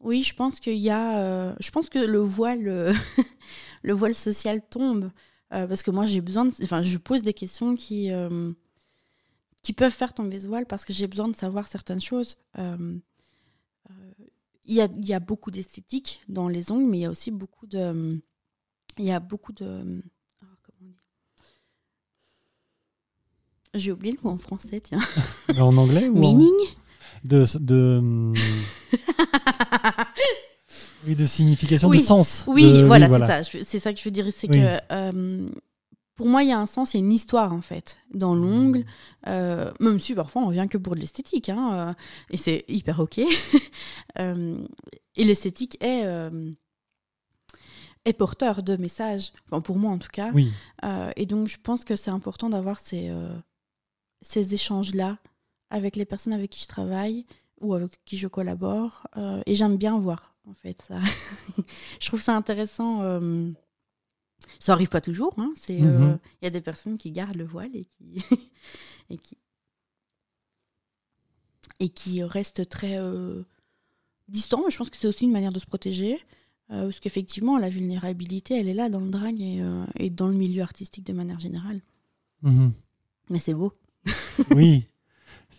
Oui, 0.00 0.22
je 0.22 0.34
pense 0.34 0.60
qu'il 0.60 0.78
y 0.78 0.90
a. 0.90 1.18
Euh, 1.18 1.54
je 1.60 1.70
pense 1.70 1.88
que 1.88 1.98
le 1.98 2.18
voile, 2.18 2.68
euh, 2.68 2.92
le 3.82 3.92
voile 3.92 4.14
social 4.14 4.60
tombe 4.62 5.10
euh, 5.52 5.66
parce 5.66 5.82
que 5.82 5.90
moi 5.90 6.06
j'ai 6.06 6.20
besoin. 6.20 6.44
De, 6.44 6.52
enfin, 6.62 6.82
je 6.82 6.98
pose 6.98 7.22
des 7.22 7.34
questions 7.34 7.74
qui 7.74 8.10
qui 9.62 9.72
peuvent 9.72 9.92
faire 9.92 10.14
tomber 10.14 10.38
ce 10.40 10.46
voile 10.46 10.66
parce 10.66 10.84
que 10.84 10.92
j'ai 10.92 11.08
besoin 11.08 11.28
de 11.28 11.36
savoir 11.36 11.66
certaines 11.66 12.00
choses. 12.00 12.36
Il 14.70 14.74
y 14.74 14.82
a, 14.82 14.88
y, 15.00 15.14
a, 15.14 15.20
beaucoup 15.20 15.50
d'esthétique 15.50 16.20
dans 16.28 16.46
les 16.46 16.70
ongles, 16.70 16.90
mais 16.90 16.98
il 16.98 17.00
y 17.00 17.06
a 17.06 17.10
aussi 17.10 17.30
beaucoup 17.30 17.66
de. 17.66 18.20
Il 18.98 19.04
y 19.04 19.10
a 19.10 19.18
beaucoup 19.18 19.52
de. 19.52 20.02
J'ai 23.74 23.92
oublié 23.92 24.14
le 24.14 24.18
mot 24.22 24.30
en 24.30 24.38
français, 24.38 24.80
tiens. 24.80 25.00
en 25.58 25.76
anglais 25.76 26.08
ou 26.08 26.18
Meaning? 26.18 26.54
De, 27.24 27.44
de... 27.58 28.32
Oui, 31.06 31.14
de 31.14 31.24
signification, 31.26 31.88
Oui. 31.88 31.98
de 31.98 32.02
sens. 32.02 32.44
Oui, 32.48 32.72
de- 32.72 32.82
voilà, 32.84 33.08
c'est 33.08 33.44
ça. 33.52 33.62
C'est 33.64 33.78
ça 33.78 33.92
que 33.92 33.98
je 33.98 34.04
veux 34.04 34.10
dire. 34.10 34.26
C'est 34.32 34.48
Oui. 34.50 34.56
que 34.60 34.78
euh, 34.92 35.46
pour 36.16 36.26
moi, 36.26 36.42
il 36.42 36.48
y 36.48 36.52
a 36.52 36.58
un 36.58 36.66
sens, 36.66 36.92
il 36.92 36.96
y 36.98 37.00
a 37.00 37.04
une 37.06 37.12
histoire 37.12 37.52
en 37.52 37.60
fait 37.62 37.98
dans 38.12 38.34
l'ongle. 38.34 38.84
Euh, 39.28 39.72
même 39.80 40.00
si 40.00 40.14
parfois 40.14 40.42
on 40.42 40.50
vient 40.50 40.66
que 40.66 40.76
pour 40.76 40.94
de 40.96 41.00
l'esthétique, 41.00 41.48
hein, 41.48 41.72
euh, 41.90 41.94
et 42.30 42.36
c'est 42.36 42.64
hyper 42.68 43.00
ok. 43.00 43.20
Euh, 44.18 44.58
et 45.14 45.22
l'esthétique 45.24 45.76
est 45.82 46.02
euh, 46.04 46.50
est 48.04 48.12
porteur 48.14 48.62
de 48.64 48.76
messages. 48.76 49.32
Enfin, 49.46 49.60
pour 49.60 49.78
moi 49.78 49.92
en 49.92 49.98
tout 49.98 50.08
cas. 50.12 50.30
Oui, 50.34 50.50
Euh, 50.84 51.12
et 51.16 51.24
donc, 51.26 51.46
je 51.46 51.56
pense 51.62 51.84
que 51.84 51.94
c'est 51.94 52.10
important 52.10 52.50
d'avoir 52.50 52.80
ces, 52.80 53.08
euh, 53.10 53.28
ces 54.22 54.54
échanges-là 54.54 55.18
avec 55.70 55.96
les 55.96 56.04
personnes 56.04 56.32
avec 56.32 56.50
qui 56.50 56.62
je 56.62 56.68
travaille 56.68 57.26
ou 57.60 57.74
avec 57.74 57.98
qui 58.04 58.16
je 58.16 58.28
collabore. 58.28 59.06
Euh, 59.16 59.42
et 59.46 59.54
j'aime 59.54 59.76
bien 59.76 59.98
voir, 59.98 60.34
en 60.46 60.54
fait, 60.54 60.80
ça. 60.82 61.00
je 62.00 62.06
trouve 62.06 62.20
ça 62.20 62.34
intéressant. 62.36 63.02
euh, 63.02 63.50
Ça 64.60 64.72
arrive 64.72 64.88
pas 64.88 65.00
toujours. 65.00 65.34
hein, 65.38 65.52
c'est, 65.56 65.80
euh. 65.82 66.16
Il 66.40 66.44
y 66.44 66.48
a 66.48 66.50
des 66.50 66.60
personnes 66.60 66.96
qui 66.98 67.10
gardent 67.10 67.36
le 67.36 67.44
voile 67.44 67.74
et 67.74 67.84
qui, 67.84 68.22
et 69.10 69.18
qui, 69.18 69.36
et 71.80 71.88
qui 71.88 72.22
restent 72.22 72.68
très 72.68 72.96
distants. 74.28 74.62
Mais 74.64 74.70
je 74.70 74.78
pense 74.78 74.90
que 74.90 74.96
c'est 74.96 75.08
aussi 75.08 75.24
une 75.24 75.32
manière 75.32 75.52
de 75.52 75.58
se 75.58 75.66
protéger. 75.66 76.18
Euh, 76.70 76.84
parce 76.84 77.00
qu'effectivement, 77.00 77.56
la 77.56 77.70
vulnérabilité, 77.70 78.54
elle 78.60 78.68
est 78.68 78.74
là 78.74 78.90
dans 78.90 79.00
le 79.00 79.08
drag 79.08 79.40
et, 79.40 79.62
euh, 79.62 79.86
et 79.98 80.10
dans 80.10 80.28
le 80.28 80.34
milieu 80.36 80.62
artistique 80.62 81.06
de 81.06 81.14
manière 81.14 81.40
générale. 81.40 81.80
Mhm. 82.42 82.72
Mais 83.30 83.38
c'est 83.38 83.54
beau. 83.54 83.72
oui. 84.54 84.84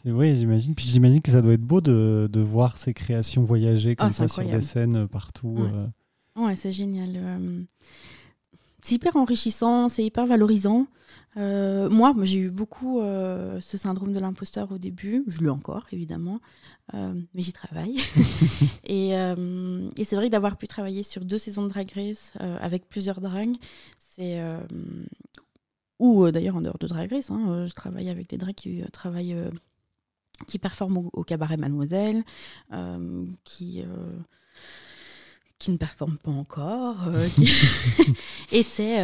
Oui, 0.05 0.35
j'imagine. 0.35 0.75
Puis 0.75 0.85
j'imagine 0.87 1.21
que 1.21 1.31
ça 1.31 1.41
doit 1.41 1.53
être 1.53 1.61
beau 1.61 1.81
de, 1.81 2.29
de 2.31 2.39
voir 2.39 2.77
ces 2.77 2.93
créations 2.93 3.43
voyager 3.43 3.95
comme 3.95 4.07
Ah, 4.07 4.11
c'est 4.11 4.23
ça 4.27 4.27
sur 4.29 4.43
des 4.49 4.61
scènes 4.61 4.95
euh, 4.97 5.07
partout. 5.07 5.49
Ouais. 5.57 5.69
euh. 5.73 5.87
Ouais, 6.45 6.55
c'est 6.55 6.71
génial. 6.71 7.09
euh, 7.15 7.61
C'est 8.81 8.95
hyper 8.95 9.15
enrichissant, 9.17 9.89
c'est 9.89 10.03
hyper 10.05 10.25
valorisant. 10.25 10.87
Euh, 11.37 11.89
moi, 11.89 12.15
j'ai 12.23 12.39
eu 12.39 12.49
beaucoup 12.49 13.01
ce 13.01 13.77
syndrome 13.77 14.13
de 14.13 14.19
l'imposteur 14.19 14.71
au 14.71 14.77
début. 14.77 15.23
Je 15.27 15.41
l'ai 15.41 15.49
encore, 15.49 15.85
évidemment. 15.91 16.39
Mais 16.93 17.41
j'y 17.41 17.53
travaille. 17.53 17.97
et 18.85 19.09
et 19.11 20.03
c'est 20.03 20.15
vrai 20.15 20.27
que 20.27 20.31
d'avoir 20.31 20.57
pu 20.57 20.67
travailler 20.67 21.03
sur 21.03 21.25
deux 21.25 21.37
saisons 21.37 21.63
de 21.63 21.69
Drag 21.69 21.91
Race 21.93 22.33
avec 22.61 22.87
plusieurs 22.87 23.19
drags, 23.21 23.55
c'est. 24.11 24.41
ou 25.99 26.25
euh, 26.25 26.31
d'ailleurs 26.31 26.55
en 26.55 26.61
dehors 26.61 26.77
de 26.79 26.87
Drag 26.87 27.11
Race, 27.11 27.29
hein, 27.29 27.45
euh, 27.49 27.67
je 27.67 27.73
travaille 27.73 28.09
avec 28.09 28.29
des 28.29 28.37
drags 28.37 28.55
qui 28.55 28.81
euh, 28.81 28.85
travaillent. 28.91 29.35
Qui 30.47 30.59
performent 30.59 30.97
au, 30.97 31.09
au 31.13 31.23
cabaret 31.23 31.57
Mademoiselle, 31.57 32.23
euh, 32.73 33.25
qui, 33.43 33.81
euh, 33.81 34.17
qui 35.59 35.71
ne 35.71 35.77
performent 35.77 36.17
pas 36.17 36.31
encore. 36.31 37.07
euh, 37.07 37.27
qui- 37.29 37.51
Et 38.51 38.63
c'est. 38.63 38.97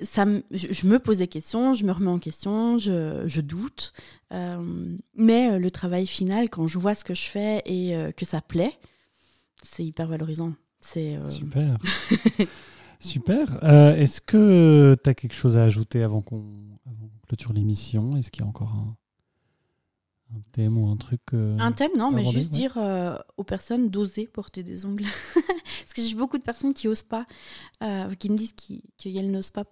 ça 0.00 0.24
je, 0.50 0.68
je 0.72 0.86
me 0.86 0.98
pose 0.98 1.18
des 1.18 1.26
questions, 1.28 1.74
je 1.74 1.84
me 1.84 1.92
remets 1.92 2.06
en 2.10 2.18
question, 2.18 2.78
je, 2.78 3.24
je 3.26 3.40
doute. 3.40 3.92
mais 4.30 5.58
le 5.58 5.70
travail 5.70 6.06
final, 6.06 6.48
quand 6.48 6.66
je 6.66 6.78
vois 6.78 6.94
ce 6.94 7.04
que 7.04 7.14
je 7.14 7.26
fais 7.26 7.62
et 7.66 8.12
que 8.16 8.24
ça 8.24 8.40
plaît, 8.40 8.72
c'est 9.62 9.84
hyper 9.84 10.06
valorisant. 10.08 10.52
C'est. 10.80 11.18
Super. 11.28 11.76
Super. 13.00 13.62
Est-ce 13.96 14.20
que 14.20 14.96
tu 15.02 15.10
as 15.10 15.14
quelque 15.14 15.34
chose 15.34 15.56
à 15.56 15.64
ajouter 15.64 16.02
avant 16.02 16.20
qu'on 16.20 16.44
clôture 17.28 17.52
l'émission 17.52 18.16
Est-ce 18.16 18.30
qu'il 18.30 18.42
y 18.42 18.44
a 18.44 18.48
encore 18.48 18.72
un, 18.72 18.96
un 20.34 20.40
thème 20.52 20.78
ou 20.78 20.88
un 20.88 20.96
truc 20.96 21.20
euh, 21.34 21.56
Un 21.58 21.72
thème, 21.72 21.92
non, 21.96 22.10
mais 22.10 22.24
juste 22.24 22.52
ouais. 22.52 22.58
dire 22.58 22.76
euh, 22.76 23.16
aux 23.36 23.44
personnes 23.44 23.90
d'oser 23.90 24.26
porter 24.26 24.62
des 24.62 24.86
ongles. 24.86 25.04
Parce 25.34 25.92
que 25.94 26.02
j'ai 26.02 26.14
beaucoup 26.14 26.38
de 26.38 26.42
personnes 26.42 26.74
qui 26.74 26.88
osent 26.88 27.02
pas, 27.02 27.26
euh, 27.82 28.14
qui 28.14 28.30
me 28.30 28.36
disent 28.36 28.54
qu'elles 28.96 29.30
n'osent 29.30 29.50
pas 29.50 29.64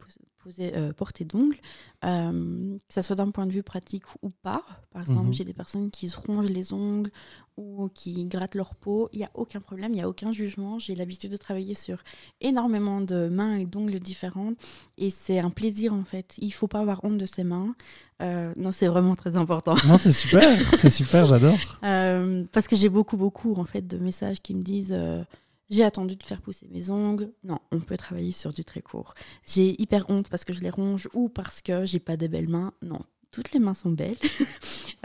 pos- 0.47 0.51
poser, 0.51 0.77
euh, 0.77 0.93
porter 0.93 1.25
d'ongles, 1.25 1.57
euh, 2.05 2.77
que 2.79 2.95
ça 2.95 3.03
soit 3.03 3.17
d'un 3.17 3.31
point 3.31 3.47
de 3.47 3.53
vue 3.53 3.63
pratique 3.63 4.05
ou 4.23 4.31
pas. 4.43 4.63
Par 4.93 5.03
exemple, 5.03 5.27
Mhm. 5.27 5.33
j'ai 5.33 5.45
des 5.45 5.53
personnes 5.53 5.91
qui 5.91 6.09
se 6.09 6.19
rongent 6.19 6.49
les 6.49 6.73
ongles 6.73 7.11
ou 7.57 7.89
qui 7.95 8.25
grattent 8.27 8.55
leur 8.55 8.75
peau. 8.75 9.09
Il 9.13 9.19
n'y 9.19 9.25
a 9.25 9.31
aucun 9.35 9.61
problème, 9.61 9.93
il 9.93 9.97
n'y 9.97 10.03
a 10.03 10.09
aucun 10.09 10.31
jugement. 10.33 10.79
J'ai 10.79 10.95
l'habitude 10.95 11.31
de 11.33 11.37
travailler 11.37 11.75
sur 11.75 11.99
énormément 12.41 13.01
de 13.01 13.29
mains 13.29 13.57
et 13.57 13.65
d'ongles 13.65 13.99
différentes 13.99 14.57
et 14.99 15.11
c'est 15.11 15.39
un 15.39 15.51
plaisir 15.51 15.93
en 15.95 16.05
fait. 16.05 16.35
Il 16.39 16.53
faut 16.53 16.69
pas 16.69 16.81
avoir 16.81 17.03
honte 17.05 17.19
de 17.19 17.27
ses 17.27 17.45
mains. 17.45 17.75
Euh, 18.23 18.53
non, 18.57 18.73
c'est 18.73 18.87
vraiment 18.89 19.17
très 19.17 19.37
important. 19.37 19.75
Non, 19.87 19.99
c'est 19.99 20.13
super. 20.13 20.59
c'est 20.77 20.91
super, 20.91 21.25
j'adore. 21.27 21.57
Euh, 21.83 22.45
parce 22.53 22.67
que 22.69 22.75
j'ai 22.77 22.89
beaucoup, 22.89 23.17
beaucoup 23.17 23.55
en 23.57 23.65
fait 23.65 23.87
de 23.87 23.99
messages 23.99 24.41
qui 24.41 24.55
me 24.55 24.63
disent 24.63 24.93
euh, 24.97 25.23
j'ai 25.71 25.85
attendu 25.85 26.17
de 26.17 26.23
faire 26.23 26.41
pousser 26.41 26.69
mes 26.71 26.91
ongles. 26.91 27.33
Non, 27.45 27.59
on 27.73 27.81
peut 27.81 27.97
travailler 27.97 28.33
sur 28.33 28.53
du 28.53 28.65
très 28.65 28.83
court. 28.83 29.15
J'ai 29.47 29.81
hyper 29.81 30.09
honte 30.09 30.29
parce 30.29 30.45
que 30.45 30.53
je 30.53 30.61
les 30.61 30.71
ronge 30.71 31.09
ou 31.15 31.29
parce 31.29 31.63
que 31.63 31.85
j'ai 31.85 31.99
pas 31.99 32.17
des 32.17 32.29
belles 32.29 32.49
mains. 32.49 32.73
Non, 32.83 33.01
toutes 33.31 33.53
les 33.53 33.61
mains 33.61 33.75
sont 33.75 33.91
belles. 33.91 34.17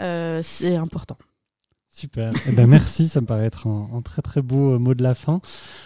Euh, 0.00 0.40
c'est 0.42 0.74
important. 0.74 1.16
Super. 1.88 2.30
Eh 2.48 2.52
ben, 2.52 2.66
merci, 2.66 3.08
ça 3.08 3.20
me 3.20 3.26
paraît 3.26 3.44
être 3.44 3.68
un, 3.68 3.90
un 3.94 4.00
très 4.00 4.22
très 4.22 4.40
beau 4.42 4.72
euh, 4.72 4.78
mot 4.78 4.94
de 4.94 5.02
la 5.02 5.14
fin. 5.14 5.40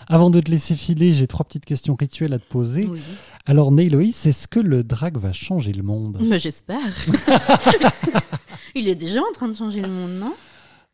Avant 0.08 0.30
de 0.30 0.40
te 0.40 0.50
laisser 0.50 0.74
filer, 0.76 1.12
j'ai 1.12 1.26
trois 1.26 1.44
petites 1.44 1.66
questions 1.66 1.96
rituelles 1.96 2.32
à 2.32 2.38
te 2.38 2.48
poser. 2.48 2.86
Oui. 2.86 3.00
Alors, 3.44 3.72
Néloïs, 3.72 4.24
est-ce 4.24 4.46
que 4.48 4.60
le 4.60 4.84
drag 4.84 5.18
va 5.18 5.32
changer 5.32 5.72
le 5.72 5.82
monde? 5.82 6.18
J'espère. 6.38 6.78
Il 8.74 8.88
est 8.88 8.94
déjà 8.94 9.20
en 9.20 9.32
train 9.32 9.48
de 9.48 9.54
changer 9.56 9.82
le 9.82 9.88
monde, 9.88 10.12
non? 10.12 10.34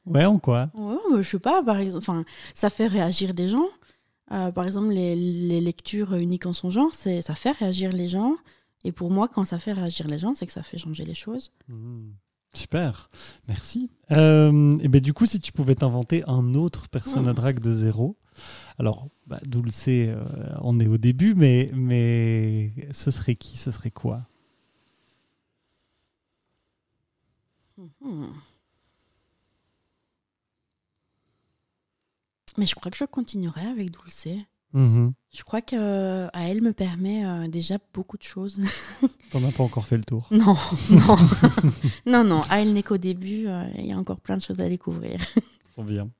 Ouais, 0.07 0.25
en 0.25 0.39
quoi? 0.39 0.71
Ouais, 0.75 0.97
mais 1.13 1.23
je 1.23 1.29
sais 1.29 1.39
pas, 1.39 1.63
par 1.63 1.79
exemple, 1.79 1.99
enfin, 1.99 2.25
ça 2.55 2.71
fait 2.71 2.87
réagir 2.87 3.35
des 3.35 3.49
gens. 3.49 3.69
Euh, 4.33 4.51
par 4.51 4.67
exemple, 4.67 4.89
les, 4.89 5.15
les 5.15 5.61
lectures 5.61 6.15
uniques 6.15 6.47
en 6.47 6.53
son 6.53 6.71
genre, 6.71 6.95
c'est, 6.95 7.23
ça 7.23 7.35
fait 7.35 7.53
réagir 7.53 7.93
les 7.93 8.09
gens. 8.09 8.35
Et 8.85 8.91
pour 8.93 9.11
moi, 9.11 9.29
quand 9.29 9.45
ça 9.45 9.59
fait 9.59 9.73
réagir 9.73 10.09
les 10.09 10.19
gens, 10.19 10.35
c'est 10.35 10.47
que 10.47 10.53
ça 10.53 10.63
fait 10.63 10.79
changer 10.79 11.05
les 11.05 11.15
choses. 11.15 11.53
Mhm. 11.69 12.15
Super, 12.55 13.09
merci. 13.49 13.91
Euh, 14.11 14.77
et 14.83 14.89
ben 14.89 15.01
du 15.01 15.15
coup, 15.15 15.25
si 15.25 15.41
tu 15.41 15.53
pouvais 15.53 15.75
t'inventer 15.75 16.23
un 16.27 16.55
autre 16.55 16.89
persona 16.91 17.33
drag 17.33 17.61
de 17.61 17.73
zéro, 17.73 18.17
alors, 18.79 19.09
bah, 19.27 19.41
Dulce, 19.47 19.87
euh, 19.89 20.23
on 20.61 20.79
est 20.81 20.87
au 20.87 20.99
début, 20.99 21.35
mais, 21.35 21.67
mais 21.75 22.73
ce 22.91 23.11
serait 23.11 23.37
qui? 23.37 23.57
Ce 23.57 23.71
serait 23.71 23.91
quoi? 23.91 24.23
Mhm. 27.79 28.33
Mais 32.59 32.67
je 32.67 32.75
crois 32.75 32.91
que 32.91 32.99
je 32.99 33.05
continuerai 33.05 33.67
avec 33.67 33.91
Dulce. 33.91 34.29
Mhm. 34.75 35.13
Je 35.35 35.43
crois 35.43 35.61
que 35.63 36.29
à 36.33 36.49
elle 36.49 36.63
me 36.63 36.73
permet 36.73 37.25
euh, 37.27 37.49
déjà 37.49 37.79
beaucoup 37.93 38.17
de 38.17 38.23
choses. 38.23 38.59
T'en 39.31 39.43
as 39.45 39.53
pas 39.53 39.63
encore 39.63 39.87
fait 39.87 39.97
le 39.97 40.05
tour. 40.05 40.29
non, 40.31 40.57
non, 40.91 41.17
non, 42.07 42.25
non. 42.25 42.43
À 42.51 42.61
elle 42.61 42.73
n'est 42.73 42.83
qu'au 42.83 42.99
début. 42.99 43.47
euh, 43.47 43.65
Il 43.79 43.87
y 43.87 43.93
a 43.93 43.99
encore 43.99 44.21
plein 44.21 44.37
de 44.37 44.43
choses 44.43 44.61
à 44.61 44.69
découvrir. 44.69 45.21
Trop 45.73 45.85
bien. 45.85 46.11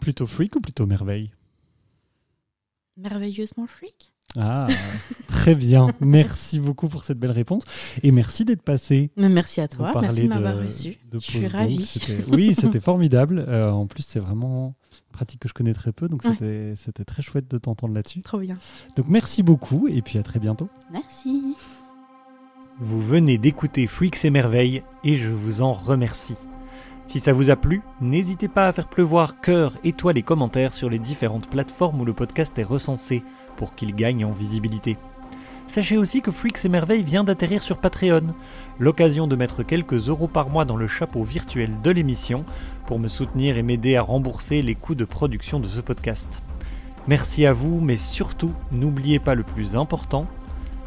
Plutôt 0.00 0.26
freak 0.26 0.54
ou 0.56 0.60
plutôt 0.60 0.86
merveille? 0.86 1.30
Merveilleusement 2.96 3.66
freak? 3.66 4.12
Ah, 4.36 4.66
très 5.28 5.54
bien. 5.54 5.86
Merci 6.00 6.58
beaucoup 6.58 6.88
pour 6.88 7.04
cette 7.04 7.18
belle 7.18 7.30
réponse. 7.30 7.62
Et 8.02 8.10
merci 8.10 8.44
d'être 8.44 8.62
passé. 8.62 9.10
Mais 9.16 9.28
merci 9.28 9.60
à 9.60 9.68
toi. 9.68 9.92
Merci 10.00 10.24
de 10.24 10.28
m'avoir 10.28 10.56
reçu. 10.58 10.96
de 11.10 11.18
Je 11.20 11.24
suis 11.24 11.46
ravie. 11.46 12.00
Oui, 12.32 12.54
c'était 12.58 12.80
formidable. 12.80 13.44
Euh, 13.46 13.70
en 13.70 13.86
plus, 13.86 14.02
c'est 14.02 14.18
vraiment 14.18 14.74
une 14.92 15.12
pratique 15.12 15.40
que 15.40 15.48
je 15.48 15.54
connais 15.54 15.74
très 15.74 15.92
peu, 15.92 16.08
donc 16.08 16.24
Ouais. 16.24 16.30
c'était 16.32 16.72
c'était 16.76 17.04
très 17.04 17.22
chouette 17.22 17.48
de 17.50 17.58
t'entendre 17.58 17.94
là-dessus. 17.94 18.22
Trop 18.22 18.38
bien. 18.38 18.56
Donc 18.96 19.06
merci 19.08 19.42
beaucoup 19.44 19.86
et 19.88 20.02
puis 20.02 20.18
à 20.18 20.22
très 20.22 20.40
bientôt. 20.40 20.68
Merci. 20.92 21.54
Vous 22.80 23.00
venez 23.00 23.38
d'écouter 23.38 23.86
Freaks 23.86 24.24
et 24.24 24.30
Merveilles 24.30 24.82
et 25.04 25.14
je 25.16 25.28
vous 25.28 25.62
en 25.62 25.72
remercie. 25.72 26.36
Si 27.06 27.20
ça 27.20 27.32
vous 27.32 27.50
a 27.50 27.56
plu, 27.56 27.82
n'hésitez 28.00 28.48
pas 28.48 28.66
à 28.66 28.72
faire 28.72 28.88
pleuvoir 28.88 29.40
cœur, 29.40 29.74
étoiles 29.84 30.16
et 30.18 30.22
commentaires 30.22 30.72
sur 30.72 30.88
les 30.90 30.98
différentes 30.98 31.48
plateformes 31.48 32.00
où 32.00 32.04
le 32.04 32.14
podcast 32.14 32.58
est 32.58 32.64
recensé 32.64 33.22
pour 33.56 33.74
qu'il 33.74 33.94
gagne 33.94 34.24
en 34.24 34.32
visibilité. 34.32 34.96
Sachez 35.66 35.96
aussi 35.96 36.20
que 36.20 36.30
Freaks 36.30 36.64
et 36.64 36.68
Merveilles 36.68 37.02
vient 37.02 37.24
d'atterrir 37.24 37.62
sur 37.62 37.78
Patreon, 37.78 38.34
l'occasion 38.78 39.26
de 39.26 39.34
mettre 39.34 39.62
quelques 39.62 40.08
euros 40.08 40.28
par 40.28 40.50
mois 40.50 40.66
dans 40.66 40.76
le 40.76 40.86
chapeau 40.86 41.24
virtuel 41.24 41.70
de 41.82 41.90
l'émission 41.90 42.44
pour 42.86 42.98
me 42.98 43.08
soutenir 43.08 43.56
et 43.56 43.62
m'aider 43.62 43.96
à 43.96 44.02
rembourser 44.02 44.60
les 44.60 44.74
coûts 44.74 44.94
de 44.94 45.06
production 45.06 45.60
de 45.60 45.68
ce 45.68 45.80
podcast. 45.80 46.42
Merci 47.08 47.46
à 47.46 47.52
vous, 47.52 47.80
mais 47.80 47.96
surtout, 47.96 48.52
n'oubliez 48.72 49.18
pas 49.18 49.34
le 49.34 49.42
plus 49.42 49.74
important, 49.74 50.26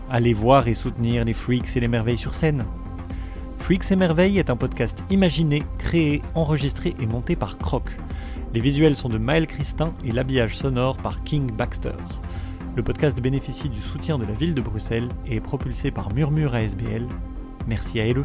allez 0.09 0.33
voir 0.33 0.67
et 0.67 0.73
soutenir 0.75 1.25
les 1.25 1.33
Freaks 1.33 1.75
et 1.75 1.79
les 1.79 1.87
Merveilles 1.87 2.17
sur 2.17 2.35
scène. 2.35 2.63
Freaks 3.57 3.91
et 3.91 3.95
Merveilles 3.95 4.39
est 4.39 4.49
un 4.49 4.55
podcast 4.55 5.03
imaginé, 5.09 5.63
créé, 5.79 6.21
enregistré 6.35 6.95
et 6.99 7.05
monté 7.07 7.35
par 7.35 7.57
Croc. 7.57 7.97
Les 8.53 8.61
visuels 8.61 8.95
sont 8.95 9.09
de 9.09 9.17
Maël 9.17 9.47
Christin 9.47 9.93
et 10.05 10.11
l'habillage 10.11 10.55
sonore 10.55 10.97
par 10.97 11.23
King 11.23 11.51
Baxter. 11.51 11.91
Le 12.77 12.83
podcast 12.83 13.19
bénéficie 13.19 13.69
du 13.69 13.81
soutien 13.81 14.19
de 14.19 14.25
la 14.25 14.33
ville 14.33 14.53
de 14.53 14.61
Bruxelles 14.61 15.09
et 15.25 15.37
est 15.37 15.39
propulsé 15.39 15.89
par 15.89 16.13
Murmure 16.13 16.53
ASBL. 16.53 17.07
Merci 17.67 17.99
à 17.99 18.05
LE. 18.05 18.23